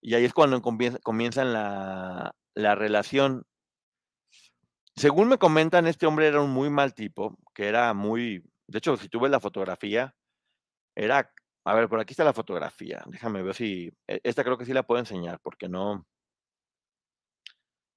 Y 0.00 0.14
ahí 0.14 0.24
es 0.24 0.32
cuando 0.32 0.60
comienza, 0.62 0.98
comienzan 1.00 1.52
la, 1.52 2.34
la 2.54 2.74
relación. 2.74 3.44
Según 4.96 5.28
me 5.28 5.38
comentan, 5.38 5.86
este 5.86 6.06
hombre 6.06 6.26
era 6.26 6.40
un 6.40 6.50
muy 6.50 6.70
mal 6.70 6.94
tipo, 6.94 7.36
que 7.54 7.68
era 7.68 7.92
muy, 7.92 8.42
de 8.66 8.78
hecho, 8.78 8.96
si 8.96 9.08
tú 9.10 9.20
ves 9.20 9.30
la 9.30 9.40
fotografía, 9.40 10.14
era, 10.96 11.30
a 11.64 11.74
ver, 11.74 11.88
por 11.88 12.00
aquí 12.00 12.12
está 12.12 12.24
la 12.24 12.32
fotografía, 12.32 13.02
déjame 13.06 13.42
ver 13.42 13.54
si, 13.54 13.88
e- 14.06 14.20
esta 14.24 14.44
creo 14.44 14.58
que 14.58 14.64
sí 14.64 14.72
la 14.72 14.82
puedo 14.84 15.00
enseñar, 15.00 15.40
porque 15.42 15.68
no, 15.68 16.06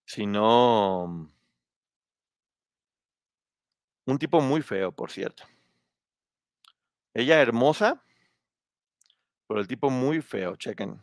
si 0.05 0.26
no, 0.26 1.30
un 4.05 4.18
tipo 4.18 4.39
muy 4.41 4.61
feo, 4.61 4.91
por 4.93 5.11
cierto. 5.11 5.43
Ella 7.16 7.41
hermosa, 7.41 8.03
pero 9.47 9.61
el 9.61 9.68
tipo 9.70 9.89
muy 9.89 10.22
feo, 10.22 10.57
chequen. 10.57 11.01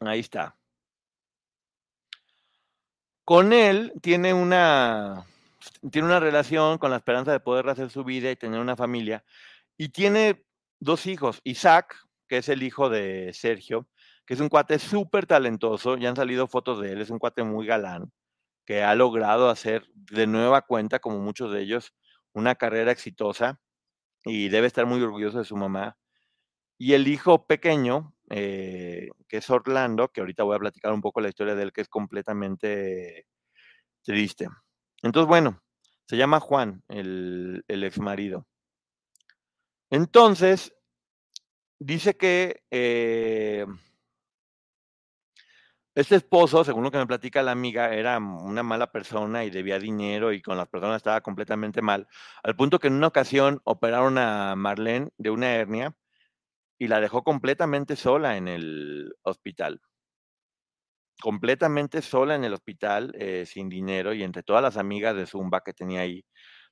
Ahí 0.00 0.20
está. 0.20 0.56
Con 3.24 3.52
él 3.52 3.92
tiene 4.00 4.32
una, 4.32 5.26
tiene 5.90 6.08
una 6.08 6.20
relación 6.20 6.78
con 6.78 6.90
la 6.90 6.96
esperanza 6.96 7.32
de 7.32 7.40
poder 7.40 7.68
hacer 7.68 7.90
su 7.90 8.04
vida 8.04 8.30
y 8.30 8.36
tener 8.36 8.60
una 8.60 8.76
familia. 8.76 9.24
Y 9.76 9.90
tiene 9.90 10.44
dos 10.80 11.06
hijos, 11.06 11.40
Isaac, 11.44 11.96
que 12.28 12.38
es 12.38 12.48
el 12.48 12.62
hijo 12.62 12.88
de 12.88 13.32
Sergio, 13.34 13.88
que 14.26 14.34
es 14.34 14.40
un 14.40 14.48
cuate 14.48 14.78
súper 14.78 15.26
talentoso, 15.26 15.96
ya 15.96 16.08
han 16.08 16.16
salido 16.16 16.46
fotos 16.48 16.80
de 16.80 16.92
él, 16.92 17.00
es 17.00 17.10
un 17.10 17.18
cuate 17.18 17.42
muy 17.42 17.66
galán, 17.66 18.12
que 18.64 18.82
ha 18.82 18.94
logrado 18.94 19.50
hacer 19.50 19.86
de 19.94 20.26
nueva 20.26 20.62
cuenta, 20.62 20.98
como 20.98 21.18
muchos 21.18 21.52
de 21.52 21.62
ellos, 21.62 21.94
una 22.32 22.54
carrera 22.54 22.92
exitosa 22.92 23.60
y 24.24 24.48
debe 24.48 24.66
estar 24.66 24.86
muy 24.86 25.02
orgulloso 25.02 25.38
de 25.38 25.44
su 25.44 25.56
mamá. 25.56 25.96
Y 26.78 26.94
el 26.94 27.08
hijo 27.08 27.46
pequeño, 27.46 28.14
eh, 28.30 29.10
que 29.28 29.38
es 29.38 29.50
Orlando, 29.50 30.08
que 30.08 30.20
ahorita 30.20 30.44
voy 30.44 30.56
a 30.56 30.60
platicar 30.60 30.92
un 30.92 31.02
poco 31.02 31.20
la 31.20 31.28
historia 31.28 31.54
de 31.54 31.64
él, 31.64 31.72
que 31.72 31.82
es 31.82 31.88
completamente 31.88 33.26
triste. 34.02 34.48
Entonces, 35.02 35.28
bueno, 35.28 35.62
se 36.06 36.16
llama 36.16 36.40
Juan, 36.40 36.82
el, 36.88 37.64
ex 37.68 37.98
marido. 37.98 38.46
Entonces, 39.90 40.74
dice 41.78 42.16
que 42.16 42.62
eh, 42.70 43.66
este 45.94 46.16
esposo, 46.16 46.64
según 46.64 46.84
lo 46.84 46.90
que 46.90 46.98
me 46.98 47.06
platica 47.06 47.42
la 47.42 47.52
amiga, 47.52 47.94
era 47.94 48.18
una 48.18 48.62
mala 48.62 48.90
persona 48.90 49.44
y 49.44 49.50
debía 49.50 49.78
dinero 49.78 50.32
y 50.32 50.40
con 50.40 50.56
las 50.56 50.68
personas 50.68 50.96
estaba 50.96 51.20
completamente 51.20 51.82
mal, 51.82 52.08
al 52.42 52.56
punto 52.56 52.78
que 52.78 52.88
en 52.88 52.94
una 52.94 53.08
ocasión 53.08 53.60
operaron 53.64 54.16
a 54.16 54.56
Marlene 54.56 55.10
de 55.18 55.30
una 55.30 55.54
hernia 55.54 55.94
y 56.78 56.88
la 56.88 57.00
dejó 57.00 57.22
completamente 57.24 57.96
sola 57.96 58.36
en 58.36 58.48
el 58.48 59.14
hospital. 59.22 59.82
Completamente 61.20 62.02
sola 62.02 62.34
en 62.34 62.44
el 62.44 62.52
hospital, 62.54 63.12
eh, 63.18 63.44
sin 63.46 63.68
dinero, 63.68 64.12
y 64.12 64.22
entre 64.22 64.42
todas 64.42 64.62
las 64.62 64.76
amigas 64.76 65.14
de 65.14 65.26
Zumba 65.26 65.60
que 65.62 65.72
tenía 65.72 66.00
ahí, 66.00 66.24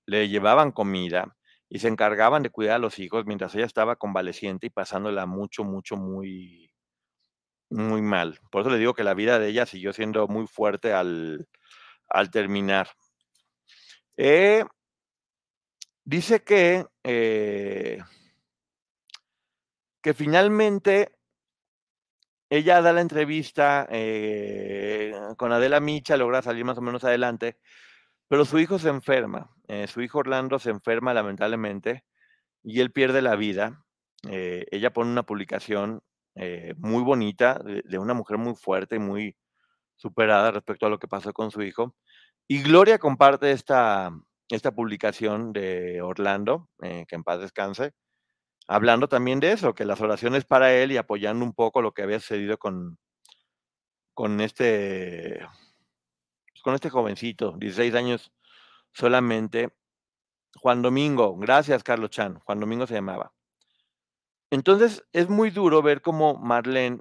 le 0.06 0.28
llevaban 0.28 0.72
comida 0.72 1.36
y 1.68 1.78
se 1.78 1.88
encargaban 1.88 2.42
de 2.42 2.50
cuidar 2.50 2.76
a 2.76 2.78
los 2.78 2.98
hijos 2.98 3.26
mientras 3.26 3.54
ella 3.54 3.66
estaba 3.66 3.96
convaleciente 3.96 4.66
y 4.66 4.70
pasándola 4.70 5.26
mucho, 5.26 5.62
mucho, 5.64 5.96
muy, 5.96 6.72
muy 7.70 8.02
mal. 8.02 8.38
Por 8.50 8.62
eso 8.62 8.70
le 8.70 8.78
digo 8.78 8.94
que 8.94 9.04
la 9.04 9.14
vida 9.14 9.38
de 9.38 9.48
ella 9.48 9.66
siguió 9.66 9.92
siendo 9.92 10.26
muy 10.28 10.46
fuerte 10.46 10.92
al, 10.92 11.48
al 12.08 12.30
terminar. 12.30 12.88
Eh, 14.16 14.64
dice 16.04 16.42
que, 16.42 16.86
eh, 17.04 17.98
que 20.02 20.14
finalmente 20.14 21.12
ella 22.50 22.82
da 22.82 22.92
la 22.92 23.00
entrevista 23.00 23.86
eh, 23.90 25.14
con 25.36 25.52
Adela 25.52 25.80
Micha, 25.80 26.16
logra 26.16 26.42
salir 26.42 26.64
más 26.64 26.78
o 26.78 26.82
menos 26.82 27.04
adelante, 27.04 27.58
pero 28.28 28.44
su 28.44 28.58
hijo 28.58 28.78
se 28.78 28.88
enferma. 28.88 29.50
eh, 29.68 29.86
su 29.86 30.02
hijo 30.02 30.18
Orlando 30.18 30.58
se 30.58 30.70
enferma 30.70 31.14
lamentablemente 31.14 32.04
y 32.62 32.80
él 32.80 32.92
pierde 32.92 33.22
la 33.22 33.36
vida. 33.36 33.84
Eh, 34.28 34.66
ella 34.70 34.92
pone 34.92 35.10
una 35.10 35.22
publicación 35.24 36.02
muy 36.78 37.02
bonita 37.02 37.60
de, 37.62 37.82
de 37.84 37.98
una 37.98 38.14
mujer 38.14 38.38
muy 38.38 38.54
fuerte, 38.54 38.98
muy 38.98 39.36
superada 39.96 40.50
respecto 40.50 40.86
a 40.86 40.88
lo 40.88 40.98
que 40.98 41.08
pasó 41.08 41.32
con 41.34 41.50
su 41.50 41.62
hijo. 41.62 41.94
Y 42.48 42.62
Gloria 42.62 42.98
comparte 42.98 43.50
esta, 43.52 44.10
esta 44.48 44.72
publicación 44.72 45.52
de 45.52 46.00
Orlando, 46.00 46.70
que 46.80 47.14
en 47.14 47.24
paz 47.24 47.40
descanse, 47.40 47.92
hablando 48.70 49.08
también 49.08 49.40
de 49.40 49.50
eso, 49.50 49.74
que 49.74 49.84
las 49.84 50.00
oraciones 50.00 50.44
para 50.44 50.72
él 50.72 50.92
y 50.92 50.96
apoyando 50.96 51.44
un 51.44 51.52
poco 51.52 51.82
lo 51.82 51.92
que 51.92 52.02
había 52.02 52.20
sucedido 52.20 52.56
con, 52.56 52.98
con 54.14 54.40
este 54.40 55.40
pues, 56.52 56.62
con 56.62 56.74
este 56.74 56.88
jovencito, 56.88 57.56
16 57.58 57.94
años 57.96 58.32
solamente, 58.92 59.74
Juan 60.54 60.82
Domingo, 60.82 61.36
gracias 61.36 61.82
Carlos 61.82 62.10
Chan, 62.10 62.38
Juan 62.38 62.60
Domingo 62.60 62.86
se 62.86 62.94
llamaba. 62.94 63.32
Entonces 64.50 65.04
es 65.12 65.28
muy 65.28 65.50
duro 65.50 65.82
ver 65.82 66.00
cómo 66.00 66.34
Marlene, 66.34 67.00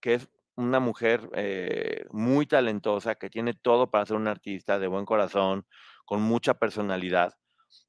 que 0.00 0.14
es 0.14 0.28
una 0.56 0.80
mujer 0.80 1.30
eh, 1.34 2.06
muy 2.10 2.46
talentosa, 2.46 3.14
que 3.14 3.30
tiene 3.30 3.54
todo 3.54 3.88
para 3.88 4.04
ser 4.04 4.16
una 4.16 4.32
artista 4.32 4.80
de 4.80 4.88
buen 4.88 5.04
corazón, 5.04 5.64
con 6.04 6.22
mucha 6.22 6.54
personalidad. 6.54 7.34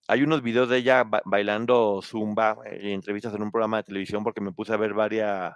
Hay 0.07 0.23
unos 0.23 0.41
videos 0.41 0.69
de 0.69 0.77
ella 0.77 1.03
ba- 1.03 1.21
bailando 1.25 2.01
zumba 2.01 2.57
eh, 2.65 2.93
entrevistas 2.93 3.33
en 3.33 3.41
un 3.41 3.51
programa 3.51 3.77
de 3.77 3.83
televisión 3.83 4.23
porque 4.23 4.41
me 4.41 4.51
puse 4.51 4.73
a 4.73 4.77
ver 4.77 4.93
varias, 4.93 5.53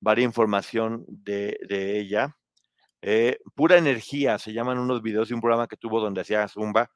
varia 0.00 0.24
información 0.24 1.04
de, 1.08 1.58
de 1.68 1.98
ella. 1.98 2.36
Eh, 3.02 3.38
Pura 3.54 3.78
Energía 3.78 4.38
se 4.38 4.52
llaman 4.52 4.78
unos 4.78 5.00
videos 5.00 5.28
de 5.28 5.34
un 5.34 5.40
programa 5.40 5.66
que 5.66 5.76
tuvo 5.76 6.00
donde 6.00 6.20
hacía 6.20 6.46
zumba. 6.48 6.90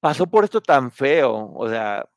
Pasó 0.00 0.26
por 0.26 0.44
esto 0.44 0.60
tan 0.60 0.90
feo, 0.90 1.52
o 1.54 1.68
sea, 1.68 2.08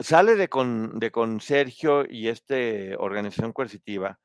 sale 0.00 0.34
de 0.34 0.48
con, 0.48 0.98
de 0.98 1.12
con 1.12 1.40
Sergio 1.40 2.04
y 2.08 2.28
este 2.28 2.96
organización 2.96 3.52
coercitiva, 3.52 4.18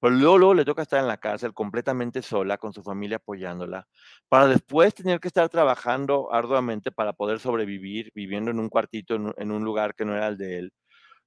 pero 0.00 0.14
luego, 0.14 0.54
le 0.54 0.64
toca 0.64 0.82
estar 0.82 1.00
en 1.00 1.08
la 1.08 1.16
cárcel 1.16 1.54
completamente 1.54 2.22
sola, 2.22 2.58
con 2.58 2.72
su 2.72 2.82
familia 2.82 3.16
apoyándola, 3.16 3.86
para 4.28 4.46
después 4.46 4.94
tener 4.94 5.20
que 5.20 5.28
estar 5.28 5.48
trabajando 5.48 6.32
arduamente 6.32 6.92
para 6.92 7.12
poder 7.14 7.40
sobrevivir, 7.40 8.10
viviendo 8.14 8.50
en 8.50 8.58
un 8.60 8.68
cuartito, 8.68 9.14
en 9.14 9.50
un, 9.50 9.64
lugar 9.64 9.94
que 9.94 10.04
no 10.04 10.14
era 10.14 10.28
el 10.28 10.36
de 10.36 10.58
él. 10.58 10.72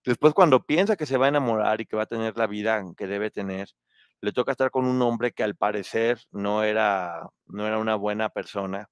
Después, 0.05 0.33
cuando 0.33 0.63
piensa 0.65 0.95
que 0.95 1.05
se 1.05 1.17
va 1.17 1.25
a 1.25 1.29
enamorar 1.29 1.81
y 1.81 1.85
que 1.85 1.95
va 1.97 2.03
a 2.03 2.05
tener 2.07 2.37
la 2.37 2.47
vida 2.47 2.83
que 2.97 3.07
debe 3.07 3.31
tener, 3.31 3.69
le 4.21 4.31
toca 4.31 4.51
estar 4.51 4.71
con 4.71 4.85
un 4.85 5.01
hombre 5.01 5.31
que 5.31 5.43
al 5.43 5.55
parecer 5.55 6.19
no 6.31 6.63
era, 6.63 7.29
no 7.45 7.67
era 7.67 7.79
una 7.79 7.95
buena 7.95 8.29
persona. 8.29 8.89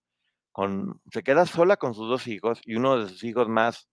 Se 1.12 1.24
queda 1.24 1.46
sola 1.46 1.78
con 1.78 1.94
sus 1.94 2.08
dos 2.10 2.28
hijos 2.28 2.62
y 2.66 2.76
uno 2.76 2.98
de 3.00 3.10
sus 3.10 3.24
hijos 3.24 3.50
más, 3.50 3.90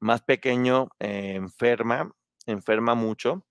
más 0.00 0.22
pequeño 0.22 0.88
eh, 1.00 1.34
enferma, 1.36 2.10
enferma 2.46 2.94
mucho. 2.94 3.44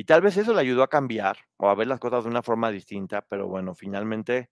Y 0.00 0.04
tal 0.04 0.22
vez 0.22 0.38
eso 0.38 0.54
le 0.54 0.62
ayudó 0.62 0.82
a 0.82 0.88
cambiar 0.88 1.36
o 1.58 1.68
a 1.68 1.74
ver 1.74 1.86
las 1.86 2.00
cosas 2.00 2.24
de 2.24 2.30
una 2.30 2.42
forma 2.42 2.70
distinta, 2.70 3.20
pero 3.20 3.48
bueno, 3.48 3.74
finalmente 3.74 4.48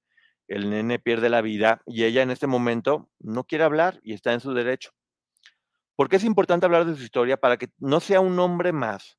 el 0.46 0.68
nene 0.68 0.98
pierde 0.98 1.30
la 1.30 1.40
vida 1.40 1.80
y 1.86 2.04
ella 2.04 2.20
en 2.20 2.30
este 2.30 2.46
momento 2.46 3.08
no 3.18 3.44
quiere 3.44 3.64
hablar 3.64 3.98
y 4.02 4.12
está 4.12 4.34
en 4.34 4.40
su 4.40 4.52
derecho. 4.52 4.90
Porque 5.96 6.16
es 6.16 6.24
importante 6.24 6.66
hablar 6.66 6.84
de 6.84 6.94
su 6.96 7.02
historia 7.02 7.38
para 7.38 7.56
que 7.56 7.70
no 7.78 7.98
sea 8.00 8.20
un 8.20 8.38
hombre 8.38 8.72
más 8.72 9.16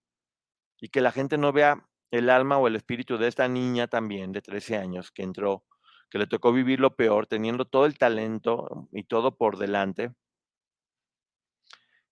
y 0.79 0.89
que 0.89 1.01
la 1.01 1.11
gente 1.11 1.39
no 1.39 1.51
vea 1.51 1.89
el 2.11 2.29
alma 2.29 2.59
o 2.59 2.67
el 2.67 2.75
espíritu 2.75 3.17
de 3.17 3.27
esta 3.27 3.47
niña 3.47 3.87
también 3.87 4.31
de 4.31 4.43
13 4.43 4.77
años 4.77 5.09
que 5.09 5.23
entró, 5.23 5.65
que 6.11 6.19
le 6.19 6.27
tocó 6.27 6.53
vivir 6.53 6.79
lo 6.79 6.95
peor, 6.95 7.25
teniendo 7.25 7.65
todo 7.65 7.87
el 7.87 7.97
talento 7.97 8.87
y 8.91 9.05
todo 9.05 9.35
por 9.35 9.57
delante. 9.57 10.13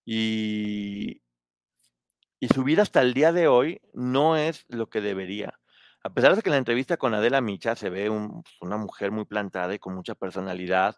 Y, 0.05 1.22
y 2.39 2.47
su 2.49 2.63
vida 2.63 2.81
hasta 2.81 3.01
el 3.01 3.13
día 3.13 3.31
de 3.31 3.47
hoy 3.47 3.81
no 3.93 4.38
es 4.38 4.65
lo 4.69 4.89
que 4.89 5.01
debería. 5.01 5.59
A 6.03 6.13
pesar 6.13 6.35
de 6.35 6.41
que 6.41 6.49
en 6.49 6.53
la 6.53 6.59
entrevista 6.59 6.97
con 6.97 7.13
Adela 7.13 7.41
Micha 7.41 7.75
se 7.75 7.89
ve 7.89 8.09
pues, 8.09 8.55
una 8.61 8.77
mujer 8.77 9.11
muy 9.11 9.25
plantada 9.25 9.73
y 9.73 9.79
con 9.79 9.95
mucha 9.95 10.15
personalidad, 10.15 10.95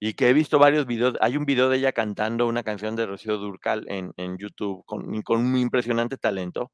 y 0.00 0.14
que 0.14 0.28
he 0.28 0.32
visto 0.32 0.58
varios 0.58 0.86
videos, 0.86 1.14
hay 1.20 1.36
un 1.36 1.44
video 1.44 1.68
de 1.68 1.78
ella 1.78 1.92
cantando 1.92 2.46
una 2.46 2.62
canción 2.62 2.94
de 2.96 3.06
Rocío 3.06 3.36
Durcal 3.36 3.84
en, 3.88 4.38
YouTube 4.38 4.84
con, 4.86 5.22
con 5.22 5.40
un 5.40 5.56
impresionante 5.56 6.16
talento. 6.16 6.72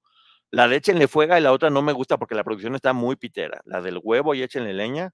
La 0.51 0.69
de 0.69 0.77
Échenle 0.77 1.09
Fuega 1.09 1.39
y 1.39 1.43
la 1.43 1.53
otra 1.53 1.71
no 1.71 1.83
me 1.83 1.93
gusta 1.93 2.19
porque 2.19 2.35
la 2.35 2.45
producción 2.45 2.75
está 2.75 2.93
muy 2.93 3.17
pitera. 3.17 3.63
La 3.65 3.81
del 3.81 3.99
huevo 4.03 4.35
y 4.35 4.43
Échenle 4.43 4.75
Leña, 4.75 5.13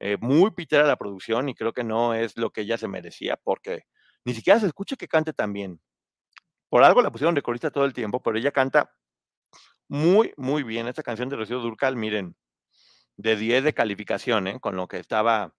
eh, 0.00 0.18
muy 0.20 0.50
pitera 0.50 0.84
la 0.86 0.96
producción 0.96 1.48
y 1.48 1.54
creo 1.54 1.72
que 1.72 1.84
no 1.84 2.14
es 2.14 2.36
lo 2.36 2.50
que 2.50 2.62
ella 2.62 2.76
se 2.78 2.88
merecía 2.88 3.38
porque 3.42 3.84
ni 4.24 4.34
siquiera 4.34 4.60
se 4.60 4.66
escucha 4.66 4.96
que 4.96 5.08
cante 5.08 5.32
tan 5.32 5.52
bien. 5.52 5.80
Por 6.68 6.82
algo 6.82 7.02
la 7.02 7.10
pusieron 7.10 7.34
de 7.34 7.42
corista 7.42 7.70
todo 7.70 7.84
el 7.84 7.92
tiempo, 7.92 8.22
pero 8.22 8.38
ella 8.38 8.50
canta 8.52 8.92
muy, 9.88 10.32
muy 10.36 10.62
bien. 10.62 10.88
Esta 10.88 11.02
canción 11.02 11.28
de 11.28 11.36
Rocío 11.36 11.60
Durcal, 11.60 11.96
miren, 11.96 12.36
de 13.16 13.36
10 13.36 13.64
de 13.64 13.74
calificación, 13.74 14.46
¿eh? 14.48 14.60
con 14.60 14.76
lo 14.76 14.88
que 14.88 14.98
estaba 14.98 15.54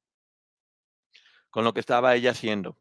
con 1.49 1.63
lo 1.63 1.73
que 1.73 1.79
estaba 1.79 2.13
ella 2.13 2.31
haciendo. 2.31 2.77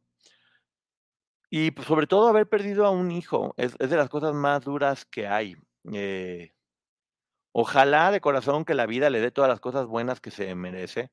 Y 1.49 1.71
pues, 1.71 1.87
sobre 1.87 2.07
todo 2.07 2.29
haber 2.29 2.49
perdido 2.49 2.85
a 2.85 2.91
un 2.91 3.11
hijo, 3.11 3.55
es, 3.57 3.77
de 3.79 3.97
las 3.97 4.09
cosas 4.09 4.35
más 4.35 4.65
duras 4.65 5.05
que 5.07 5.27
hay. 5.29 5.57
Eh, 5.93 6.53
ojalá 7.53 8.11
de 8.11 8.21
corazón 8.21 8.65
que 8.65 8.75
la 8.75 8.87
vida 8.87 9.09
le 9.09 9.21
dé 9.21 9.31
todas 9.31 9.49
las 9.49 9.61
cosas 9.61 9.87
buenas 9.87 10.21
que 10.21 10.31
se 10.31 10.55
merece, 10.55 11.11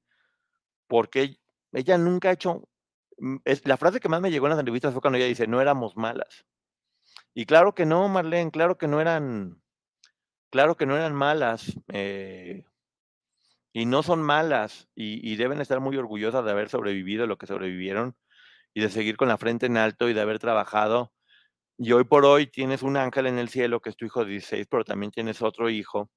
porque 0.88 1.38
ella 1.72 1.98
nunca 1.98 2.30
ha 2.30 2.34
hecho... 2.34 2.68
mm, 3.18 3.38
Es, 3.46 3.66
la 3.68 3.78
frase 3.78 4.00
que 4.00 4.10
más 4.10 4.22
me 4.22 4.32
llegó 4.32 4.48
en 4.48 4.52
las 4.52 4.60
entrevistas 4.60 4.92
fue 4.94 5.02
cuando 5.02 5.18
ella 5.18 5.28
dice, 5.28 5.48
no 5.48 5.62
éramos 5.62 5.96
malas. 5.96 6.46
Y 7.36 7.46
claro 7.46 7.74
que 7.74 7.86
no, 7.86 8.08
Marlene, 8.10 8.52
claro 8.52 8.78
que 8.78 8.88
no 8.88 9.02
eran, 9.02 9.62
claro 10.52 10.76
que 10.76 10.86
no 10.86 10.96
eran 10.96 11.16
malas. 11.16 11.74
eh, 11.94 12.64
y 13.74 13.86
no 13.86 14.04
son 14.04 14.22
malas 14.22 14.88
y, 14.96 15.20
y 15.28 15.36
deben 15.36 15.60
estar 15.60 15.80
muy 15.80 15.98
orgullosas 15.98 16.46
de 16.46 16.52
haber 16.52 16.70
sobrevivido 16.70 17.26
lo 17.28 17.38
que 17.38 17.48
sobrevivieron 17.48 18.16
y 18.74 18.82
de 18.82 18.90
seguir 18.90 19.18
con 19.18 19.28
la 19.28 19.38
frente 19.38 19.66
en 19.66 19.78
alto 19.78 20.10
y 20.10 20.14
de 20.14 20.22
haber 20.22 20.40
trabajado. 20.40 21.12
Y 21.78 21.92
hoy 21.94 22.06
por 22.06 22.26
hoy 22.26 22.48
tienes 22.48 22.84
un 22.84 22.98
ángel 22.98 23.28
en 23.28 23.40
el 23.40 23.50
cielo 23.50 23.82
que 23.82 23.90
es 23.90 23.98
tu 23.98 24.06
hijo 24.06 24.24
de 24.26 24.32
16, 24.32 24.68
pero 24.70 24.86
también 24.86 25.12
tienes 25.12 25.42
otro 25.42 25.70
hijo 25.70 26.12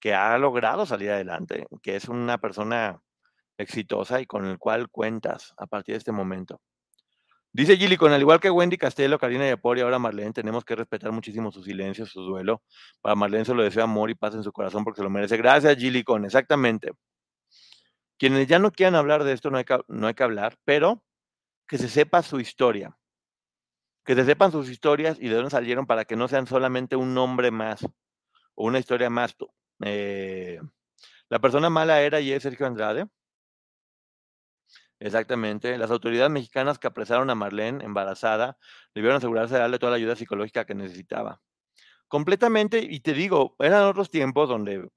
que 0.00 0.14
ha 0.14 0.36
logrado 0.38 0.86
salir 0.86 1.10
adelante, 1.10 1.66
que 1.82 1.96
es 1.96 2.08
una 2.08 2.38
persona 2.38 3.02
exitosa 3.58 4.20
y 4.20 4.26
con 4.26 4.46
el 4.46 4.58
cual 4.58 4.90
cuentas 4.90 5.54
a 5.58 5.66
partir 5.66 5.94
de 5.94 5.98
este 5.98 6.12
momento. 6.12 6.60
Dice 7.54 7.76
Gilly, 7.76 7.96
con 7.96 8.10
al 8.10 8.20
igual 8.20 8.40
que 8.40 8.50
Wendy 8.50 8.76
Castelo, 8.76 9.16
Karina 9.16 9.46
Yapor 9.46 9.78
y 9.78 9.82
ahora 9.82 10.00
Marlene, 10.00 10.32
tenemos 10.32 10.64
que 10.64 10.74
respetar 10.74 11.12
muchísimo 11.12 11.52
su 11.52 11.62
silencio, 11.62 12.04
su 12.04 12.20
duelo. 12.20 12.62
Para 13.00 13.14
Marlene 13.14 13.44
se 13.44 13.54
lo 13.54 13.62
deseo 13.62 13.84
amor 13.84 14.10
y 14.10 14.16
paz 14.16 14.34
en 14.34 14.42
su 14.42 14.50
corazón 14.52 14.82
porque 14.82 14.98
se 14.98 15.04
lo 15.04 15.10
merece. 15.10 15.36
Gracias, 15.36 15.76
Gilly, 15.76 16.02
con 16.02 16.24
exactamente. 16.24 16.90
Quienes 18.18 18.48
ya 18.48 18.58
no 18.58 18.72
quieran 18.72 18.96
hablar 18.96 19.22
de 19.22 19.34
esto, 19.34 19.52
no 19.52 19.58
hay 19.58 19.64
que, 19.64 19.78
no 19.86 20.08
hay 20.08 20.14
que 20.14 20.24
hablar, 20.24 20.56
pero 20.64 21.04
que 21.68 21.78
se 21.78 21.88
sepa 21.88 22.24
su 22.24 22.40
historia. 22.40 22.98
Que 24.04 24.16
se 24.16 24.24
sepan 24.24 24.50
sus 24.50 24.68
historias 24.68 25.16
y 25.20 25.28
de 25.28 25.36
dónde 25.36 25.50
salieron 25.50 25.86
para 25.86 26.04
que 26.06 26.16
no 26.16 26.26
sean 26.26 26.48
solamente 26.48 26.96
un 26.96 27.14
nombre 27.14 27.52
más 27.52 27.84
o 28.56 28.66
una 28.66 28.80
historia 28.80 29.10
más. 29.10 29.36
Eh, 29.84 30.58
la 31.28 31.38
persona 31.38 31.70
mala 31.70 32.02
era 32.02 32.18
y 32.20 32.32
es 32.32 32.42
Sergio 32.42 32.66
Andrade. 32.66 33.06
Exactamente. 35.00 35.76
Las 35.78 35.90
autoridades 35.90 36.30
mexicanas 36.30 36.78
que 36.78 36.86
apresaron 36.86 37.30
a 37.30 37.34
Marlene 37.34 37.84
embarazada 37.84 38.56
debieron 38.94 39.18
asegurarse 39.18 39.54
de 39.54 39.60
darle 39.60 39.78
toda 39.78 39.90
la 39.90 39.96
ayuda 39.96 40.16
psicológica 40.16 40.64
que 40.64 40.74
necesitaba. 40.74 41.40
Completamente, 42.08 42.78
y 42.78 43.00
te 43.00 43.12
digo, 43.12 43.56
eran 43.58 43.84
otros 43.84 44.10
tiempos 44.10 44.48
donde 44.48 44.88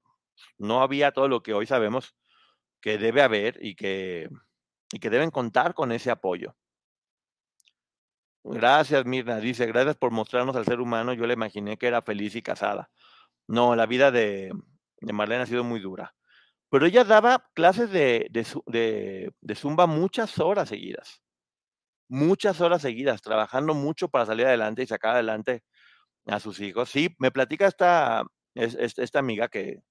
no 0.58 0.82
había 0.82 1.12
todo 1.12 1.28
lo 1.28 1.42
que 1.42 1.54
hoy 1.54 1.66
sabemos 1.66 2.14
que 2.80 2.98
debe 2.98 3.22
haber 3.22 3.58
y 3.64 3.74
que, 3.74 4.28
y 4.92 4.98
que 5.00 5.10
deben 5.10 5.30
contar 5.30 5.74
con 5.74 5.92
ese 5.92 6.10
apoyo. 6.10 6.54
Gracias, 8.44 9.04
Mirna. 9.04 9.40
Dice, 9.40 9.66
gracias 9.66 9.96
por 9.96 10.10
mostrarnos 10.10 10.56
al 10.56 10.64
ser 10.64 10.80
humano. 10.80 11.12
Yo 11.12 11.26
le 11.26 11.34
imaginé 11.34 11.76
que 11.76 11.86
era 11.88 12.02
feliz 12.02 12.34
y 12.36 12.42
casada. 12.42 12.90
No, 13.46 13.76
la 13.76 13.86
vida 13.86 14.10
de, 14.10 14.52
de 15.00 15.12
Marlene 15.12 15.42
ha 15.42 15.46
sido 15.46 15.64
muy 15.64 15.80
dura. 15.80 16.14
Pero 16.70 16.86
ella 16.86 17.04
daba 17.04 17.44
clases 17.54 17.90
de, 17.90 18.28
de, 18.30 18.44
zu- 18.44 18.62
de- 18.66 19.32
de 19.40 19.54
zumba 19.54 19.86
muchas 19.86 20.38
horas 20.38 20.68
seguidas. 20.68 21.22
Muchas 22.08 22.60
horas 22.60 22.82
seguidas, 22.82 23.22
trabajando 23.22 23.74
mucho 23.74 24.08
para 24.08 24.26
salir 24.26 24.46
adelante 24.46 24.82
y 24.82 24.86
sacar 24.86 25.14
adelante 25.14 25.62
a 26.26 26.40
sus 26.40 26.60
hijos. 26.60 26.90
Sí, 26.90 27.16
me 27.18 27.30
platica 27.32 27.66
esta, 27.68 28.24
es- 28.54 28.74
es- 28.76 28.98
esta 28.98 29.20
amiga 29.20 29.48
que, 29.48 29.82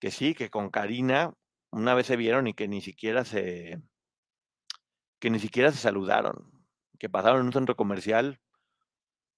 que 0.00 0.10
sí, 0.10 0.34
que 0.34 0.50
con 0.50 0.70
Karina 0.70 1.34
una 1.72 1.94
vez 1.94 2.06
se 2.06 2.16
vieron 2.16 2.46
y 2.46 2.54
que 2.54 2.68
ni 2.68 2.80
siquiera 2.80 3.24
se, 3.24 3.80
que 5.18 5.28
ni 5.30 5.40
siquiera 5.40 5.72
se 5.72 5.78
saludaron, 5.78 6.36
que 7.00 7.08
pasaron 7.08 7.40
en 7.40 7.46
un 7.46 7.52
centro 7.52 7.74
comercial 7.76 8.40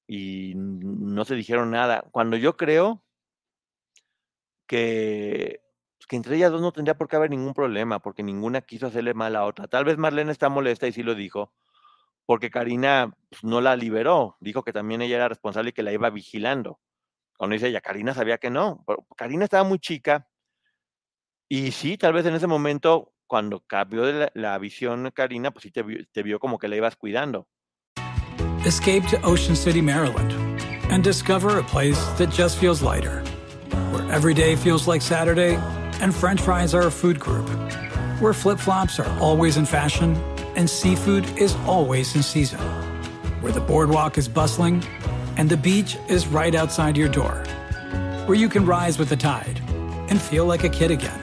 y 0.08 0.52
no 0.56 1.24
se 1.24 1.34
dijeron 1.34 1.70
nada. 1.70 2.04
Cuando 2.12 2.36
yo 2.36 2.56
creo 2.56 3.02
que, 4.66 5.60
pues, 5.98 6.06
que 6.06 6.16
entre 6.16 6.36
ellas 6.36 6.52
dos 6.52 6.60
no 6.60 6.72
tendría 6.72 6.96
por 6.96 7.08
qué 7.08 7.16
haber 7.16 7.30
ningún 7.30 7.54
problema, 7.54 8.00
porque 8.00 8.22
ninguna 8.22 8.60
quiso 8.60 8.86
hacerle 8.86 9.14
mal 9.14 9.36
a 9.36 9.44
otra. 9.44 9.68
Tal 9.68 9.84
vez 9.84 9.98
Marlene 9.98 10.32
está 10.32 10.48
molesta 10.48 10.86
y 10.86 10.92
sí 10.92 11.02
lo 11.02 11.14
dijo, 11.14 11.52
porque 12.26 12.50
Karina 12.50 13.14
pues, 13.30 13.44
no 13.44 13.60
la 13.60 13.76
liberó, 13.76 14.36
dijo 14.40 14.62
que 14.62 14.72
también 14.72 15.02
ella 15.02 15.16
era 15.16 15.28
responsable 15.28 15.70
y 15.70 15.72
que 15.72 15.82
la 15.82 15.92
iba 15.92 16.10
vigilando. 16.10 16.80
Cuando 17.36 17.54
dice 17.54 17.68
ella, 17.68 17.80
Karina 17.80 18.14
sabía 18.14 18.38
que 18.38 18.50
no, 18.50 18.82
pero 18.86 19.06
Karina 19.16 19.44
estaba 19.44 19.64
muy 19.64 19.78
chica 19.78 20.28
y 21.48 21.70
sí, 21.70 21.96
tal 21.96 22.12
vez 22.12 22.26
en 22.26 22.34
ese 22.34 22.48
momento, 22.48 23.12
cuando 23.28 23.60
cambió 23.60 24.30
la, 24.34 24.58
visión 24.58 25.10
Karina, 25.14 25.52
pues 25.52 25.62
sí 25.62 25.70
te 25.70 25.84
te 26.12 26.22
vio 26.24 26.40
como 26.40 26.58
que 26.58 26.66
la 26.66 26.76
ibas 26.76 26.96
cuidando. 26.96 27.46
Escape 28.64 29.06
to 29.10 29.16
Ocean 29.22 29.54
City, 29.54 29.80
Maryland, 29.80 30.32
and 30.90 31.04
discover 31.04 31.58
a 31.58 31.62
place 31.62 32.00
that 32.18 32.30
just 32.30 32.58
feels 32.58 32.82
lighter, 32.82 33.22
where 33.92 34.10
every 34.10 34.34
day 34.34 34.56
feels 34.56 34.88
like 34.88 35.00
Saturday, 35.00 35.56
and 36.00 36.14
French 36.14 36.40
fries 36.40 36.74
are 36.74 36.86
a 36.86 36.90
food 36.90 37.18
group, 37.18 37.48
where 38.20 38.32
flip 38.32 38.58
flops 38.58 38.98
are 38.98 39.18
always 39.20 39.56
in 39.56 39.66
fashion, 39.66 40.16
and 40.56 40.68
seafood 40.68 41.26
is 41.38 41.54
always 41.66 42.14
in 42.14 42.22
season, 42.22 42.58
where 43.40 43.52
the 43.52 43.60
boardwalk 43.60 44.18
is 44.18 44.28
bustling, 44.28 44.82
and 45.36 45.48
the 45.48 45.56
beach 45.56 45.96
is 46.08 46.26
right 46.26 46.54
outside 46.54 46.96
your 46.96 47.08
door, 47.08 47.44
where 48.26 48.36
you 48.36 48.48
can 48.48 48.64
rise 48.66 48.98
with 48.98 49.08
the 49.08 49.16
tide 49.16 49.60
and 50.08 50.20
feel 50.20 50.46
like 50.46 50.64
a 50.64 50.68
kid 50.68 50.90
again. 50.90 51.20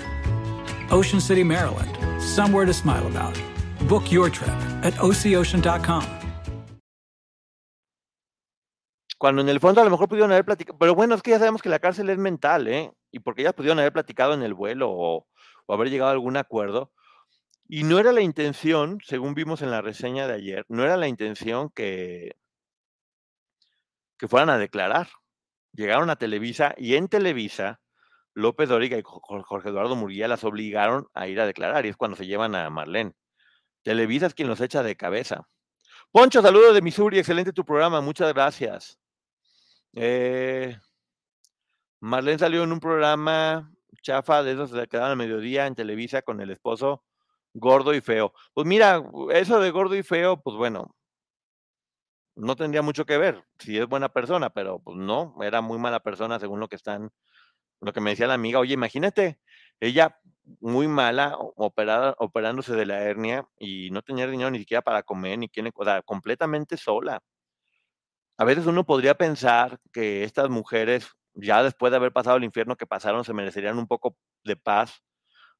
Ocean 0.91 1.19
City, 1.19 1.43
Maryland, 1.43 2.21
somewhere 2.21 2.65
to 2.65 2.73
smile 2.73 3.07
about. 3.07 3.39
Book 3.87 4.11
your 4.11 4.29
trip 4.29 4.49
at 4.83 4.93
oceocean.com. 4.95 6.22
Cuando 9.23 9.41
en 9.41 9.47
el 9.47 9.61
fondo 9.61 9.79
a 9.79 9.85
lo 9.85 9.89
mejor 9.89 10.09
pudieron 10.09 10.33
haber 10.33 10.43
platicado, 10.43 10.77
pero 10.77 10.95
bueno, 10.95 11.15
es 11.15 11.21
que 11.21 11.31
ya 11.31 11.39
sabemos 11.39 11.61
que 11.61 11.69
la 11.69 11.79
cárcel 11.79 12.09
es 12.09 12.17
mental, 12.17 12.67
¿eh? 12.67 12.91
Y 13.09 13.19
porque 13.19 13.39
ellas 13.41 13.53
pudieron 13.53 13.79
haber 13.79 13.93
platicado 13.93 14.33
en 14.33 14.43
el 14.43 14.53
vuelo 14.53 14.91
o, 14.91 15.27
haber 15.69 15.89
llegado 15.89 16.09
a 16.09 16.11
algún 16.11 16.35
acuerdo. 16.35 16.91
Y 17.69 17.83
no 17.83 17.99
era 17.99 18.11
la 18.11 18.19
intención, 18.19 18.99
según 19.01 19.33
vimos 19.33 19.61
en 19.61 19.71
la 19.71 19.81
reseña 19.81 20.27
de 20.27 20.33
ayer, 20.33 20.65
no 20.67 20.83
era 20.83 20.97
la 20.97 21.07
intención 21.07 21.69
que, 21.69 22.35
que 24.17 24.27
fueran 24.27 24.49
a 24.49 24.57
declarar. 24.57 25.07
Llegaron 25.71 26.09
a 26.09 26.17
Televisa 26.17 26.75
y 26.77 26.95
en 26.95 27.07
Televisa, 27.07 27.79
López 28.33 28.67
Dóriga 28.67 28.97
y 28.97 29.03
Jo- 29.03 29.21
Jo- 29.23 29.43
Jorge 29.43 29.69
Eduardo 29.69 29.95
Murguía 29.95 30.27
las 30.27 30.43
obligaron 30.43 31.07
a 31.13 31.29
ir 31.29 31.39
a 31.39 31.45
declarar 31.45 31.85
y 31.85 31.89
es 31.89 31.95
cuando 31.95 32.17
se 32.17 32.25
llevan 32.25 32.55
a 32.55 32.69
Marlene. 32.69 33.13
Televisa 33.83 34.25
es 34.25 34.33
quien 34.33 34.49
los 34.49 34.59
echa 34.59 34.83
de 34.83 34.97
cabeza. 34.97 35.47
Poncho, 36.11 36.41
saludo 36.41 36.73
de 36.73 36.81
Missouri, 36.81 37.19
excelente 37.19 37.53
tu 37.53 37.63
programa, 37.63 38.01
muchas 38.01 38.33
gracias. 38.33 38.99
Eh, 39.95 40.75
Marlene 41.99 42.39
salió 42.39 42.63
en 42.63 42.71
un 42.71 42.79
programa 42.79 43.71
chafa 44.01 44.43
de 44.43 44.53
esos 44.53 44.71
que 44.71 44.87
quedaban 44.87 45.11
al 45.11 45.17
mediodía 45.17 45.67
en 45.67 45.75
Televisa 45.75 46.21
con 46.21 46.41
el 46.41 46.51
esposo 46.51 47.03
gordo 47.53 47.93
y 47.93 48.01
feo. 48.01 48.33
Pues 48.53 48.67
mira, 48.67 49.03
eso 49.31 49.59
de 49.59 49.71
gordo 49.71 49.95
y 49.95 50.03
feo, 50.03 50.41
pues 50.41 50.57
bueno, 50.57 50.95
no 52.35 52.55
tendría 52.55 52.81
mucho 52.81 53.05
que 53.05 53.17
ver 53.17 53.43
si 53.59 53.77
es 53.77 53.87
buena 53.87 54.09
persona, 54.09 54.49
pero 54.49 54.79
pues 54.79 54.97
no, 54.97 55.35
era 55.41 55.61
muy 55.61 55.77
mala 55.77 55.99
persona 56.01 56.39
según 56.39 56.59
lo 56.59 56.67
que 56.67 56.75
están, 56.75 57.11
lo 57.81 57.93
que 57.93 58.01
me 58.01 58.11
decía 58.11 58.27
la 58.27 58.35
amiga. 58.35 58.59
Oye, 58.59 58.73
imagínate, 58.73 59.39
ella 59.79 60.19
muy 60.59 60.87
mala, 60.87 61.37
operada, 61.37 62.15
operándose 62.19 62.73
de 62.75 62.85
la 62.85 63.01
hernia 63.03 63.47
y 63.59 63.91
no 63.91 64.01
tenía 64.01 64.27
dinero 64.27 64.51
ni 64.51 64.59
siquiera 64.59 64.81
para 64.81 65.03
comer, 65.03 65.39
ni 65.39 65.49
quién, 65.49 65.71
o 65.73 65.85
sea, 65.85 66.01
completamente 66.01 66.77
sola. 66.77 67.21
A 68.37 68.45
veces 68.45 68.65
uno 68.65 68.85
podría 68.85 69.15
pensar 69.15 69.79
que 69.91 70.23
estas 70.23 70.49
mujeres, 70.49 71.07
ya 71.33 71.63
después 71.63 71.91
de 71.91 71.97
haber 71.97 72.11
pasado 72.13 72.37
el 72.37 72.43
infierno 72.43 72.75
que 72.75 72.87
pasaron, 72.87 73.23
se 73.23 73.33
merecerían 73.33 73.77
un 73.77 73.87
poco 73.87 74.17
de 74.43 74.55
paz 74.55 75.03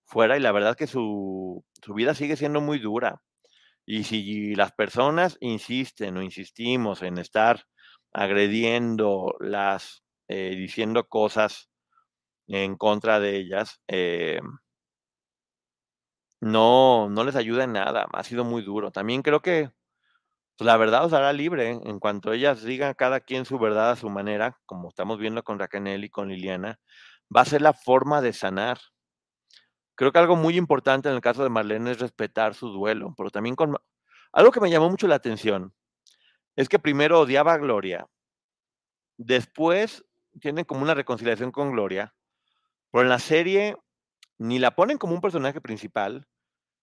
fuera 0.05 0.37
y 0.37 0.41
la 0.41 0.51
verdad 0.51 0.75
que 0.77 0.87
su, 0.87 1.65
su 1.83 1.93
vida 1.93 2.15
sigue 2.15 2.37
siendo 2.37 2.61
muy 2.61 2.79
dura. 2.79 3.21
Y 3.85 4.05
si 4.05 4.55
las 4.55 4.71
personas 4.73 5.37
insisten 5.41 6.17
o 6.17 6.23
insistimos 6.23 7.01
en 7.03 7.17
estar 7.19 7.65
agrediéndolas, 8.13 10.03
eh, 10.29 10.55
diciendo 10.55 11.07
cosas 11.09 11.69
en 12.47 12.77
contra 12.77 13.19
de 13.19 13.37
ellas, 13.37 13.81
eh, 13.87 14.41
no, 16.41 17.09
no 17.09 17.23
les 17.23 17.35
ayuda 17.35 17.63
en 17.63 17.73
nada. 17.73 18.07
Ha 18.13 18.23
sido 18.23 18.43
muy 18.43 18.61
duro. 18.63 18.91
También 18.91 19.21
creo 19.21 19.41
que 19.41 19.71
pues, 20.57 20.65
la 20.65 20.77
verdad 20.77 21.05
os 21.05 21.13
hará 21.13 21.33
libre 21.33 21.71
¿eh? 21.71 21.79
en 21.83 21.99
cuanto 21.99 22.31
ellas 22.31 22.63
digan 22.63 22.93
cada 22.93 23.19
quien 23.19 23.45
su 23.45 23.57
verdad 23.57 23.91
a 23.91 23.95
su 23.95 24.09
manera, 24.09 24.59
como 24.65 24.89
estamos 24.89 25.19
viendo 25.19 25.43
con 25.43 25.59
Raquel 25.59 26.03
y 26.03 26.09
con 26.09 26.29
Liliana, 26.29 26.79
va 27.35 27.41
a 27.41 27.45
ser 27.45 27.61
la 27.61 27.73
forma 27.73 28.21
de 28.21 28.33
sanar. 28.33 28.79
Creo 29.95 30.11
que 30.11 30.19
algo 30.19 30.35
muy 30.35 30.57
importante 30.57 31.09
en 31.09 31.15
el 31.15 31.21
caso 31.21 31.43
de 31.43 31.49
Marlene 31.49 31.91
es 31.91 31.99
respetar 31.99 32.55
su 32.55 32.69
duelo, 32.69 33.13
pero 33.17 33.29
también 33.29 33.55
con... 33.55 33.75
Algo 34.31 34.51
que 34.51 34.59
me 34.59 34.69
llamó 34.69 34.89
mucho 34.89 35.07
la 35.07 35.15
atención 35.15 35.73
es 36.55 36.69
que 36.69 36.79
primero 36.79 37.19
odiaba 37.19 37.53
a 37.53 37.57
Gloria, 37.57 38.07
después 39.17 40.05
tienen 40.39 40.65
como 40.65 40.81
una 40.81 40.93
reconciliación 40.93 41.51
con 41.51 41.71
Gloria, 41.71 42.13
pero 42.91 43.03
en 43.03 43.09
la 43.09 43.19
serie 43.19 43.75
ni 44.37 44.59
la 44.59 44.75
ponen 44.75 44.97
como 44.97 45.13
un 45.13 45.21
personaje 45.21 45.61
principal, 45.61 46.27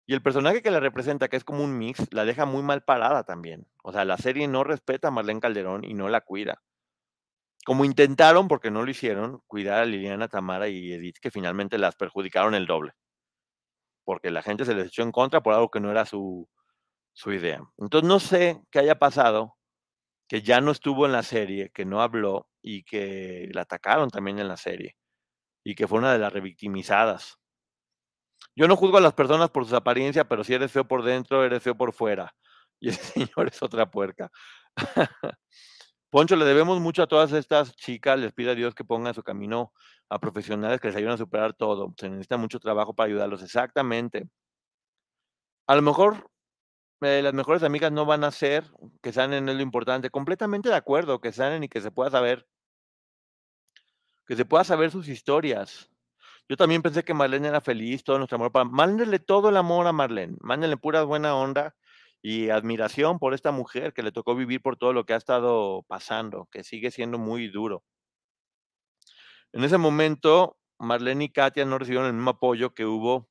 y 0.06 0.14
el 0.14 0.22
personaje 0.22 0.62
que 0.62 0.70
la 0.70 0.80
representa, 0.80 1.28
que 1.28 1.36
es 1.36 1.44
como 1.44 1.62
un 1.64 1.78
mix, 1.78 2.12
la 2.12 2.24
deja 2.24 2.44
muy 2.44 2.62
mal 2.62 2.82
parada 2.82 3.24
también. 3.24 3.66
O 3.82 3.92
sea, 3.92 4.04
la 4.04 4.18
serie 4.18 4.48
no 4.48 4.64
respeta 4.64 5.08
a 5.08 5.10
Marlene 5.10 5.40
Calderón 5.40 5.84
y 5.84 5.94
no 5.94 6.08
la 6.08 6.20
cuida. 6.20 6.62
Como 7.64 7.84
intentaron, 7.84 8.48
porque 8.48 8.70
no 8.70 8.82
lo 8.84 8.90
hicieron, 8.90 9.40
cuidar 9.46 9.80
a 9.80 9.84
Liliana, 9.84 10.28
Tamara 10.28 10.68
y 10.68 10.92
Edith, 10.92 11.18
que 11.20 11.30
finalmente 11.30 11.78
las 11.78 11.96
perjudicaron 11.96 12.54
el 12.54 12.66
doble. 12.66 12.92
Porque 14.04 14.30
la 14.30 14.42
gente 14.42 14.64
se 14.64 14.74
les 14.74 14.88
echó 14.88 15.02
en 15.02 15.12
contra 15.12 15.42
por 15.42 15.54
algo 15.54 15.70
que 15.70 15.80
no 15.80 15.90
era 15.90 16.04
su, 16.06 16.48
su 17.12 17.32
idea. 17.32 17.62
Entonces 17.78 18.08
no 18.08 18.20
sé 18.20 18.62
qué 18.70 18.80
haya 18.80 18.98
pasado, 18.98 19.56
que 20.28 20.42
ya 20.42 20.60
no 20.60 20.70
estuvo 20.72 21.06
en 21.06 21.12
la 21.12 21.22
serie, 21.24 21.70
que 21.74 21.84
no 21.84 22.02
habló 22.02 22.48
y 22.62 22.84
que 22.84 23.48
la 23.52 23.62
atacaron 23.62 24.10
también 24.10 24.38
en 24.38 24.48
la 24.48 24.56
serie 24.56 24.96
y 25.64 25.74
que 25.74 25.88
fue 25.88 25.98
una 25.98 26.12
de 26.12 26.20
las 26.20 26.32
revictimizadas. 26.32 27.39
Yo 28.60 28.68
no 28.68 28.76
juzgo 28.76 28.98
a 28.98 29.00
las 29.00 29.14
personas 29.14 29.48
por 29.48 29.66
su 29.66 29.74
apariencia, 29.74 30.28
pero 30.28 30.44
si 30.44 30.52
eres 30.52 30.70
feo 30.70 30.86
por 30.86 31.02
dentro, 31.02 31.42
eres 31.42 31.62
feo 31.62 31.74
por 31.74 31.94
fuera. 31.94 32.34
Y 32.82 32.90
ese 32.90 33.02
señor 33.02 33.48
es 33.48 33.62
otra 33.62 33.90
puerca. 33.90 34.30
Poncho, 36.10 36.36
le 36.36 36.44
debemos 36.44 36.78
mucho 36.78 37.02
a 37.02 37.06
todas 37.06 37.32
estas 37.32 37.74
chicas. 37.74 38.18
Les 38.18 38.34
pido 38.34 38.50
a 38.50 38.54
Dios 38.54 38.74
que 38.74 38.84
pongan 38.84 39.14
su 39.14 39.22
camino 39.22 39.72
a 40.10 40.18
profesionales 40.18 40.78
que 40.78 40.88
les 40.88 40.96
ayuden 40.96 41.14
a 41.14 41.16
superar 41.16 41.54
todo. 41.54 41.94
Se 41.98 42.10
necesita 42.10 42.36
mucho 42.36 42.60
trabajo 42.60 42.92
para 42.94 43.06
ayudarlos. 43.06 43.42
Exactamente. 43.42 44.28
A 45.66 45.74
lo 45.74 45.80
mejor 45.80 46.30
eh, 47.00 47.22
las 47.22 47.32
mejores 47.32 47.62
amigas 47.62 47.92
no 47.92 48.04
van 48.04 48.24
a 48.24 48.30
ser 48.30 48.64
que 49.02 49.12
sanen 49.12 49.48
es 49.48 49.56
lo 49.56 49.62
importante. 49.62 50.10
Completamente 50.10 50.68
de 50.68 50.76
acuerdo, 50.76 51.18
que 51.22 51.32
sanen 51.32 51.64
y 51.64 51.68
que 51.68 51.80
se 51.80 51.90
pueda 51.90 52.10
saber, 52.10 52.46
que 54.26 54.36
se 54.36 54.44
pueda 54.44 54.64
saber 54.64 54.90
sus 54.90 55.08
historias. 55.08 55.90
Yo 56.50 56.56
también 56.56 56.82
pensé 56.82 57.04
que 57.04 57.14
Marlene 57.14 57.46
era 57.46 57.60
feliz, 57.60 58.02
todo 58.02 58.18
nuestro 58.18 58.34
amor 58.34 58.50
para. 58.50 58.64
Mándenle 58.64 59.20
todo 59.20 59.50
el 59.50 59.56
amor 59.56 59.86
a 59.86 59.92
Marlene. 59.92 60.36
Mándenle 60.40 60.76
pura 60.76 61.04
buena 61.04 61.36
onda 61.36 61.76
y 62.22 62.50
admiración 62.50 63.20
por 63.20 63.34
esta 63.34 63.52
mujer 63.52 63.92
que 63.92 64.02
le 64.02 64.10
tocó 64.10 64.34
vivir 64.34 64.60
por 64.60 64.76
todo 64.76 64.92
lo 64.92 65.06
que 65.06 65.12
ha 65.12 65.16
estado 65.16 65.84
pasando, 65.86 66.48
que 66.50 66.64
sigue 66.64 66.90
siendo 66.90 67.18
muy 67.18 67.46
duro. 67.46 67.84
En 69.52 69.62
ese 69.62 69.78
momento, 69.78 70.58
Marlene 70.80 71.26
y 71.26 71.28
Katia 71.28 71.64
no 71.64 71.78
recibieron 71.78 72.08
el 72.08 72.14
mismo 72.14 72.30
apoyo 72.30 72.74
que 72.74 72.84
hubo, 72.84 73.28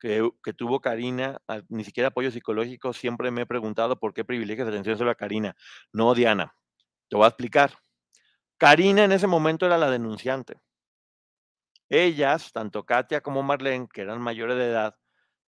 que, 0.00 0.28
tuvo 0.56 0.80
Karina, 0.80 1.40
ni 1.68 1.84
siquiera 1.84 2.08
apoyo 2.08 2.32
psicológico. 2.32 2.92
Siempre 2.92 3.30
me 3.30 3.42
he 3.42 3.46
preguntado 3.46 4.00
por 4.00 4.12
qué 4.12 4.24
privilegios 4.24 4.66
de 4.66 4.72
atención 4.72 4.98
solo 4.98 5.12
a 5.12 5.14
Karina. 5.14 5.54
No, 5.92 6.14
Diana. 6.14 6.56
Te 7.08 7.14
voy 7.14 7.26
a 7.26 7.28
explicar. 7.28 7.78
Karina 8.58 9.04
en 9.04 9.12
ese 9.12 9.28
momento 9.28 9.66
era 9.66 9.78
la 9.78 9.88
denunciante. 9.88 10.60
Ellas, 11.88 12.52
tanto 12.52 12.84
Katia 12.84 13.20
como 13.20 13.42
Marlene, 13.42 13.88
que 13.92 14.02
eran 14.02 14.20
mayores 14.20 14.56
de 14.56 14.66
edad, 14.66 14.96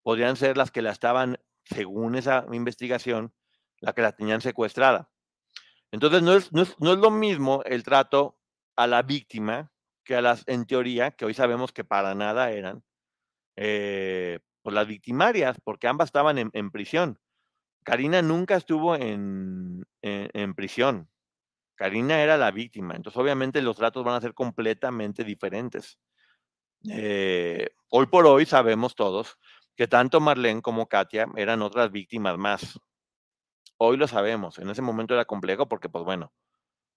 podrían 0.03 0.35
ser 0.35 0.57
las 0.57 0.71
que 0.71 0.81
la 0.81 0.91
estaban, 0.91 1.39
según 1.63 2.15
esa 2.15 2.45
investigación, 2.51 3.33
la 3.79 3.93
que 3.93 4.01
la 4.01 4.11
tenían 4.11 4.41
secuestrada. 4.41 5.09
Entonces, 5.91 6.21
no 6.21 6.33
es, 6.33 6.51
no 6.51 6.61
es, 6.61 6.75
lo 6.79 7.11
mismo 7.11 7.63
el 7.65 7.83
trato 7.83 8.37
a 8.75 8.87
la 8.87 9.01
víctima 9.01 9.71
que 10.03 10.15
a 10.15 10.21
las, 10.21 10.43
en 10.47 10.65
teoría, 10.65 11.11
que 11.11 11.25
hoy 11.25 11.33
sabemos 11.33 11.71
que 11.71 11.83
para 11.83 12.13
nada 12.15 12.51
eran, 12.51 12.83
eh, 13.55 14.39
pues 14.61 14.73
las 14.73 14.87
victimarias, 14.87 15.57
porque 15.63 15.87
ambas 15.87 16.07
estaban 16.07 16.37
en, 16.37 16.71
prisión. 16.71 17.19
Karina 17.83 18.21
nunca 18.21 18.55
estuvo 18.55 18.95
en, 18.95 19.85
en, 20.01 20.53
prisión. 20.53 21.09
Karina 21.75 22.21
era 22.21 22.37
la 22.37 22.51
víctima. 22.51 22.95
Entonces, 22.95 23.21
obviamente, 23.21 23.61
los 23.61 23.77
tratos 23.77 24.03
van 24.03 24.15
a 24.15 24.21
ser 24.21 24.33
completamente 24.33 25.23
diferentes. 25.23 25.99
Eh, 26.89 27.69
hoy 27.89 28.05
por 28.07 28.27
hoy 28.27 28.45
sabemos 28.45 28.95
todos 28.95 29.37
que 29.75 29.87
tanto 29.87 30.19
Marlene 30.19 30.61
como 30.61 30.87
Katia 30.87 31.27
eran 31.35 31.61
otras 31.61 31.91
víctimas 31.91 32.37
más. 32.37 32.79
Hoy 33.77 33.97
lo 33.97 34.07
sabemos. 34.07 34.59
En 34.59 34.69
ese 34.69 34.81
momento 34.81 35.13
era 35.13 35.25
complejo 35.25 35.67
porque, 35.67 35.89
pues 35.89 36.05
bueno, 36.05 36.31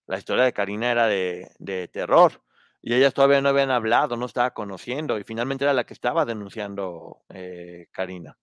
la 0.07 0.19
historia 0.19 0.45
de 0.45 0.53
Karina 0.53 0.91
era 0.91 1.07
de, 1.07 1.91
terror 1.93 2.43
y 2.81 2.95
ellas 2.95 3.15
todavía 3.15 3.41
no 3.41 3.49
habían 3.49 3.71
hablado, 3.71 4.17
no 4.17 4.27
estaba 4.27 4.53
conociendo 4.53 5.19
y 5.19 5.25
finalmente 5.25 5.65
era 5.65 5.75
la 5.75 5.85
que 5.85 5.95
estaba 5.95 6.25
denunciando 6.25 7.23
eh, 7.31 7.89
Karina. 7.93 8.39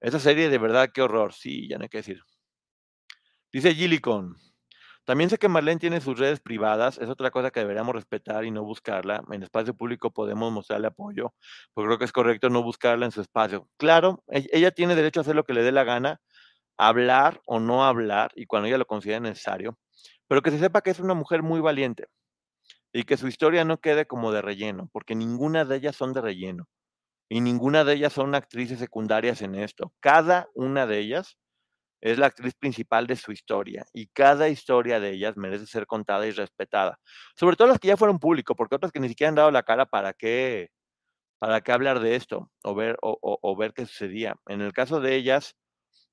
Esa 0.00 0.18
serie 0.18 0.48
de 0.48 0.58
verdad, 0.58 0.90
qué 0.92 1.02
horror. 1.02 1.32
Sí, 1.32 1.68
ya 1.68 1.78
no 1.78 1.84
hay 1.84 1.88
que 1.88 1.98
decir. 1.98 2.22
Dice 3.52 3.74
Gillicon. 3.74 4.36
También 5.04 5.30
sé 5.30 5.38
que 5.38 5.48
Marlene 5.48 5.80
tiene 5.80 6.00
sus 6.00 6.18
redes 6.18 6.40
privadas, 6.40 6.98
es 6.98 7.08
otra 7.08 7.30
cosa 7.32 7.50
que 7.50 7.60
deberíamos 7.60 7.94
respetar 7.94 8.44
y 8.44 8.50
no 8.52 8.62
buscarla. 8.64 9.24
En 9.32 9.42
espacio 9.42 9.74
público 9.74 10.12
podemos 10.12 10.52
mostrarle 10.52 10.86
apoyo, 10.88 11.34
pero 11.74 11.88
creo 11.88 11.98
que 11.98 12.04
es 12.04 12.12
correcto 12.12 12.50
no 12.50 12.62
buscarla 12.62 13.06
en 13.06 13.12
su 13.12 13.20
espacio. 13.20 13.68
Claro, 13.78 14.22
e-, 14.28 14.48
ella 14.52 14.70
tiene 14.70 14.94
derecho 14.94 15.20
a 15.20 15.22
hacer 15.22 15.34
lo 15.34 15.44
que 15.44 15.54
le 15.54 15.62
dé 15.62 15.72
la 15.72 15.84
gana, 15.84 16.20
hablar 16.78 17.40
o 17.46 17.60
no 17.60 17.84
hablar, 17.84 18.32
y 18.36 18.46
cuando 18.46 18.68
ella 18.68 18.78
lo 18.78 18.86
considere 18.86 19.20
necesario, 19.20 19.78
pero 20.28 20.42
que 20.42 20.50
se 20.52 20.58
sepa 20.58 20.82
que 20.82 20.90
es 20.90 21.00
una 21.00 21.14
mujer 21.14 21.42
muy 21.42 21.60
valiente 21.60 22.06
y 22.92 23.04
que 23.04 23.16
su 23.16 23.28
historia 23.28 23.64
no 23.64 23.80
quede 23.80 24.06
como 24.06 24.32
de 24.32 24.42
relleno, 24.42 24.88
porque 24.92 25.14
ninguna 25.14 25.64
de 25.64 25.76
ellas 25.76 25.96
son 25.96 26.12
de 26.12 26.20
relleno 26.22 26.68
y 27.28 27.40
ninguna 27.40 27.84
de 27.84 27.94
ellas 27.94 28.12
son 28.12 28.34
actrices 28.34 28.78
secundarias 28.78 29.42
en 29.42 29.54
esto. 29.54 29.92
Cada 30.00 30.48
una 30.54 30.86
de 30.86 30.98
ellas 30.98 31.38
es 32.02 32.18
la 32.18 32.26
actriz 32.26 32.54
principal 32.54 33.06
de 33.06 33.16
su 33.16 33.30
historia 33.32 33.86
y 33.92 34.08
cada 34.08 34.48
historia 34.48 34.98
de 34.98 35.12
ellas 35.12 35.36
merece 35.36 35.66
ser 35.66 35.86
contada 35.86 36.26
y 36.26 36.32
respetada. 36.32 36.98
Sobre 37.36 37.56
todo 37.56 37.68
las 37.68 37.78
que 37.78 37.88
ya 37.88 37.96
fueron 37.96 38.18
público, 38.18 38.56
porque 38.56 38.74
otras 38.74 38.90
que 38.90 39.00
ni 39.00 39.08
siquiera 39.08 39.28
han 39.28 39.36
dado 39.36 39.52
la 39.52 39.62
cara 39.62 39.86
para 39.86 40.12
qué, 40.12 40.70
para 41.38 41.60
qué 41.60 41.72
hablar 41.72 42.00
de 42.00 42.16
esto 42.16 42.50
o 42.64 42.74
ver, 42.74 42.98
o, 43.00 43.56
ver 43.56 43.72
qué 43.72 43.86
sucedía. 43.86 44.34
En 44.46 44.60
el 44.60 44.72
caso 44.72 45.00
de 45.00 45.14
ellas, 45.14 45.54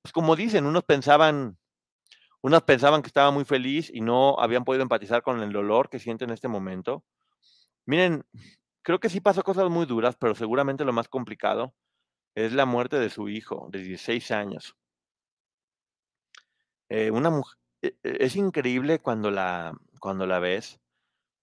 pues 0.03 0.13
como 0.13 0.35
dicen, 0.35 0.67
unos 0.67 0.83
pensaban, 0.83 1.57
unas 2.41 2.61
pensaban 2.63 3.01
que 3.01 3.07
estaba 3.07 3.31
muy 3.31 3.45
feliz 3.45 3.91
y 3.91 4.01
no 4.01 4.39
habían 4.39 4.65
podido 4.65 4.83
empatizar 4.83 5.23
con 5.23 5.41
el 5.41 5.51
dolor 5.51 5.89
que 5.89 5.99
siente 5.99 6.23
en 6.23 6.31
este 6.31 6.47
momento. 6.47 7.03
Miren, 7.87 8.23
creo 8.83 8.99
que 8.99 9.09
sí 9.09 9.21
pasó 9.21 9.43
cosas 9.43 9.69
muy 9.71 9.87
duras, 9.87 10.15
pero 10.19 10.35
seguramente 10.35 10.85
lo 10.85 10.93
más 10.93 11.09
complicado 11.09 11.73
es 12.35 12.53
la 12.53 12.65
muerte 12.65 12.99
de 12.99 13.09
su 13.09 13.27
hijo 13.29 13.67
de 13.71 13.79
16 13.79 14.31
años. 14.31 14.75
Eh, 16.89 17.11
una 17.11 17.29
mujer, 17.29 17.57
e, 17.81 17.95
es 18.03 18.35
increíble 18.35 18.99
cuando 18.99 19.31
la, 19.31 19.73
cuando 19.99 20.25
la 20.25 20.39
ves, 20.39 20.79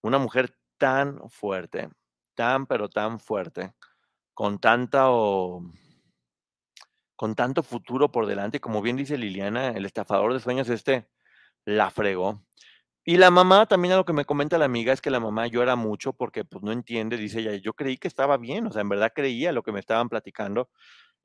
una 0.01 0.19
mujer 0.19 0.55
tan 0.77 1.29
fuerte, 1.29 1.89
tan 2.35 2.67
pero 2.67 2.89
tan 2.89 3.19
fuerte, 3.19 3.73
con 4.33 4.59
tanta 4.59 5.09
o, 5.11 5.63
con 7.17 7.35
tanto 7.35 7.63
futuro 7.63 8.11
por 8.11 8.27
delante, 8.27 8.61
como 8.61 8.81
bien 8.81 8.95
dice 8.95 9.17
Liliana, 9.17 9.69
el 9.69 9.85
estafador 9.85 10.33
de 10.33 10.39
sueños 10.39 10.69
este 10.69 11.09
la 11.65 11.89
fregó. 11.91 12.43
Y 13.03 13.17
la 13.17 13.31
mamá, 13.31 13.65
también 13.67 13.93
a 13.93 13.97
lo 13.97 14.05
que 14.05 14.13
me 14.13 14.25
comenta 14.25 14.57
la 14.57 14.65
amiga, 14.65 14.93
es 14.93 15.01
que 15.01 15.09
la 15.11 15.19
mamá 15.19 15.47
llora 15.47 15.75
mucho 15.75 16.13
porque 16.13 16.45
pues 16.45 16.63
no 16.63 16.71
entiende, 16.73 17.17
dice 17.17 17.39
ella, 17.39 17.55
yo 17.55 17.73
creí 17.73 17.97
que 17.97 18.07
estaba 18.07 18.37
bien, 18.37 18.67
o 18.67 18.71
sea, 18.71 18.81
en 18.81 18.89
verdad 18.89 19.13
creía 19.15 19.51
lo 19.53 19.63
que 19.63 19.71
me 19.71 19.79
estaban 19.79 20.09
platicando, 20.09 20.69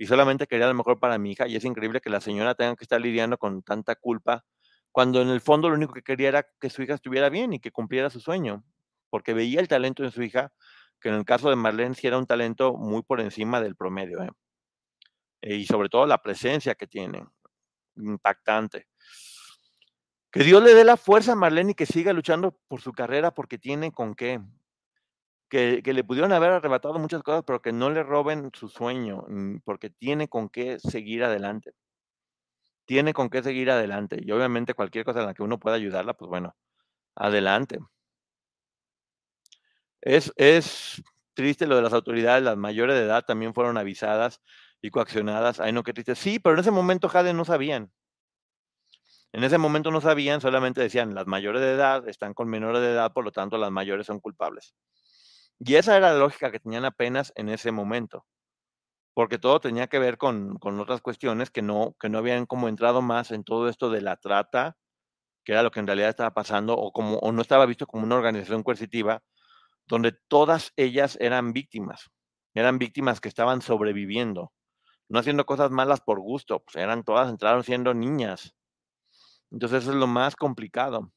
y 0.03 0.07
solamente 0.07 0.48
quería 0.48 0.66
lo 0.66 0.74
mejor 0.74 0.98
para 0.98 1.16
mi 1.16 1.30
hija 1.30 1.46
y 1.46 1.55
es 1.55 1.64
increíble 1.64 2.00
que 2.00 2.11
la 2.11 2.20
señora 2.20 2.57
tenga 2.57 2.74
que 2.74 2.82
estar 2.82 3.00
lidiando 3.00 3.38
con 3.38 3.62
tanta 3.62 3.94
culpa 3.94 4.44
cuando 4.90 5.22
en 5.22 5.28
el 5.28 5.40
fondo 5.40 5.68
lo 5.68 5.76
único 5.76 5.92
que 5.92 6.03
quería 6.03 6.26
era 6.26 6.48
que 6.61 6.70
su 6.70 6.82
hija 6.82 6.94
estuviera 6.94 7.28
bien 7.28 7.53
y 7.53 7.61
que 7.61 7.70
cumpliera 7.70 8.11
su 8.11 8.18
sueño, 8.18 8.64
porque 9.11 9.32
veía 9.32 9.61
el 9.61 9.68
talento 9.68 10.03
de 10.03 10.11
su 10.11 10.24
hija, 10.24 10.53
que 11.00 11.09
en 11.09 11.14
el 11.14 11.24
caso 11.24 11.50
de 11.50 11.55
Marlene 11.55 11.94
sí 11.94 12.09
era 12.09 12.18
un 12.18 12.26
talento 12.26 12.74
muy 12.74 13.05
por 13.05 13.20
encima 13.20 13.61
del 13.61 13.76
promedio, 13.76 14.24
¿eh? 14.24 14.30
y 15.40 15.66
sobre 15.66 15.88
todo 15.88 16.05
la 16.05 16.20
presencia 16.20 16.74
que 16.74 16.88
tiene, 16.88 17.24
impactante. 17.94 18.88
Que 20.32 20.42
Dios 20.42 20.64
le 20.64 20.74
dé 20.74 20.82
la 20.82 20.96
fuerza 20.96 21.32
a 21.32 21.36
Marlene 21.36 21.70
y 21.70 21.74
que 21.76 21.86
siga 21.86 22.12
luchando 22.12 22.59
por 22.66 22.80
su 22.80 22.90
carrera 22.90 23.32
porque 23.32 23.57
tiene 23.57 23.92
con 23.92 24.16
qué 24.16 24.40
que, 25.53 25.92
le 25.92 26.03
pudieron 26.03 26.32
haber 26.32 26.50
arrebatado 26.50 26.98
muchas 26.98 27.22
cosas, 27.22 27.44
pero 27.46 27.61
que 27.61 27.72
no 27.72 27.90
le 27.90 28.03
roben 28.03 28.50
su 28.55 28.68
sueño, 28.70 29.26
mm, 29.28 29.59
porque 29.64 29.90
tiene 29.90 30.26
con 30.28 30.48
qué 30.48 30.78
seguir 30.80 31.24
adelante. 31.24 31.74
Tiene 32.86 33.12
con 33.12 33.28
qué 33.28 33.42
seguir 33.42 33.70
adelante. 33.70 34.18
Y 34.22 34.30
obviamente 34.32 34.72
cualquier 34.74 35.05
cosa 35.05 35.20
en 35.20 35.26
la 35.26 35.34
que 35.34 35.42
uno 35.42 35.59
pueda 35.59 35.76
ayudarla, 35.76 36.14
pues 36.14 36.28
bueno, 36.28 36.57
adelante. 37.16 37.78
Es, 40.00 40.32
es 40.36 41.03
triste 41.34 41.66
lo 41.66 41.76
de 41.76 41.82
las 41.82 41.92
autoridades, 41.92 42.42
las 42.42 42.57
mayores 42.57 42.96
de 42.96 43.03
edad 43.05 43.24
también 43.26 43.55
fueron 43.55 43.76
avisadas 43.76 44.40
y 44.80 44.90
coaccionadas. 44.90 45.61
Ay, 45.61 45.72
no, 45.72 45.82
qué 45.82 45.92
triste. 45.92 46.14
Sí, 46.14 46.38
pero 46.38 46.55
en 46.55 46.61
ese 46.61 46.70
momento 46.70 47.09
Jade 47.09 47.34
no 47.34 47.44
sabían. 47.44 47.92
En 49.32 49.44
ese 49.44 49.59
momento 49.59 49.90
no 49.90 50.00
sabían, 50.00 50.40
solamente 50.40 50.80
decían, 50.80 51.14
las 51.14 51.26
mayores 51.26 51.61
de 51.61 51.72
edad 51.72 52.09
están 52.09 52.32
con 52.34 52.48
menores 52.48 52.80
de 52.82 52.92
edad, 52.92 53.12
por 53.12 53.24
lo 53.24 53.32
tanto 53.32 53.59
las 53.59 53.70
mayores 53.70 54.07
son 54.07 54.20
culpables. 54.20 54.74
Y 55.65 55.77
esa 55.77 55.97
era 55.97 56.13
la 56.13 56.19
lógica 56.19 56.51
que 56.51 56.59
tenían 56.59 56.85
apenas 56.85 57.33
en 57.37 57.49
ese 57.49 57.71
momento, 57.71 58.27
porque 59.15 59.39
todo 59.39 59.61
tenía 59.61 59.87
que 59.87 60.01
ver 60.01 60.19
con, 60.19 60.59
otras 60.61 61.01
cuestiones 61.03 61.51
que 61.51 61.63
no, 61.63 61.95
que 62.01 62.09
no 62.09 62.19
habían 62.19 62.47
como 62.47 62.69
entrado 62.69 63.01
más 63.01 63.31
en 63.31 63.45
todo 63.45 63.69
esto 63.69 63.89
de 63.89 64.01
la 64.01 64.17
trata, 64.17 64.77
que 65.45 65.53
era 65.53 65.63
lo 65.63 65.71
que 65.71 65.79
en 65.81 65.87
realidad 65.87 66.11
estaba 66.11 66.35
pasando, 66.35 66.75
o, 66.75 66.93
como, 66.93 67.19
o 67.19 67.31
no 67.31 67.43
estaba 67.43 67.67
visto 67.67 67.87
como 67.87 68.05
una 68.05 68.17
organización 68.17 68.65
coercitiva, 68.65 69.23
donde 69.87 70.13
todas 70.29 70.73
ellas 70.77 71.17
eran 71.21 71.53
víctimas. 71.53 72.11
Eran 72.55 72.79
víctimas 72.79 73.21
que 73.21 73.29
estaban 73.29 73.63
sobreviviendo, 73.63 74.53
no 75.09 75.21
haciendo 75.21 75.47
cosas 75.47 75.71
malas 75.71 76.01
por 76.01 76.21
gusto, 76.21 76.61
pues 76.65 76.77
eran 76.77 77.05
todas, 77.05 77.31
entraron 77.31 77.63
siendo 77.63 77.95
niñas. 77.95 78.53
Entonces 79.53 79.85
eso 79.85 79.93
es 79.93 79.97
lo 79.99 80.09
más 80.09 80.35
complicado. 80.35 81.13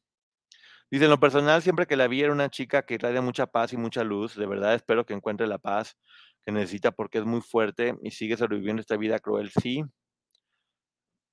Dice, 0.91 1.05
en 1.05 1.09
lo 1.09 1.19
personal, 1.19 1.61
siempre 1.61 1.87
que 1.87 1.95
la 1.95 2.07
vi 2.07 2.21
era 2.21 2.31
una 2.31 2.49
chica 2.49 2.83
que 2.83 2.97
trae 2.97 3.19
mucha 3.21 3.47
paz 3.47 3.73
y 3.73 3.77
mucha 3.77 4.03
luz. 4.03 4.35
De 4.35 4.45
verdad 4.45 4.75
espero 4.75 5.05
que 5.05 5.13
encuentre 5.13 5.47
la 5.47 5.57
paz 5.57 5.97
que 6.45 6.51
necesita 6.51 6.91
porque 6.91 7.17
es 7.17 7.25
muy 7.25 7.41
fuerte 7.41 7.95
y 8.03 8.11
sigue 8.11 8.37
sobreviviendo 8.37 8.81
esta 8.81 8.97
vida 8.97 9.19
cruel. 9.19 9.51
Sí. 9.61 9.83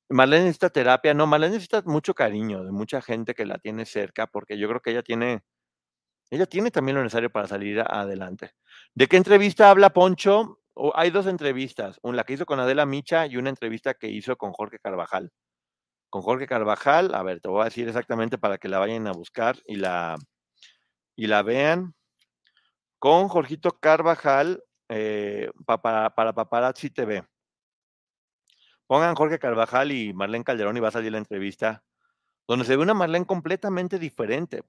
Marlene 0.09 0.45
necesita 0.45 0.71
terapia. 0.71 1.15
No, 1.15 1.27
Marlene 1.27 1.55
necesita 1.55 1.83
mucho 1.85 2.15
cariño 2.15 2.65
de 2.65 2.73
mucha 2.73 3.03
gente 3.03 3.35
que 3.35 3.45
la 3.47 3.59
tiene 3.59 3.85
cerca 3.85 4.27
porque 4.27 4.59
yo 4.59 4.69
creo 4.69 4.81
que 4.81 4.91
ella 4.91 5.03
tiene, 5.03 5.43
ella 6.31 6.47
tiene 6.47 6.71
también 6.71 6.97
lo 6.97 7.03
necesario 7.03 7.31
para 7.31 7.47
salir 7.47 7.81
adelante. 7.81 8.53
¿De 8.95 9.07
qué 9.07 9.19
entrevista 9.19 9.71
habla 9.71 9.91
Poncho? 9.91 10.61
Hay 10.95 11.11
dos 11.11 11.27
entrevistas, 11.27 11.99
una 12.03 12.25
que 12.25 12.33
hizo 12.35 12.47
con 12.47 12.59
Adela 12.59 12.87
Micha 12.87 13.27
y 13.27 13.37
una 13.37 13.51
entrevista 13.51 13.95
que 13.95 14.09
hizo 14.09 14.37
con 14.37 14.53
Jorge 14.53 14.79
Carvajal 14.79 15.31
con 16.13 16.21
Jorge 16.21 16.47
Carvajal. 16.47 17.15
A 17.15 17.23
ver, 17.23 17.41
te 17.41 17.49
voy 17.49 17.63
a 17.63 17.65
decir 17.65 17.89
exactamente 17.89 18.37
para 18.37 18.59
que 18.59 18.69
la 18.69 18.79
vayan 18.79 19.07
a 19.07 19.13
buscar 19.13 19.57
y 19.67 19.77
la, 19.77 20.17
y 21.17 21.27
la 21.27 21.43
vean. 21.43 21.95
Con 22.99 23.29
Jorgito 23.29 23.81
Carvajal 23.81 24.63
eh, 24.91 25.51
para, 25.65 26.11
para 26.15 26.35
Paparazzi 26.35 26.91
TV. 26.91 27.25
Pongan 28.87 29.15
Jorge 29.15 29.39
Carvajal 29.39 29.91
y 29.91 30.13
Marlene 30.13 30.45
Calderón 30.45 30.77
y 30.77 30.81
va 30.81 30.89
a 30.89 30.93
salir 30.93 31.13
la 31.13 31.19
entrevista 31.19 31.83
donde 32.47 32.67
se 32.67 32.77
ve 32.77 32.83
una 32.83 32.93
Marlene 32.93 33.25
completamente 33.25 33.99
diferente. 33.99 34.65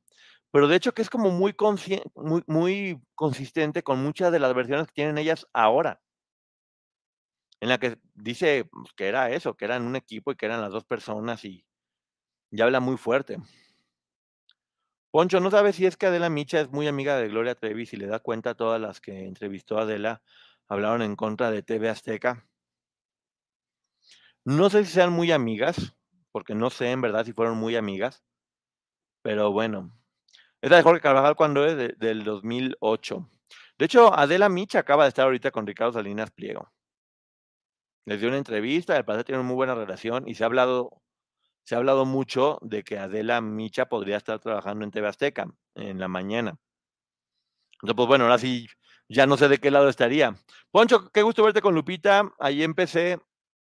Pero 0.49 0.69
de 0.69 0.77
hecho 0.77 0.93
que 0.93 1.01
es 1.01 1.09
como 1.09 1.29
muy, 1.29 1.53
muy, 2.15 2.43
muy 2.47 3.01
consistente 3.15 3.83
con 3.83 4.01
muchas 4.01 4.31
de 4.31 4.39
las 4.39 4.53
versiones 4.53 4.87
que 4.87 4.93
tienen 4.93 5.17
ellas 5.17 5.45
ahora 5.51 5.99
en 7.63 7.69
la 7.69 7.77
que 7.77 7.97
dice 8.13 8.65
pues, 8.65 8.91
que 8.91 9.07
era 9.07 9.29
eso, 9.29 9.55
que 9.55 9.63
eran 9.63 9.87
un 9.87 9.95
equipo 9.95 10.33
y 10.33 10.35
que 10.35 10.45
eran 10.47 10.59
las 10.59 10.71
dos 10.71 10.83
personas 10.83 11.45
y, 11.45 11.65
habla 12.61 12.81
muy 12.81 12.97
fuerte. 12.97 13.37
Poncho, 15.11 15.39
¿no 15.39 15.49
sabe 15.49 15.71
si 15.71 15.85
es 15.85 15.95
que 15.95 16.07
Adela 16.07 16.29
Micha 16.29 16.59
es 16.59 16.69
muy 16.71 16.87
amiga 16.87 17.15
de 17.15 17.29
Gloria 17.29 17.55
Trevi 17.55 17.87
y 17.89 17.95
le 17.95 18.07
da 18.07 18.19
cuenta 18.19 18.49
a 18.49 18.55
todas 18.55 18.81
las 18.81 18.99
que 18.99 19.25
entrevistó 19.25 19.77
a 19.77 19.83
Adela 19.83 20.21
hablaron 20.67 21.01
en 21.03 21.15
contra 21.15 21.51
de 21.51 21.63
TV 21.63 21.87
Azteca? 21.87 22.45
No 24.43 24.69
sé 24.69 24.83
si 24.83 24.91
sean 24.91 25.13
muy 25.13 25.31
amigas, 25.31 25.95
porque 26.33 26.55
no 26.55 26.69
sé 26.69 26.91
en 26.91 26.99
verdad 26.99 27.23
si 27.23 27.31
fueron 27.31 27.57
muy 27.57 27.77
amigas, 27.77 28.25
pero 29.21 29.53
bueno. 29.53 29.97
Esta 30.59 30.75
de 30.75 30.83
Jorge 30.83 30.99
Carvajal 30.99 31.37
cuando 31.37 31.65
es 31.65 31.97
del 31.97 32.25
2008. 32.25 33.29
De 33.77 33.85
hecho, 33.85 34.13
Adela 34.13 34.49
Micha 34.49 34.79
acaba 34.79 35.03
de 35.03 35.09
estar 35.09 35.23
ahorita 35.23 35.49
con 35.51 35.65
Ricardo 35.65 35.93
Salinas 35.93 36.29
Pliego 36.29 36.69
les 38.05 38.19
dio 38.19 38.29
una 38.29 38.37
entrevista, 38.37 38.97
el 38.97 39.05
padre 39.05 39.23
tiene 39.23 39.39
una 39.39 39.47
muy 39.47 39.55
buena 39.55 39.75
relación 39.75 40.27
y 40.27 40.35
se 40.35 40.43
ha 40.43 40.47
hablado, 40.47 41.01
se 41.63 41.75
ha 41.75 41.77
hablado 41.77 42.05
mucho 42.05 42.59
de 42.61 42.83
que 42.83 42.97
Adela 42.97 43.41
Micha 43.41 43.87
podría 43.87 44.17
estar 44.17 44.39
trabajando 44.39 44.83
en 44.83 44.91
TV 44.91 45.07
Azteca 45.07 45.47
en 45.75 45.99
la 45.99 46.07
mañana. 46.07 46.57
Entonces, 47.75 47.95
pues 47.95 48.07
bueno, 48.07 48.25
ahora 48.25 48.37
sí, 48.37 48.67
ya 49.09 49.25
no 49.25 49.37
sé 49.37 49.47
de 49.47 49.59
qué 49.59 49.71
lado 49.71 49.89
estaría. 49.89 50.35
Poncho, 50.71 51.09
qué 51.11 51.21
gusto 51.21 51.43
verte 51.43 51.61
con 51.61 51.75
Lupita. 51.75 52.31
Ahí 52.39 52.63
empecé, 52.63 53.19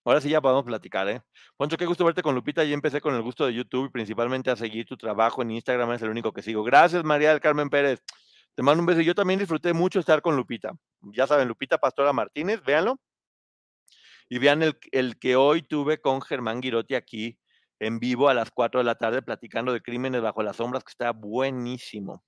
ahora 0.03 0.21
sí 0.21 0.29
ya 0.29 0.41
podemos 0.41 0.63
platicar, 0.65 1.07
¿eh? 1.09 1.21
Poncho, 1.55 1.77
qué 1.77 1.85
gusto 1.85 2.05
verte 2.05 2.21
con 2.23 2.35
Lupita. 2.35 2.61
Ahí 2.61 2.73
empecé 2.73 3.01
con 3.01 3.15
el 3.15 3.21
gusto 3.21 3.45
de 3.45 3.53
YouTube 3.53 3.87
y 3.87 3.89
principalmente 3.89 4.49
a 4.49 4.55
seguir 4.55 4.85
tu 4.85 4.97
trabajo 4.97 5.41
en 5.41 5.51
Instagram, 5.51 5.91
es 5.93 6.01
el 6.01 6.09
único 6.09 6.33
que 6.33 6.41
sigo. 6.41 6.63
Gracias, 6.63 7.03
María 7.03 7.31
del 7.31 7.39
Carmen 7.39 7.69
Pérez. 7.69 8.03
Te 8.55 8.63
mando 8.63 8.81
un 8.81 8.87
beso. 8.87 9.01
Yo 9.01 9.13
también 9.13 9.39
disfruté 9.39 9.73
mucho 9.73 9.99
estar 9.99 10.21
con 10.21 10.35
Lupita. 10.35 10.73
Ya 11.01 11.27
saben, 11.27 11.47
Lupita 11.47 11.77
Pastora 11.77 12.11
Martínez, 12.13 12.63
véanlo 12.63 12.99
y 14.29 14.39
vean 14.39 14.63
el, 14.63 15.19
que 15.19 15.35
hoy 15.35 15.61
tuve 15.61 15.99
con 16.01 16.21
Germán 16.21 16.61
Girotti 16.61 16.95
aquí 16.95 17.39
en 17.79 17.99
vivo 17.99 18.29
a 18.29 18.33
las 18.33 18.51
4 18.51 18.79
de 18.79 18.83
la 18.83 18.95
tarde 18.95 19.21
platicando 19.21 19.71
de 19.71 19.81
Crímenes 19.81 20.21
bajo 20.21 20.43
las 20.43 20.57
sombras, 20.57 20.83
que 20.83 20.91
está 20.91 21.11
buenísimo. 21.11 22.23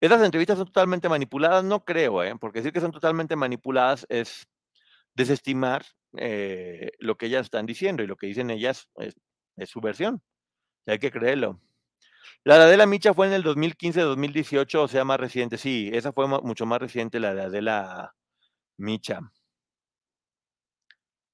Esas 0.00 0.22
entrevistas 0.22 0.58
son 0.58 0.66
totalmente 0.66 1.08
manipuladas, 1.08 1.62
no 1.64 1.84
creo, 1.84 2.24
¿eh? 2.24 2.34
porque 2.40 2.58
decir 2.58 2.72
que 2.72 2.80
son 2.80 2.90
totalmente 2.90 3.36
manipuladas 3.36 4.04
es 4.08 4.48
desestimar 5.14 5.84
eh, 6.16 6.90
lo 6.98 7.16
que 7.16 7.26
ellas 7.26 7.46
están 7.46 7.66
diciendo 7.66 8.02
y 8.02 8.06
lo 8.06 8.16
que 8.16 8.26
dicen 8.26 8.50
ellas 8.50 8.88
es, 8.96 9.14
su 9.70 9.80
versión. 9.80 10.20
hay 10.86 10.98
que 10.98 11.12
creerlo. 11.12 11.60
La 12.44 12.58
de 12.58 12.64
Adela 12.64 12.86
Micha 12.86 13.14
fue 13.14 13.28
en 13.28 13.34
el 13.34 13.44
2015-2018, 13.44 14.74
o 14.80 14.88
sea, 14.88 15.04
más 15.04 15.20
reciente. 15.20 15.58
Sí, 15.58 15.90
esa 15.92 16.12
fue 16.12 16.26
mucho 16.26 16.66
más 16.66 16.80
reciente, 16.80 17.20
la 17.20 17.34
de 17.34 17.42
Adela 17.42 18.14
Micha. 18.76 19.20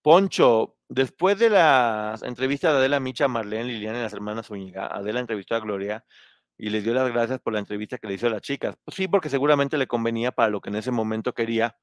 Poncho, 0.02 0.76
después 0.88 1.38
de 1.38 1.50
las 1.50 2.22
entrevistas 2.22 2.72
de 2.72 2.78
Adela 2.78 3.00
Micha, 3.00 3.28
Marlene, 3.28 3.64
Liliana 3.64 3.98
y 3.98 4.02
las 4.02 4.12
hermanas 4.12 4.46
Zúñiga, 4.46 4.86
Adela 4.86 5.20
entrevistó 5.20 5.54
a 5.54 5.60
Gloria 5.60 6.04
y 6.56 6.70
les 6.70 6.84
dio 6.84 6.94
las 6.94 7.10
gracias 7.12 7.40
por 7.40 7.52
la 7.52 7.60
entrevista 7.60 7.98
que 7.98 8.08
le 8.08 8.14
hizo 8.14 8.26
a 8.26 8.30
las 8.30 8.42
chicas. 8.42 8.76
Pues 8.84 8.96
sí, 8.96 9.08
porque 9.08 9.30
seguramente 9.30 9.78
le 9.78 9.86
convenía 9.86 10.32
para 10.32 10.48
lo 10.50 10.60
que 10.60 10.70
en 10.70 10.76
ese 10.76 10.90
momento 10.90 11.32
quería. 11.32 11.76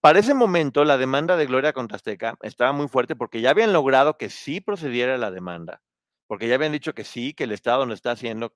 Para 0.00 0.20
ese 0.20 0.34
momento, 0.34 0.84
la 0.84 0.98
demanda 0.98 1.36
de 1.36 1.46
Gloria 1.46 1.72
contra 1.72 1.96
Azteca 1.96 2.36
estaba 2.42 2.72
muy 2.72 2.88
fuerte 2.88 3.16
porque 3.16 3.40
ya 3.40 3.50
habían 3.50 3.72
logrado 3.72 4.16
que 4.16 4.30
sí 4.30 4.60
procediera 4.60 5.18
la 5.18 5.30
demanda, 5.30 5.82
porque 6.26 6.48
ya 6.48 6.54
habían 6.54 6.72
dicho 6.72 6.94
que 6.94 7.04
sí, 7.04 7.34
que 7.34 7.44
el 7.44 7.52
Estado 7.52 7.84
no 7.84 7.94
está 7.94 8.12
haciendo, 8.12 8.54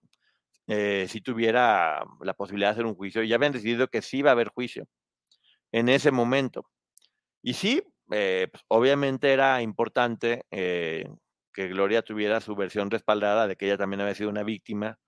eh, 0.68 1.06
si 1.08 1.20
tuviera 1.20 2.04
la 2.20 2.34
posibilidad 2.34 2.68
de 2.68 2.72
hacer 2.72 2.86
un 2.86 2.94
juicio, 2.94 3.22
y 3.22 3.28
ya 3.28 3.36
habían 3.36 3.52
decidido 3.52 3.88
que 3.88 4.02
sí 4.02 4.18
iba 4.18 4.30
a 4.30 4.32
haber 4.34 4.48
juicio 4.50 4.86
en 5.72 5.88
ese 5.88 6.12
momento. 6.12 6.66
Y 7.42 7.54
sí, 7.54 7.82
eh, 8.12 8.48
pues, 8.52 8.62
obviamente 8.68 9.32
era 9.32 9.62
importante 9.62 10.44
eh, 10.50 11.08
que 11.52 11.68
Gloria 11.68 12.02
tuviera 12.02 12.40
su 12.40 12.54
versión 12.54 12.90
respaldada 12.90 13.46
de 13.46 13.56
que 13.56 13.66
ella 13.66 13.78
también 13.78 14.00
había 14.02 14.14
sido 14.14 14.30
una 14.30 14.42
víctima, 14.42 14.98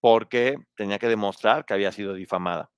porque 0.00 0.56
tenía 0.76 0.98
que 0.98 1.08
demostrar 1.08 1.64
que 1.64 1.74
había 1.74 1.92
sido 1.92 2.14
difamada. 2.14 2.70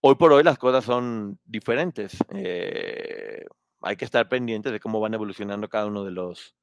Hoy 0.00 0.16
por 0.16 0.32
hoy 0.32 0.42
las 0.42 0.58
cosas 0.58 0.84
son 0.84 1.40
diferentes. 1.44 2.18
Eh, 2.30 3.44
hay 3.80 3.96
que 3.96 4.04
estar 4.04 4.28
pendientes 4.28 4.72
de 4.72 4.80
cómo 4.80 5.00
van 5.00 5.14
evolucionando 5.14 5.68
cada 5.68 5.86
uno 5.86 6.04
de 6.04 6.10
los, 6.10 6.54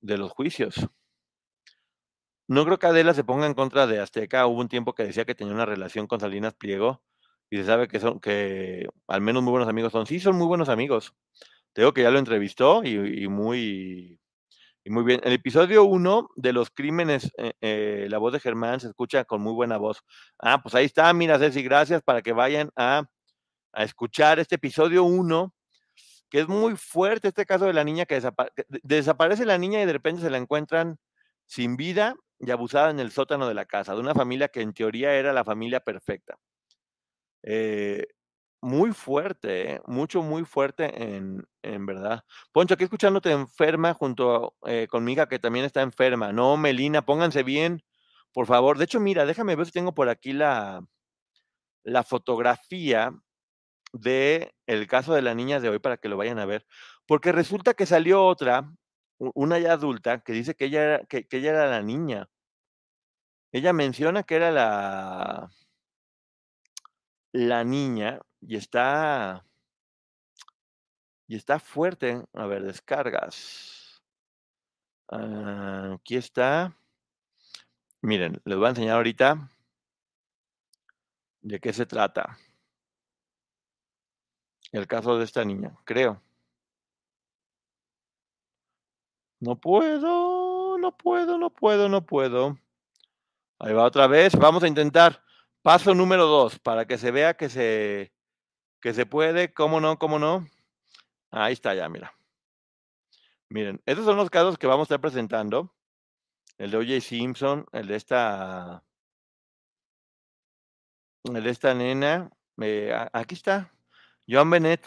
de 0.00 0.18
los 0.18 0.30
juicios. 0.30 0.88
No 2.48 2.64
creo 2.64 2.78
que 2.78 2.86
Adela 2.86 3.12
se 3.12 3.24
ponga 3.24 3.46
en 3.46 3.54
contra 3.54 3.88
de 3.88 3.98
Azteca. 3.98 4.46
Hubo 4.46 4.60
un 4.60 4.68
tiempo 4.68 4.94
que 4.94 5.04
decía 5.04 5.24
que 5.24 5.34
tenía 5.34 5.52
una 5.52 5.66
relación 5.66 6.06
con 6.06 6.20
Salinas 6.20 6.54
Pliego 6.54 7.02
y 7.50 7.58
se 7.58 7.64
sabe 7.64 7.88
que 7.88 8.00
son, 8.00 8.20
que 8.20 8.88
al 9.06 9.20
menos 9.20 9.42
muy 9.42 9.52
buenos 9.52 9.68
amigos 9.68 9.92
son. 9.92 10.06
Sí, 10.06 10.20
son 10.20 10.36
muy 10.36 10.46
buenos 10.46 10.68
amigos. 10.68 11.14
Te 11.72 11.92
que 11.92 12.02
ya 12.02 12.10
lo 12.10 12.18
entrevistó 12.18 12.82
y, 12.84 13.28
muy, 13.28 14.18
y 14.82 14.90
muy 14.90 15.04
bien. 15.04 15.20
El 15.24 15.34
episodio 15.34 15.84
1 15.84 16.30
de 16.34 16.52
los 16.54 16.70
crímenes, 16.70 17.30
eh, 17.36 17.52
eh, 17.60 18.06
la 18.08 18.18
voz 18.18 18.32
de 18.32 18.40
Germán 18.40 18.80
se 18.80 18.88
escucha 18.88 19.24
con 19.24 19.42
muy 19.42 19.52
buena 19.52 19.76
voz. 19.76 20.02
Ah, 20.38 20.62
pues 20.62 20.74
ahí 20.74 20.86
está, 20.86 21.12
mira, 21.12 21.38
Ceci, 21.38 21.62
gracias 21.62 22.02
para 22.02 22.22
que 22.22 22.32
vayan 22.32 22.70
a, 22.76 23.04
a 23.74 23.84
escuchar 23.84 24.38
este 24.38 24.54
episodio 24.54 25.04
1, 25.04 25.54
que 26.30 26.40
es 26.40 26.48
muy 26.48 26.76
fuerte 26.76 27.28
este 27.28 27.44
caso 27.44 27.66
de 27.66 27.74
la 27.74 27.84
niña 27.84 28.06
que 28.06 28.22
desaparece 28.82 29.44
la 29.44 29.58
niña 29.58 29.82
y 29.82 29.86
de 29.86 29.92
repente 29.92 30.22
se 30.22 30.30
la 30.30 30.38
encuentran 30.38 30.98
sin 31.44 31.76
vida 31.76 32.14
y 32.40 32.50
abusada 32.50 32.90
en 32.90 33.00
el 33.00 33.12
sótano 33.12 33.48
de 33.48 33.54
la 33.54 33.66
casa, 33.66 33.94
de 33.94 34.00
una 34.00 34.14
familia 34.14 34.48
que 34.48 34.62
en 34.62 34.72
teoría 34.72 35.14
era 35.14 35.34
la 35.34 35.44
familia 35.44 35.80
perfecta. 35.80 36.38
Eh, 37.46 38.06
muy 38.60 38.92
fuerte, 38.92 39.74
¿eh? 39.74 39.80
mucho, 39.86 40.22
muy 40.22 40.44
fuerte 40.44 41.14
en, 41.14 41.46
en, 41.62 41.86
verdad. 41.86 42.24
Poncho, 42.52 42.74
aquí 42.74 42.84
escuchándote 42.84 43.30
enferma 43.30 43.94
junto 43.94 44.56
eh, 44.66 44.88
conmigo, 44.90 45.26
que 45.28 45.38
también 45.38 45.64
está 45.64 45.82
enferma. 45.82 46.32
No, 46.32 46.56
Melina, 46.56 47.02
pónganse 47.06 47.44
bien, 47.44 47.82
por 48.32 48.46
favor. 48.46 48.78
De 48.78 48.84
hecho, 48.84 49.00
mira, 49.00 49.26
déjame 49.26 49.56
ver 49.56 49.66
si 49.66 49.72
tengo 49.72 49.94
por 49.94 50.08
aquí 50.08 50.32
la, 50.32 50.84
la 51.84 52.02
fotografía 52.04 53.12
de 53.92 54.52
caso 54.88 55.14
de 55.14 55.22
la 55.22 55.34
niña 55.34 55.60
de 55.60 55.68
hoy 55.70 55.78
para 55.78 55.96
que 55.98 56.08
lo 56.08 56.16
vayan 56.16 56.38
a 56.40 56.46
ver. 56.46 56.66
Porque 57.06 57.32
resulta 57.32 57.74
que 57.74 57.86
salió 57.86 58.24
otra, 58.24 58.72
una 59.18 59.58
ya 59.60 59.72
adulta, 59.74 60.20
que 60.20 60.32
dice 60.32 60.54
que 60.56 60.66
ella, 60.66 61.04
que 61.06 61.26
ella 61.30 61.50
era 61.50 61.66
la 61.70 61.82
niña. 61.82 62.28
Ella 63.52 63.72
menciona 63.72 64.24
que 64.24 64.36
era 64.36 64.50
la, 64.50 65.50
la 67.36 67.64
niña 67.64 68.20
y 68.40 68.56
está 68.56 69.44
y 71.28 71.36
está 71.36 71.58
fuerte. 71.58 72.24
A 72.32 72.46
ver, 72.46 72.62
descargas. 72.62 74.02
Ah, 75.08 75.94
aquí 75.94 76.16
está. 76.16 76.76
Miren, 78.00 78.40
les 78.44 78.56
voy 78.56 78.66
a 78.66 78.70
enseñar 78.70 78.96
ahorita 78.96 79.50
de 81.42 81.60
qué 81.60 81.72
se 81.72 81.86
trata. 81.86 82.38
El 84.72 84.86
caso 84.86 85.18
de 85.18 85.24
esta 85.24 85.44
niña, 85.44 85.76
creo. 85.84 86.22
No 89.40 89.56
puedo, 89.56 90.78
no 90.78 90.96
puedo, 90.96 91.38
no 91.38 91.50
puedo, 91.50 91.88
no 91.88 92.06
puedo. 92.06 92.58
Ahí 93.58 93.74
va 93.74 93.84
otra 93.84 94.06
vez. 94.06 94.34
Vamos 94.36 94.62
a 94.62 94.68
intentar. 94.68 95.25
Paso 95.66 95.96
número 95.96 96.26
dos, 96.26 96.60
para 96.60 96.86
que 96.86 96.96
se 96.96 97.10
vea 97.10 97.34
que 97.34 97.48
se, 97.48 98.12
Que 98.80 98.94
se 98.94 99.04
puede, 99.04 99.52
cómo 99.52 99.80
no, 99.80 99.98
cómo 99.98 100.20
no. 100.20 100.46
Ahí 101.32 101.54
está 101.54 101.74
ya, 101.74 101.88
mira. 101.88 102.12
Miren, 103.48 103.82
estos 103.84 104.04
son 104.04 104.16
los 104.16 104.30
casos 104.30 104.58
que 104.58 104.68
vamos 104.68 104.84
a 104.84 104.94
estar 104.94 105.00
presentando. 105.00 105.74
El 106.56 106.70
de 106.70 106.76
O.J. 106.76 107.00
Simpson, 107.00 107.66
el 107.72 107.88
de 107.88 107.96
esta. 107.96 108.84
El 111.24 111.42
de 111.42 111.50
esta 111.50 111.74
nena. 111.74 112.30
eh, 112.62 112.94
aquí 113.12 113.34
está. 113.34 113.72
Joan 114.28 114.50
Bennett. 114.50 114.86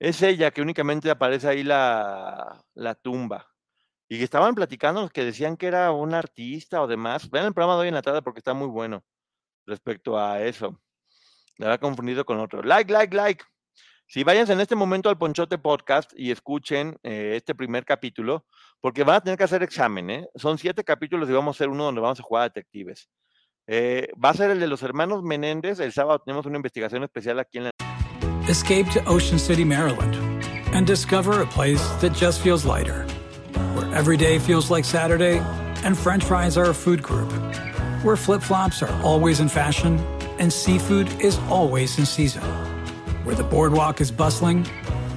Es 0.00 0.22
ella 0.22 0.50
que 0.50 0.60
únicamente 0.60 1.08
aparece 1.08 1.46
ahí 1.46 1.62
la, 1.62 2.64
la 2.74 2.96
tumba. 2.96 3.53
Y 4.08 4.22
estaban 4.22 4.54
platicando 4.54 5.08
que 5.08 5.24
decían 5.24 5.56
que 5.56 5.66
era 5.66 5.90
un 5.92 6.14
artista 6.14 6.82
o 6.82 6.86
demás. 6.86 7.30
Vean 7.30 7.46
el 7.46 7.54
programa 7.54 7.74
de 7.76 7.82
hoy 7.82 7.88
en 7.88 7.94
la 7.94 8.02
tarde 8.02 8.22
porque 8.22 8.40
está 8.40 8.54
muy 8.54 8.68
bueno 8.68 9.02
respecto 9.66 10.18
a 10.18 10.42
eso. 10.42 10.78
La 11.58 11.66
había 11.66 11.78
confundido 11.78 12.24
con 12.24 12.38
otro. 12.40 12.62
Like, 12.62 12.92
like, 12.92 13.16
like. 13.16 13.44
Si 14.06 14.22
váyanse 14.22 14.52
en 14.52 14.60
este 14.60 14.76
momento 14.76 15.08
al 15.08 15.16
Ponchote 15.16 15.56
Podcast 15.56 16.12
y 16.14 16.30
escuchen 16.30 16.98
eh, 17.02 17.32
este 17.36 17.54
primer 17.54 17.84
capítulo, 17.84 18.44
porque 18.80 19.02
van 19.02 19.16
a 19.16 19.20
tener 19.22 19.38
que 19.38 19.44
hacer 19.44 19.62
examen, 19.62 20.10
¿eh? 20.10 20.28
Son 20.34 20.58
siete 20.58 20.84
capítulos 20.84 21.28
y 21.30 21.32
vamos 21.32 21.54
a 21.54 21.56
hacer 21.56 21.70
uno 21.70 21.84
donde 21.84 22.02
vamos 22.02 22.20
a 22.20 22.22
jugar 22.22 22.42
a 22.42 22.48
detectives. 22.48 23.08
Eh, 23.66 24.08
va 24.22 24.30
a 24.30 24.34
ser 24.34 24.50
el 24.50 24.60
de 24.60 24.66
los 24.66 24.82
hermanos 24.82 25.22
Menéndez. 25.22 25.80
El 25.80 25.92
sábado 25.92 26.18
tenemos 26.18 26.44
una 26.44 26.56
investigación 26.56 27.02
especial 27.02 27.38
aquí 27.38 27.58
en 27.58 27.64
la 27.64 27.70
Escape 28.46 28.84
to 28.92 29.00
Ocean 29.06 29.38
City, 29.38 29.64
Maryland, 29.64 30.14
and 30.74 30.86
discover 30.86 31.40
a 31.40 31.46
place 31.46 31.82
that 32.02 32.12
just 32.12 32.42
feels 32.42 32.66
lighter, 32.66 33.06
every 33.94 34.16
day 34.16 34.38
feels 34.38 34.70
like 34.70 34.84
Saturday, 34.84 35.38
and 35.84 35.96
French 35.96 36.24
fries 36.24 36.56
are 36.56 36.70
a 36.70 36.74
food 36.74 37.02
group, 37.02 37.30
where 38.02 38.16
flip 38.16 38.42
flops 38.42 38.82
are 38.82 39.02
always 39.02 39.40
in 39.40 39.48
fashion, 39.48 39.98
and 40.38 40.52
seafood 40.52 41.08
is 41.20 41.38
always 41.48 41.98
in 41.98 42.04
season, 42.04 42.42
where 43.24 43.34
the 43.34 43.44
boardwalk 43.44 44.00
is 44.00 44.10
bustling, 44.10 44.66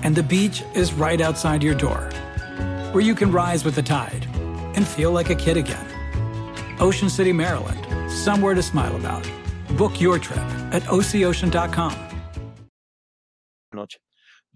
and 0.03 0.15
the 0.15 0.23
beach 0.23 0.63
is 0.75 0.93
right 0.93 1.19
outside 1.21 1.63
your 1.63 1.75
door, 1.75 2.09
where 2.91 3.03
you 3.03 3.15
can 3.15 3.31
rise 3.31 3.65
with 3.65 3.75
the 3.75 3.81
tide 3.81 4.27
and 4.75 4.87
feel 4.87 5.11
like 5.11 5.29
a 5.29 5.35
kid 5.35 5.57
again. 5.57 5.85
Ocean 6.79 7.09
City, 7.09 7.33
Maryland, 7.33 8.11
somewhere 8.11 8.53
to 8.53 8.61
smile 8.61 8.95
about. 8.95 9.29
Book 9.75 9.99
your 9.99 10.19
trip 10.19 10.45
at 10.71 10.83
oceocean.com. 10.83 11.95
noche. 13.73 13.97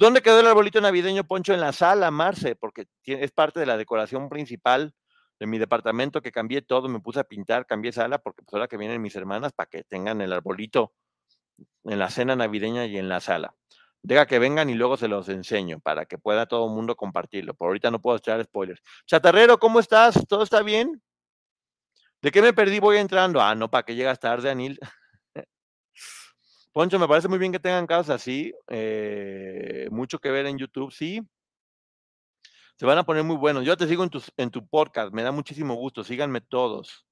¿Dónde 0.01 0.23
quedó 0.23 0.39
el 0.39 0.47
arbolito 0.47 0.81
navideño, 0.81 1.25
Poncho? 1.25 1.53
En 1.53 1.59
la 1.59 1.73
sala, 1.73 2.09
Marce, 2.09 2.55
porque 2.55 2.87
es 3.05 3.31
parte 3.31 3.59
de 3.59 3.67
la 3.67 3.77
decoración 3.77 4.29
principal 4.29 4.95
de 5.39 5.45
mi 5.45 5.59
departamento 5.59 6.23
que 6.23 6.31
cambié 6.31 6.63
todo, 6.63 6.89
me 6.89 6.99
puse 6.99 7.19
a 7.19 7.23
pintar, 7.23 7.67
cambié 7.67 7.91
sala, 7.91 8.17
porque 8.17 8.41
pues 8.41 8.51
ahora 8.55 8.67
que 8.67 8.77
vienen 8.77 8.99
mis 8.99 9.15
hermanas 9.15 9.53
para 9.53 9.69
que 9.69 9.83
tengan 9.83 10.19
el 10.21 10.33
arbolito 10.33 10.91
en 11.83 11.99
la 11.99 12.09
cena 12.09 12.35
navideña 12.35 12.87
y 12.87 12.97
en 12.97 13.09
la 13.09 13.19
sala. 13.19 13.53
Deja 14.01 14.25
que 14.25 14.39
vengan 14.39 14.71
y 14.71 14.73
luego 14.73 14.97
se 14.97 15.07
los 15.07 15.29
enseño 15.29 15.79
para 15.79 16.07
que 16.07 16.17
pueda 16.17 16.47
todo 16.47 16.65
el 16.65 16.73
mundo 16.73 16.95
compartirlo. 16.95 17.53
Por 17.53 17.67
ahorita 17.67 17.91
no 17.91 18.01
puedo 18.01 18.17
echar 18.17 18.43
spoilers. 18.43 18.81
Chatarrero, 19.05 19.59
¿cómo 19.59 19.79
estás? 19.79 20.25
¿Todo 20.27 20.41
está 20.41 20.63
bien? 20.63 20.99
¿De 22.23 22.31
qué 22.31 22.41
me 22.41 22.53
perdí? 22.53 22.79
Voy 22.79 22.97
entrando. 22.97 23.39
Ah, 23.39 23.53
no, 23.53 23.69
para 23.69 23.83
que 23.83 23.93
llegas 23.93 24.19
tarde, 24.19 24.49
Anil. 24.49 24.79
Poncho, 26.73 26.97
me 26.99 27.07
parece 27.07 27.27
muy 27.27 27.37
bien 27.37 27.51
que 27.51 27.59
tengan 27.59 27.85
casos 27.87 28.09
así. 28.09 28.53
eh, 28.69 29.87
mucho 29.91 30.19
que 30.19 30.31
ver 30.31 30.45
en 30.45 30.57
YouTube, 30.57 30.91
sí. 30.91 31.21
Se 32.77 32.85
van 32.85 32.97
a 32.97 33.03
poner 33.03 33.23
muy 33.23 33.35
buenos. 33.35 33.63
Yo 33.65 33.77
te 33.77 33.87
sigo 33.87 34.03
en, 34.37 34.49
tu 34.51 34.67
podcast, 34.67 35.13
me 35.13 35.21
da 35.23 35.31
muchísimo 35.31 35.75
gusto. 35.75 36.03
Síganme 36.03 36.41
todos. 36.41 37.05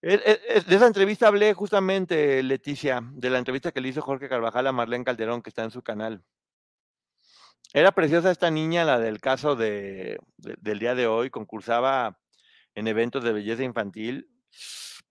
Es- 0.00 0.22
es- 0.24 0.40
es- 0.48 0.66
de 0.66 0.76
esa 0.76 0.86
entrevista 0.86 1.26
hablé 1.26 1.52
justamente, 1.54 2.42
Leticia, 2.42 3.00
de 3.12 3.30
la 3.30 3.38
entrevista 3.38 3.72
que 3.72 3.80
le 3.80 3.88
hizo 3.88 4.00
Jorge 4.00 4.28
Carvajal 4.28 4.66
a 4.68 4.72
Marlene 4.72 5.04
Calderón, 5.04 5.42
que 5.42 5.50
está 5.50 5.64
en 5.64 5.72
su 5.72 5.82
canal. 5.82 6.22
Era 7.74 7.92
preciosa 7.92 8.30
esta 8.30 8.50
niña, 8.50 8.84
la 8.84 8.98
del 8.98 9.20
caso 9.20 9.56
de, 9.56 10.18
de- 10.36 10.56
del 10.60 10.78
día 10.78 10.94
de 10.94 11.06
hoy, 11.08 11.30
concursaba 11.30 12.18
en 12.74 12.86
eventos 12.86 13.24
de 13.24 13.32
belleza 13.32 13.64
infantil. 13.64 14.30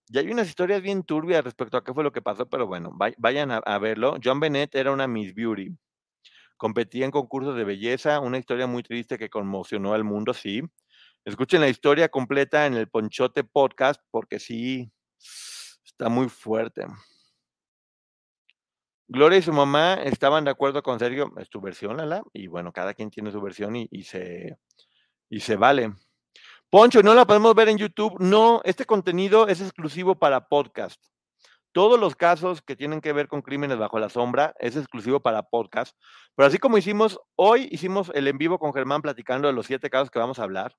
Y 0.09 0.17
hay 0.17 0.31
unas 0.31 0.47
historias 0.47 0.81
bien 0.81 1.03
turbias 1.03 1.43
respecto 1.43 1.77
a 1.77 1.83
qué 1.83 1.93
fue 1.93 2.03
lo 2.03 2.11
que 2.11 2.21
pasó, 2.21 2.47
pero 2.47 2.65
bueno, 2.67 2.91
vay- 2.93 3.15
vayan 3.17 3.51
a, 3.51 3.77
verlo. 3.79 4.17
John 4.23 4.39
Bennett 4.39 4.73
era 4.75 4.91
una 4.91 5.07
Miss 5.07 5.33
Beauty. 5.33 5.69
Competía 6.57 7.05
en 7.05 7.11
concursos 7.11 7.55
de 7.55 7.63
belleza, 7.65 8.19
una 8.19 8.37
historia 8.37 8.67
muy 8.67 8.83
triste 8.83 9.17
que 9.17 9.29
conmocionó 9.29 9.93
al 9.93 10.03
mundo, 10.03 10.33
sí. 10.33 10.61
Escuchen 11.25 11.61
la 11.61 11.69
historia 11.69 12.09
completa 12.09 12.65
en 12.65 12.75
el 12.75 12.87
Ponchote 12.89 13.43
Podcast, 13.43 14.01
porque 14.11 14.39
sí, 14.39 14.91
está 15.85 16.09
muy 16.09 16.29
fuerte. 16.29 16.85
Gloria 19.09 19.39
y 19.39 19.41
su 19.41 19.53
mamá 19.53 19.95
estaban 19.95 20.45
de 20.45 20.51
acuerdo 20.51 20.83
con 20.83 20.99
Sergio, 20.99 21.33
es 21.37 21.49
tu 21.49 21.61
versión, 21.61 21.97
Lala, 21.97 22.23
y 22.33 22.47
bueno, 22.47 22.71
cada 22.73 22.93
quien 22.93 23.09
tiene 23.09 23.31
su 23.31 23.41
versión 23.41 23.75
y 23.75 24.03
se, 24.03 24.57
y 25.29 25.39
se 25.41 25.55
vale. 25.57 25.93
Poncho, 26.69 27.01
¿no 27.01 27.13
la 27.13 27.25
podemos 27.25 27.55
ver 27.55 27.69
en 27.69 27.77
YouTube? 27.77 28.17
No, 28.19 28.59
este 28.65 28.83
contenido 28.83 29.47
es 29.47 29.61
exclusivo 29.61 30.15
para 30.15 30.49
podcast. 30.49 31.01
Todos 31.71 31.97
los 31.97 32.17
casos 32.17 32.61
que 32.61 32.75
tienen 32.75 32.99
que 32.99 33.13
ver 33.13 33.29
con 33.29 33.41
crímenes 33.41 33.77
bajo 33.77 33.99
la 33.99 34.09
sombra 34.09 34.53
es 34.59 34.75
exclusivo 34.75 35.21
para 35.21 35.43
podcast. 35.43 35.95
Pero 36.35 36.47
así 36.47 36.57
como 36.57 36.77
hicimos, 36.77 37.21
hoy 37.37 37.69
hicimos 37.71 38.11
el 38.13 38.27
en 38.27 38.37
vivo 38.37 38.59
con 38.59 38.73
Germán 38.73 39.01
platicando 39.01 39.47
de 39.47 39.53
los 39.53 39.65
siete 39.65 39.89
casos 39.89 40.11
que 40.11 40.19
vamos 40.19 40.39
a 40.39 40.43
hablar. 40.43 40.75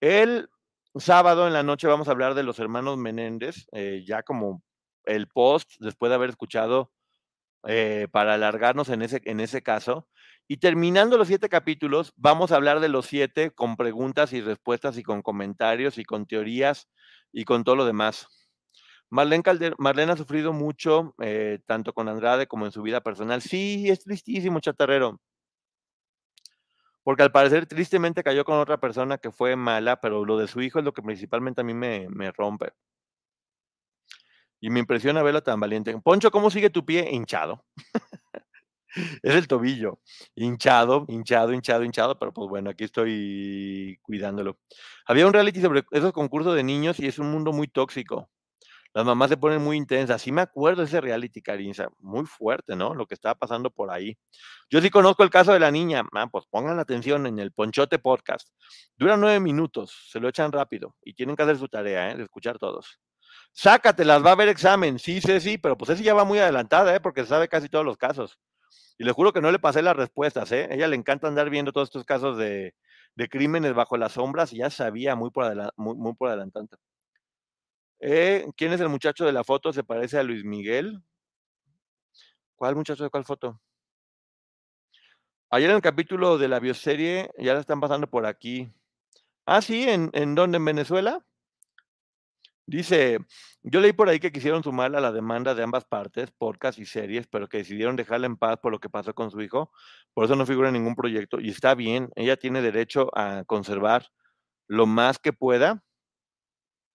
El 0.00 0.50
sábado 0.94 1.46
en 1.46 1.54
la 1.54 1.62
noche 1.62 1.86
vamos 1.86 2.08
a 2.08 2.10
hablar 2.10 2.34
de 2.34 2.42
los 2.42 2.58
hermanos 2.58 2.98
Menéndez, 2.98 3.66
eh, 3.72 4.04
ya 4.06 4.22
como 4.22 4.62
el 5.04 5.26
post, 5.28 5.70
después 5.78 6.10
de 6.10 6.16
haber 6.16 6.28
escuchado 6.28 6.92
eh, 7.66 8.08
para 8.10 8.34
alargarnos 8.34 8.90
en 8.90 9.00
ese, 9.00 9.22
en 9.24 9.40
ese 9.40 9.62
caso. 9.62 10.06
Y 10.50 10.56
terminando 10.56 11.18
los 11.18 11.28
siete 11.28 11.50
capítulos, 11.50 12.14
vamos 12.16 12.52
a 12.52 12.56
hablar 12.56 12.80
de 12.80 12.88
los 12.88 13.04
siete 13.04 13.50
con 13.50 13.76
preguntas 13.76 14.32
y 14.32 14.40
respuestas 14.40 14.96
y 14.96 15.02
con 15.02 15.20
comentarios 15.20 15.98
y 15.98 16.04
con 16.04 16.26
teorías 16.26 16.88
y 17.32 17.44
con 17.44 17.64
todo 17.64 17.76
lo 17.76 17.84
demás. 17.84 18.26
Marlene, 19.10 19.42
ha 20.12 20.16
sufrido 20.16 20.54
mucho, 20.54 21.14
eh, 21.22 21.60
tanto 21.66 21.92
con 21.92 22.08
Andrade 22.08 22.46
como 22.46 22.64
en 22.64 22.72
su 22.72 22.80
vida 22.82 23.02
personal. 23.02 23.42
Sí, 23.42 23.90
es 23.90 24.00
tristísimo, 24.04 24.60
chatarrero. 24.60 25.20
Porque 27.02 27.22
al 27.22 27.32
parecer 27.32 27.66
tristemente 27.66 28.22
cayó 28.22 28.44
con 28.44 28.58
otra 28.58 28.78
persona 28.80 29.18
que 29.18 29.30
fue 29.30 29.54
mala, 29.54 30.00
pero 30.00 30.24
lo 30.24 30.38
de 30.38 30.48
su 30.48 30.62
hijo 30.62 30.78
es 30.78 30.84
lo 30.84 30.92
que 30.94 31.02
principalmente 31.02 31.60
a 31.60 31.64
mí 31.64 31.74
me, 31.74 32.06
me 32.08 32.32
rompe. 32.32 32.72
Y 34.60 34.70
me 34.70 34.80
impresiona 34.80 35.22
verlo 35.22 35.42
tan 35.42 35.60
valiente. 35.60 35.96
Poncho, 36.00 36.30
¿cómo 36.30 36.50
sigue 36.50 36.70
tu 36.70 36.84
pie? 36.84 37.08
Hinchado. 37.10 37.64
es 39.22 39.34
el 39.34 39.48
tobillo. 39.48 40.00
Hinchado, 40.34 41.04
hinchado, 41.08 41.52
hinchado, 41.52 41.84
hinchado, 41.84 42.18
pero 42.18 42.32
pues 42.32 42.48
bueno, 42.48 42.70
aquí 42.70 42.84
estoy 42.84 43.98
cuidándolo. 44.02 44.58
Había 45.06 45.26
un 45.26 45.32
reality 45.32 45.60
sobre 45.60 45.84
esos 45.90 46.12
concursos 46.12 46.54
de 46.54 46.62
niños 46.62 47.00
y 47.00 47.06
es 47.06 47.18
un 47.18 47.30
mundo 47.30 47.52
muy 47.52 47.68
tóxico. 47.68 48.28
Las 48.94 49.04
mamás 49.04 49.28
se 49.30 49.36
ponen 49.36 49.62
muy 49.62 49.76
intensas. 49.76 50.22
Sí 50.22 50.32
me 50.32 50.40
acuerdo 50.40 50.82
de 50.82 50.88
ese 50.88 51.00
reality, 51.00 51.42
Carinza. 51.42 51.88
Muy 51.98 52.24
fuerte, 52.26 52.74
¿no? 52.74 52.94
Lo 52.94 53.06
que 53.06 53.14
estaba 53.14 53.34
pasando 53.34 53.70
por 53.70 53.90
ahí. 53.90 54.16
Yo 54.70 54.80
sí 54.80 54.90
conozco 54.90 55.22
el 55.22 55.30
caso 55.30 55.52
de 55.52 55.60
la 55.60 55.70
niña. 55.70 56.04
Ah, 56.14 56.26
pues 56.26 56.46
pongan 56.50 56.78
atención 56.78 57.26
en 57.26 57.38
el 57.38 57.52
Ponchote 57.52 57.98
Podcast. 57.98 58.48
Dura 58.96 59.16
nueve 59.16 59.40
minutos, 59.40 60.08
se 60.10 60.20
lo 60.20 60.28
echan 60.28 60.52
rápido 60.52 60.96
y 61.02 61.14
tienen 61.14 61.36
que 61.36 61.42
hacer 61.42 61.58
su 61.58 61.68
tarea, 61.68 62.10
¿eh? 62.10 62.16
De 62.16 62.24
escuchar 62.24 62.58
todos. 62.58 62.98
Sácatelas, 63.52 64.24
va 64.24 64.30
a 64.30 64.32
haber 64.32 64.48
examen. 64.48 64.98
Sí, 64.98 65.20
sí, 65.20 65.40
sí, 65.40 65.58
pero 65.58 65.76
pues 65.76 65.90
esa 65.90 66.02
ya 66.02 66.14
va 66.14 66.24
muy 66.24 66.38
adelantada, 66.38 66.94
¿eh? 66.94 67.00
Porque 67.00 67.24
sabe 67.24 67.48
casi 67.48 67.68
todos 67.68 67.84
los 67.84 67.96
casos. 67.96 68.38
Y 68.98 69.04
le 69.04 69.12
juro 69.12 69.32
que 69.32 69.40
no 69.40 69.52
le 69.52 69.60
pasé 69.60 69.80
las 69.80 69.96
respuestas, 69.96 70.50
¿eh? 70.52 70.66
A 70.70 70.74
ella 70.74 70.88
le 70.88 70.96
encanta 70.96 71.28
andar 71.28 71.50
viendo 71.50 71.72
todos 71.72 71.88
estos 71.88 72.04
casos 72.04 72.36
de, 72.36 72.74
de 73.14 73.28
crímenes 73.28 73.72
bajo 73.72 73.96
las 73.96 74.12
sombras 74.12 74.52
y 74.52 74.58
ya 74.58 74.70
sabía 74.70 75.14
muy 75.14 75.30
por, 75.30 75.46
muy 75.76 76.14
por 76.14 76.28
adelantante. 76.28 76.76
Eh, 78.00 78.46
¿Quién 78.56 78.72
es 78.72 78.80
el 78.80 78.88
muchacho 78.88 79.24
de 79.24 79.32
la 79.32 79.44
foto? 79.44 79.72
¿Se 79.72 79.84
parece 79.84 80.18
a 80.18 80.22
Luis 80.22 80.44
Miguel? 80.44 81.00
¿Cuál 82.56 82.74
muchacho 82.74 83.04
de 83.04 83.10
cuál 83.10 83.24
foto? 83.24 83.60
Ayer 85.50 85.70
en 85.70 85.76
el 85.76 85.82
capítulo 85.82 86.36
de 86.36 86.48
la 86.48 86.58
bioserie, 86.58 87.30
ya 87.38 87.54
la 87.54 87.60
están 87.60 87.80
pasando 87.80 88.08
por 88.08 88.26
aquí. 88.26 88.70
Ah, 89.46 89.62
sí, 89.62 89.88
¿en, 89.88 90.10
en 90.12 90.34
dónde? 90.34 90.56
¿En 90.58 90.64
Venezuela? 90.64 91.24
Dice, 92.68 93.18
yo 93.62 93.80
leí 93.80 93.94
por 93.94 94.10
ahí 94.10 94.20
que 94.20 94.30
quisieron 94.30 94.62
sumar 94.62 94.94
a 94.94 95.00
la 95.00 95.10
demanda 95.10 95.54
de 95.54 95.62
ambas 95.62 95.86
partes, 95.86 96.30
podcast 96.32 96.78
y 96.78 96.84
series, 96.84 97.26
pero 97.26 97.48
que 97.48 97.56
decidieron 97.56 97.96
dejarla 97.96 98.26
en 98.26 98.36
paz 98.36 98.58
por 98.58 98.70
lo 98.70 98.78
que 98.78 98.90
pasó 98.90 99.14
con 99.14 99.30
su 99.30 99.40
hijo. 99.40 99.72
Por 100.12 100.26
eso 100.26 100.36
no 100.36 100.44
figura 100.44 100.68
en 100.68 100.74
ningún 100.74 100.94
proyecto. 100.94 101.40
Y 101.40 101.48
está 101.48 101.74
bien, 101.74 102.10
ella 102.14 102.36
tiene 102.36 102.60
derecho 102.60 103.08
a 103.16 103.44
conservar 103.46 104.08
lo 104.66 104.84
más 104.84 105.18
que 105.18 105.32
pueda. 105.32 105.82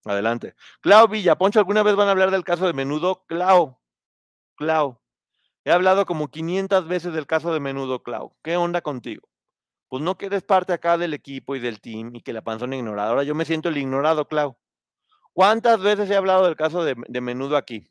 Adelante. 0.06 0.54
Clau 0.82 1.08
Villa, 1.08 1.40
Poncho, 1.40 1.58
¿alguna 1.58 1.82
vez 1.82 1.96
van 1.96 2.08
a 2.08 2.12
hablar 2.12 2.30
del 2.30 2.44
caso 2.44 2.68
de 2.68 2.74
Menudo? 2.74 3.24
Clau, 3.26 3.80
Clau, 4.56 5.02
he 5.66 5.72
hablado 5.72 6.06
como 6.06 6.30
500 6.30 6.88
veces 6.88 7.14
del 7.14 7.26
caso 7.26 7.52
de 7.52 7.60
Menudo, 7.60 8.04
Clau. 8.04 8.36
¿Qué 8.44 8.58
onda 8.58 8.82
contigo? 8.82 9.28
Pues 9.90 10.04
no 10.04 10.20
que 10.20 10.28
eres 10.28 10.44
parte 10.44 10.72
acá 10.72 11.00
del 11.00 11.16
equipo 11.16 11.56
y 11.56 11.60
del 11.60 11.82
team 11.82 12.16
y 12.16 12.22
que 12.22 12.32
la 12.32 12.44
panzona 12.44 12.76
ignorada. 12.76 13.10
Ahora 13.10 13.24
yo 13.24 13.34
me 13.34 13.46
siento 13.46 13.70
el 13.70 13.78
ignorado, 13.78 14.28
Clau. 14.28 14.56
¿Cuántas 15.34 15.82
veces 15.82 16.10
he 16.10 16.16
hablado 16.16 16.46
del 16.46 16.56
caso 16.56 16.84
de, 16.84 16.96
Menudo 17.22 17.58
aquí? 17.58 17.90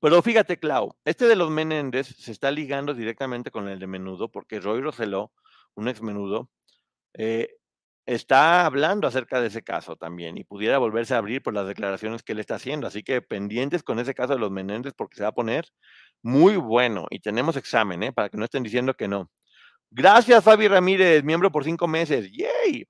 Pero 0.00 0.22
fíjate, 0.22 0.58
Clau, 0.58 0.94
este 1.04 1.26
de 1.26 1.36
los 1.36 1.50
Menéndez 1.50 2.06
se 2.06 2.30
está 2.30 2.50
ligando 2.50 2.94
directamente 2.94 3.50
con 3.50 3.68
el 3.68 3.78
de 3.78 3.86
Menudo, 3.86 4.30
porque 4.30 4.60
Roy 4.60 4.80
Roseló, 4.80 5.32
un 5.74 5.88
ex 5.88 6.02
Menudo, 6.02 6.50
eh, 7.14 7.58
está 8.06 8.64
hablando 8.66 9.06
acerca 9.06 9.40
de 9.40 9.48
ese 9.48 9.62
caso 9.62 9.96
también 9.96 10.38
y 10.38 10.44
pudiera 10.44 10.78
volverse 10.78 11.14
a 11.14 11.18
abrir 11.18 11.42
por 11.42 11.54
las 11.54 11.66
declaraciones 11.66 12.22
que 12.22 12.32
él 12.32 12.40
está 12.40 12.56
haciendo. 12.56 12.86
Así 12.86 13.02
que 13.02 13.22
pendientes 13.22 13.82
con 13.82 13.98
ese 13.98 14.14
caso 14.14 14.34
de 14.34 14.40
los 14.40 14.50
Menéndez 14.50 14.94
porque 14.94 15.16
se 15.16 15.22
va 15.24 15.30
a 15.30 15.34
poner 15.34 15.66
muy 16.22 16.56
bueno 16.56 17.06
y 17.10 17.20
tenemos 17.20 17.56
examen, 17.56 18.02
¿eh? 18.02 18.12
para 18.12 18.30
que 18.30 18.38
no 18.38 18.44
estén 18.44 18.62
diciendo 18.62 18.94
que 18.94 19.08
no. 19.08 19.30
Gracias, 19.90 20.44
Fabi 20.44 20.68
Ramírez, 20.68 21.24
miembro 21.24 21.50
por 21.52 21.64
cinco 21.64 21.88
meses. 21.88 22.30
¡Yay! 22.32 22.86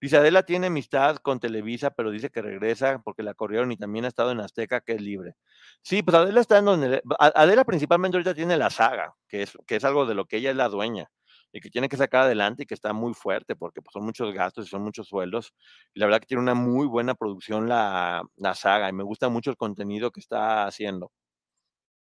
Dice, 0.00 0.16
Adela 0.16 0.44
tiene 0.44 0.68
amistad 0.68 1.16
con 1.16 1.40
Televisa, 1.40 1.90
pero 1.90 2.10
dice 2.10 2.30
que 2.30 2.40
regresa 2.40 3.00
porque 3.04 3.22
la 3.22 3.34
corrieron 3.34 3.72
y 3.72 3.76
también 3.76 4.04
ha 4.04 4.08
estado 4.08 4.30
en 4.30 4.40
Azteca, 4.40 4.80
que 4.80 4.92
es 4.92 5.00
libre. 5.00 5.34
Sí, 5.82 6.02
pues 6.02 6.16
Adela 6.16 6.40
está 6.40 6.58
en 6.58 6.64
donde... 6.66 7.02
Adela 7.18 7.64
principalmente 7.64 8.16
ahorita 8.16 8.34
tiene 8.34 8.56
la 8.56 8.70
saga, 8.70 9.14
que 9.28 9.42
es, 9.42 9.58
que 9.66 9.76
es 9.76 9.84
algo 9.84 10.06
de 10.06 10.14
lo 10.14 10.26
que 10.26 10.36
ella 10.36 10.50
es 10.50 10.56
la 10.56 10.68
dueña 10.68 11.10
y 11.52 11.60
que 11.60 11.70
tiene 11.70 11.88
que 11.88 11.96
sacar 11.96 12.22
adelante 12.24 12.62
y 12.62 12.66
que 12.66 12.74
está 12.74 12.92
muy 12.92 13.14
fuerte 13.14 13.56
porque 13.56 13.82
pues, 13.82 13.92
son 13.92 14.04
muchos 14.04 14.32
gastos 14.34 14.66
y 14.66 14.70
son 14.70 14.82
muchos 14.82 15.08
sueldos. 15.08 15.52
Y 15.94 16.00
la 16.00 16.06
verdad 16.06 16.20
que 16.20 16.26
tiene 16.26 16.42
una 16.42 16.54
muy 16.54 16.86
buena 16.86 17.14
producción 17.14 17.68
la, 17.68 18.22
la 18.36 18.54
saga 18.54 18.88
y 18.88 18.92
me 18.92 19.02
gusta 19.02 19.28
mucho 19.28 19.50
el 19.50 19.56
contenido 19.56 20.10
que 20.10 20.20
está 20.20 20.66
haciendo 20.66 21.10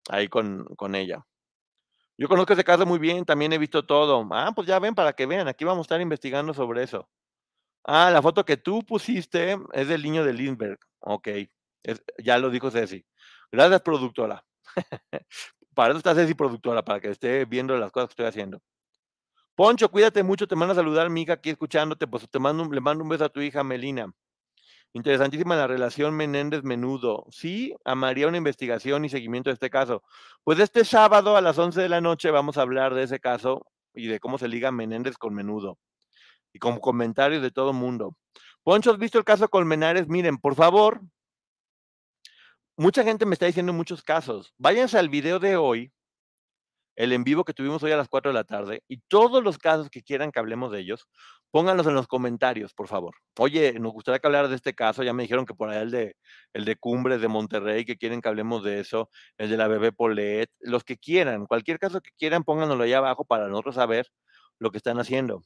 ahí 0.10 0.28
con, 0.28 0.66
con 0.76 0.96
ella. 0.96 1.26
Yo 2.18 2.30
conozco 2.30 2.54
ese 2.54 2.64
caso 2.64 2.86
muy 2.86 3.00
bien, 3.00 3.26
también 3.26 3.52
he 3.54 3.58
visto 3.58 3.86
todo. 3.86 4.28
Ah, 4.32 4.52
pues 4.56 4.68
ya 4.68 4.80
ven 4.80 4.96
para 4.96 5.14
que 5.14 5.26
vean, 5.26 5.48
aquí 5.48 5.66
vamos 5.66 5.80
a 5.80 5.86
estar 5.86 6.02
investigando 6.02 6.54
sobre 6.54 6.84
eso. 6.84 7.10
Ah, 7.88 8.10
la 8.12 8.22
foto 8.22 8.44
que 8.44 8.58
tú 8.58 8.82
pusiste 8.84 9.58
es 9.74 9.88
del 9.88 10.02
niño 10.02 10.24
de 10.26 10.34
Lindbergh. 10.34 10.80
Ok, 11.02 11.30
ya 12.18 12.40
lo 12.40 12.50
dijo 12.50 12.72
Ceci. 12.72 13.06
Gracias, 13.52 13.82
productora. 13.82 14.44
para 15.76 15.90
eso 15.90 16.00
está 16.00 16.16
Ceci, 16.16 16.34
productora, 16.34 16.84
para 16.84 17.00
que 17.00 17.10
esté 17.12 17.46
viendo 17.46 17.78
las 17.78 17.92
cosas 17.92 18.10
que 18.10 18.14
estoy 18.14 18.26
haciendo. 18.26 18.60
Poncho, 19.56 19.90
cuídate 19.92 20.24
mucho, 20.24 20.48
te 20.48 20.56
mando 20.56 20.74
a 20.74 20.76
saludar, 20.76 21.10
mi 21.10 21.26
aquí 21.30 21.52
escuchándote, 21.52 22.08
pues 22.08 22.28
te 22.30 22.40
mando, 22.40 22.66
le 22.66 22.82
mando 22.82 23.04
un 23.04 23.10
beso 23.10 23.26
a 23.26 23.30
tu 23.30 23.40
hija 23.42 23.64
Melina. 23.64 24.12
Interesantísima 24.94 25.56
la 25.56 25.68
relación 25.68 26.16
Menéndez-Menudo. 26.16 27.26
Sí, 27.30 27.76
amaría 27.86 28.28
una 28.28 28.38
investigación 28.38 29.06
y 29.06 29.10
seguimiento 29.10 29.50
de 29.50 29.56
este 29.56 29.70
caso. 29.70 30.02
Pues 30.44 30.58
este 30.60 30.86
sábado 30.86 31.38
a 31.38 31.42
las 31.42 31.58
11 31.60 31.82
de 31.82 31.90
la 31.90 32.02
noche 32.02 32.32
vamos 32.32 32.58
a 32.58 32.62
hablar 32.64 32.96
de 32.96 33.04
ese 33.04 33.20
caso 33.20 33.66
y 33.94 34.08
de 34.08 34.20
cómo 34.20 34.38
se 34.38 34.48
liga 34.48 34.72
Menéndez 34.72 35.18
con 35.18 35.34
Menudo. 35.36 35.78
Y 36.56 36.60
con 36.60 36.80
comentarios 36.80 37.42
de 37.42 37.52
todo 37.52 37.74
mundo. 37.74 38.16
Poncho, 38.64 38.90
¿has 38.90 38.98
visto 38.98 39.18
el 39.18 39.26
caso 39.26 39.50
Colmenares? 39.50 40.08
Miren, 40.08 40.38
por 40.38 40.56
favor, 40.56 41.02
mucha 42.78 43.04
gente 43.04 43.26
me 43.26 43.34
está 43.34 43.46
diciendo 43.46 43.74
muchos 43.74 44.02
casos. 44.02 44.54
Váyanse 44.58 44.98
al 44.98 45.10
video 45.10 45.40
de 45.40 45.58
hoy 45.58 45.92
el 46.96 47.12
en 47.12 47.26
vivo 47.26 47.44
que 47.44 47.54
tuvimos 47.54 47.84
hoy 47.84 47.92
a 47.92 47.98
las 47.98 48.08
4 48.08 48.32
de 48.32 48.36
la 48.36 48.46
tarde 48.46 48.82
y 48.88 49.02
todos 49.10 49.44
los 49.44 49.58
casos 49.58 49.90
que 49.90 50.02
quieran 50.02 50.32
que 50.32 50.40
hablemos 50.40 50.72
de 50.72 50.80
ellos, 50.80 51.10
pónganlos 51.52 51.88
en 51.88 51.94
los 51.94 52.08
comentarios, 52.08 52.74
por 52.74 52.88
favor. 52.88 53.16
Oye, 53.38 53.78
nos 53.78 53.92
gustaría 53.92 54.20
que 54.20 54.28
hablara 54.28 54.48
de 54.48 54.56
este 54.56 54.74
caso, 54.74 55.04
ya 55.04 55.12
me 55.12 55.24
dijeron 55.24 55.46
que 55.46 55.54
por 55.54 55.70
ahí 55.70 55.82
el 55.82 55.92
de, 55.92 56.16
el 56.54 56.64
de 56.64 56.78
Cumbres 56.78 57.20
de 57.20 57.28
Monterrey, 57.28 57.84
que 57.84 57.98
quieren 57.98 58.22
que 58.22 58.30
hablemos 58.30 58.64
de 58.64 58.80
eso, 58.80 59.10
el 59.38 59.50
de 59.50 59.58
la 59.58 59.68
bebé 59.68 59.92
Polet, 59.92 60.50
los 60.62 60.86
que 60.86 60.96
quieran, 60.98 61.48
cualquier 61.48 61.80
caso 61.80 62.00
que 62.00 62.12
quieran, 62.18 62.46
pónganlo 62.46 62.82
ahí 62.82 62.94
abajo 62.94 63.26
para 63.26 63.50
nosotros 63.50 63.76
saber 63.76 64.08
lo 64.60 64.72
que 64.72 64.78
están 64.78 64.98
haciendo. 64.98 65.44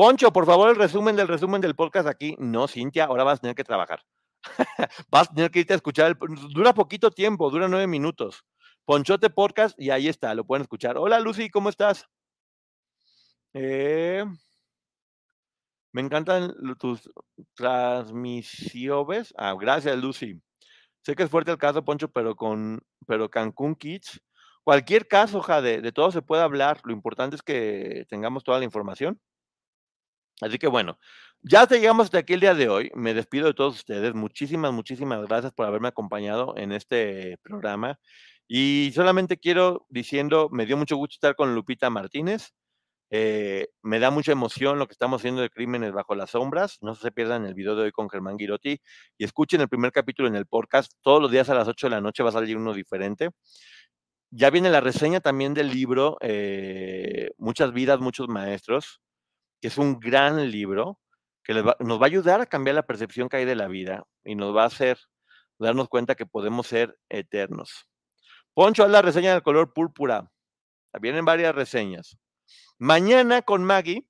Poncho, 0.00 0.32
por 0.32 0.46
favor, 0.46 0.70
el 0.70 0.76
resumen 0.76 1.14
del 1.14 1.28
resumen 1.28 1.60
del 1.60 1.74
podcast 1.74 2.08
aquí. 2.08 2.34
No, 2.38 2.66
Cintia, 2.66 3.04
ahora 3.04 3.22
vas 3.22 3.38
a 3.38 3.42
tener 3.42 3.54
que 3.54 3.64
trabajar. 3.64 4.02
vas 5.10 5.28
a 5.28 5.34
tener 5.34 5.50
que 5.50 5.58
irte 5.58 5.74
a 5.74 5.76
escuchar. 5.76 6.16
Dura 6.54 6.72
poquito 6.72 7.10
tiempo, 7.10 7.50
dura 7.50 7.68
nueve 7.68 7.86
minutos. 7.86 8.42
Ponchote 8.86 9.28
Podcast 9.28 9.78
y 9.78 9.90
ahí 9.90 10.08
está, 10.08 10.34
lo 10.34 10.46
pueden 10.46 10.62
escuchar. 10.62 10.96
Hola 10.96 11.20
Lucy, 11.20 11.50
¿cómo 11.50 11.68
estás? 11.68 12.06
Eh, 13.52 14.24
me 15.92 16.00
encantan 16.00 16.54
tus 16.78 17.02
transmisiones. 17.54 19.34
Ah, 19.36 19.54
gracias 19.60 19.98
Lucy. 19.98 20.40
Sé 21.02 21.14
que 21.14 21.24
es 21.24 21.30
fuerte 21.30 21.50
el 21.50 21.58
caso, 21.58 21.84
Poncho, 21.84 22.08
pero 22.08 22.34
con 22.36 22.80
pero 23.06 23.28
Cancún 23.28 23.74
Kids, 23.74 24.18
cualquier 24.64 25.06
caso, 25.08 25.42
Jade, 25.42 25.82
de 25.82 25.92
todo 25.92 26.10
se 26.10 26.22
puede 26.22 26.42
hablar. 26.42 26.80
Lo 26.84 26.94
importante 26.94 27.36
es 27.36 27.42
que 27.42 28.06
tengamos 28.08 28.44
toda 28.44 28.60
la 28.60 28.64
información. 28.64 29.20
Así 30.40 30.58
que 30.58 30.66
bueno, 30.68 30.98
ya 31.42 31.66
llegamos 31.66 32.04
hasta 32.06 32.18
aquí 32.18 32.34
el 32.34 32.40
día 32.40 32.54
de 32.54 32.68
hoy. 32.68 32.90
Me 32.94 33.14
despido 33.14 33.46
de 33.46 33.54
todos 33.54 33.76
ustedes. 33.76 34.14
Muchísimas, 34.14 34.72
muchísimas 34.72 35.26
gracias 35.26 35.52
por 35.52 35.66
haberme 35.66 35.88
acompañado 35.88 36.54
en 36.56 36.72
este 36.72 37.38
programa. 37.42 37.98
Y 38.48 38.90
solamente 38.94 39.38
quiero 39.38 39.86
diciendo, 39.88 40.48
me 40.50 40.66
dio 40.66 40.76
mucho 40.76 40.96
gusto 40.96 41.14
estar 41.14 41.36
con 41.36 41.54
Lupita 41.54 41.88
Martínez. 41.90 42.52
Eh, 43.12 43.68
me 43.82 43.98
da 43.98 44.10
mucha 44.10 44.32
emoción 44.32 44.78
lo 44.78 44.86
que 44.86 44.92
estamos 44.92 45.20
haciendo 45.20 45.42
de 45.42 45.50
Crímenes 45.50 45.92
bajo 45.92 46.14
las 46.14 46.30
sombras. 46.30 46.78
No 46.80 46.94
se 46.94 47.10
pierdan 47.12 47.44
el 47.44 47.54
video 47.54 47.76
de 47.76 47.84
hoy 47.84 47.92
con 47.92 48.08
Germán 48.08 48.38
Girotti 48.38 48.80
y 49.18 49.24
escuchen 49.24 49.60
el 49.60 49.68
primer 49.68 49.92
capítulo 49.92 50.28
en 50.28 50.36
el 50.36 50.46
podcast. 50.46 50.92
Todos 51.02 51.20
los 51.20 51.30
días 51.30 51.50
a 51.50 51.54
las 51.54 51.68
8 51.68 51.88
de 51.88 51.90
la 51.90 52.00
noche 52.00 52.22
va 52.22 52.30
a 52.30 52.32
salir 52.32 52.56
uno 52.56 52.72
diferente. 52.72 53.30
Ya 54.30 54.50
viene 54.50 54.70
la 54.70 54.80
reseña 54.80 55.20
también 55.20 55.54
del 55.54 55.70
libro 55.70 56.16
eh, 56.20 57.30
Muchas 57.38 57.72
vidas, 57.72 58.00
muchos 58.00 58.28
maestros, 58.28 59.00
que 59.60 59.68
es 59.68 59.78
un 59.78 59.98
gran 60.00 60.50
libro 60.50 60.98
que 61.44 61.54
nos 61.54 62.00
va 62.00 62.02
a 62.02 62.06
ayudar 62.06 62.40
a 62.40 62.46
cambiar 62.46 62.76
la 62.76 62.86
percepción 62.86 63.28
que 63.28 63.38
hay 63.38 63.44
de 63.44 63.56
la 63.56 63.68
vida 63.68 64.04
y 64.24 64.34
nos 64.34 64.54
va 64.54 64.64
a 64.64 64.66
hacer 64.66 64.98
darnos 65.58 65.88
cuenta 65.88 66.14
que 66.14 66.26
podemos 66.26 66.66
ser 66.66 66.98
eternos. 67.08 67.86
Poncho, 68.54 68.84
haz 68.84 68.90
la 68.90 69.02
reseña 69.02 69.32
del 69.32 69.42
color 69.42 69.72
púrpura. 69.72 70.30
Vienen 71.00 71.24
varias 71.24 71.54
reseñas. 71.54 72.18
Mañana 72.78 73.42
con 73.42 73.62
Maggie 73.62 74.06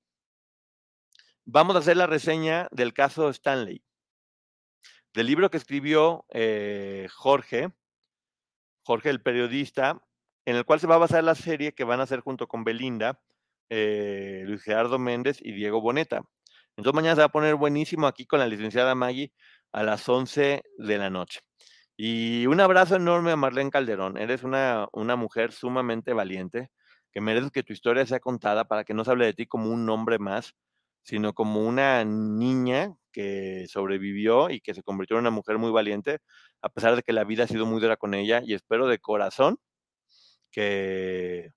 vamos 1.45 1.75
a 1.75 1.79
hacer 1.79 1.97
la 1.97 2.07
reseña 2.07 2.67
del 2.71 2.93
caso 2.93 3.29
Stanley, 3.29 3.83
del 5.13 5.27
libro 5.27 5.49
que 5.51 5.57
escribió 5.57 6.25
eh, 6.29 7.07
Jorge, 7.13 7.71
Jorge 8.83 9.09
el 9.09 9.21
periodista, 9.21 10.01
en 10.45 10.55
el 10.55 10.65
cual 10.65 10.79
se 10.79 10.87
va 10.87 10.95
a 10.95 10.99
basar 10.99 11.23
la 11.23 11.35
serie 11.35 11.73
que 11.73 11.83
van 11.83 11.99
a 11.99 12.03
hacer 12.03 12.21
junto 12.21 12.47
con 12.47 12.63
Belinda, 12.63 13.21
eh, 13.71 14.43
Luis 14.45 14.63
Gerardo 14.63 14.99
Méndez 14.99 15.39
y 15.41 15.53
Diego 15.53 15.81
Boneta. 15.81 16.23
Entonces 16.75 16.93
mañana 16.93 17.15
se 17.15 17.21
va 17.21 17.27
a 17.27 17.31
poner 17.31 17.55
buenísimo 17.55 18.05
aquí 18.05 18.25
con 18.25 18.39
la 18.39 18.47
licenciada 18.47 18.95
Maggie 18.95 19.31
a 19.71 19.83
las 19.83 20.07
11 20.07 20.61
de 20.77 20.97
la 20.97 21.09
noche. 21.09 21.39
Y 21.95 22.47
un 22.47 22.59
abrazo 22.59 22.97
enorme 22.97 23.31
a 23.31 23.37
Marlene 23.37 23.71
Calderón. 23.71 24.17
Eres 24.17 24.43
una, 24.43 24.87
una 24.91 25.15
mujer 25.15 25.53
sumamente 25.53 26.13
valiente, 26.13 26.69
que 27.13 27.21
mereces 27.21 27.51
que 27.51 27.63
tu 27.63 27.71
historia 27.71 28.05
sea 28.05 28.19
contada 28.19 28.65
para 28.65 28.83
que 28.83 28.93
no 28.93 29.05
se 29.05 29.11
hable 29.11 29.25
de 29.25 29.33
ti 29.33 29.47
como 29.47 29.69
un 29.71 29.89
hombre 29.89 30.19
más, 30.19 30.53
sino 31.03 31.33
como 31.33 31.65
una 31.65 32.03
niña 32.03 32.93
que 33.13 33.65
sobrevivió 33.69 34.49
y 34.49 34.59
que 34.61 34.73
se 34.73 34.83
convirtió 34.83 35.15
en 35.15 35.21
una 35.21 35.31
mujer 35.31 35.57
muy 35.57 35.71
valiente, 35.71 36.19
a 36.61 36.69
pesar 36.69 36.95
de 36.97 37.03
que 37.03 37.13
la 37.13 37.23
vida 37.23 37.45
ha 37.45 37.47
sido 37.47 37.65
muy 37.65 37.81
dura 37.81 37.97
con 37.97 38.13
ella. 38.15 38.41
Y 38.45 38.53
espero 38.53 38.87
de 38.87 38.99
corazón 38.99 39.57
que, 40.51 41.51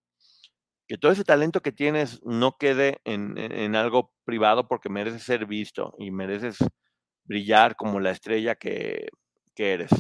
que 0.87 0.99
todo 0.99 1.13
ese 1.13 1.25
talento 1.25 1.63
que 1.63 1.73
tienes 1.73 2.23
no 2.25 2.57
quede 2.59 3.01
en, 3.05 3.75
algo 3.77 4.13
privado 4.25 4.69
porque 4.69 4.89
mereces 4.89 5.23
ser 5.23 5.47
visto 5.47 5.95
y 5.99 6.11
mereces 6.11 6.59
brillar 7.25 7.77
como 7.77 8.01
la 8.01 8.11
estrella 8.11 8.55
que, 8.55 9.09
que 9.55 9.73
eres. 9.73 9.91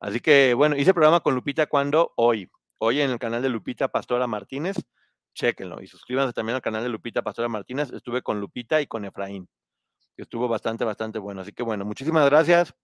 Así 0.00 0.20
que, 0.20 0.54
bueno, 0.54 0.76
hice 0.76 0.94
programa 0.94 1.20
con 1.20 1.34
Lupita 1.34 1.66
cuando 1.66 2.12
hoy, 2.16 2.50
hoy 2.78 3.00
en 3.00 3.10
el 3.10 3.18
canal 3.18 3.42
de 3.42 3.50
Lupita 3.50 3.88
Pastora 3.88 4.26
Martínez, 4.26 4.76
chéquenlo 5.34 5.82
y 5.82 5.86
suscríbanse 5.86 6.32
también 6.32 6.56
al 6.56 6.62
canal 6.62 6.82
de 6.82 6.88
Lupita 6.88 7.22
Pastora 7.22 7.48
Martínez. 7.48 7.92
Estuve 7.92 8.22
con 8.22 8.40
Lupita 8.40 8.80
y 8.80 8.86
con 8.86 9.04
Efraín, 9.04 9.48
que 10.16 10.22
estuvo 10.22 10.48
bastante, 10.48 10.84
bastante 10.84 11.18
bueno. 11.18 11.42
Así 11.42 11.52
que, 11.52 11.62
bueno, 11.62 11.84
muchísimas 11.84 12.28
gracias. 12.28 12.74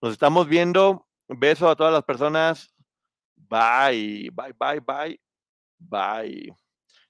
Nos 0.00 0.12
estamos 0.12 0.48
viendo. 0.48 1.06
Beso 1.28 1.68
a 1.68 1.76
todas 1.76 1.92
las 1.92 2.04
personas. 2.04 2.74
Bye, 3.36 4.30
bye, 4.32 4.54
bye, 4.58 4.80
bye, 4.80 5.20
bye. 5.78 6.63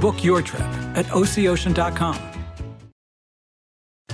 Book 0.00 0.22
your 0.22 0.42
trip 0.42 0.66
at 0.94 1.06
oceocean.com. 1.12 2.16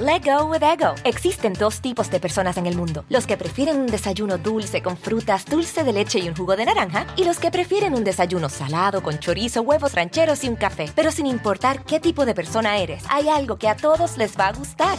Let 0.00 0.24
go 0.24 0.46
with 0.46 0.62
ego. 0.62 0.94
Existen 1.04 1.52
dos 1.52 1.80
tipos 1.80 2.10
de 2.10 2.18
personas 2.18 2.56
en 2.56 2.66
el 2.66 2.76
mundo: 2.76 3.04
los 3.08 3.26
que 3.26 3.36
prefieren 3.36 3.78
un 3.78 3.86
desayuno 3.86 4.38
dulce 4.38 4.82
con 4.82 4.96
frutas, 4.96 5.44
dulce 5.44 5.84
de 5.84 5.92
leche 5.92 6.18
y 6.18 6.28
un 6.28 6.34
jugo 6.34 6.56
de 6.56 6.64
naranja, 6.64 7.06
y 7.16 7.24
los 7.24 7.38
que 7.38 7.50
prefieren 7.50 7.94
un 7.94 8.02
desayuno 8.02 8.48
salado 8.48 9.02
con 9.02 9.18
chorizo, 9.18 9.62
huevos 9.62 9.94
rancheros 9.94 10.42
y 10.44 10.48
un 10.48 10.56
café. 10.56 10.90
Pero 10.94 11.12
sin 11.12 11.26
importar 11.26 11.84
qué 11.84 12.00
tipo 12.00 12.24
de 12.24 12.34
persona 12.34 12.78
eres, 12.78 13.04
hay 13.10 13.28
algo 13.28 13.58
que 13.58 13.68
a 13.68 13.76
todos 13.76 14.16
les 14.16 14.36
va 14.36 14.48
a 14.48 14.52
gustar. 14.52 14.98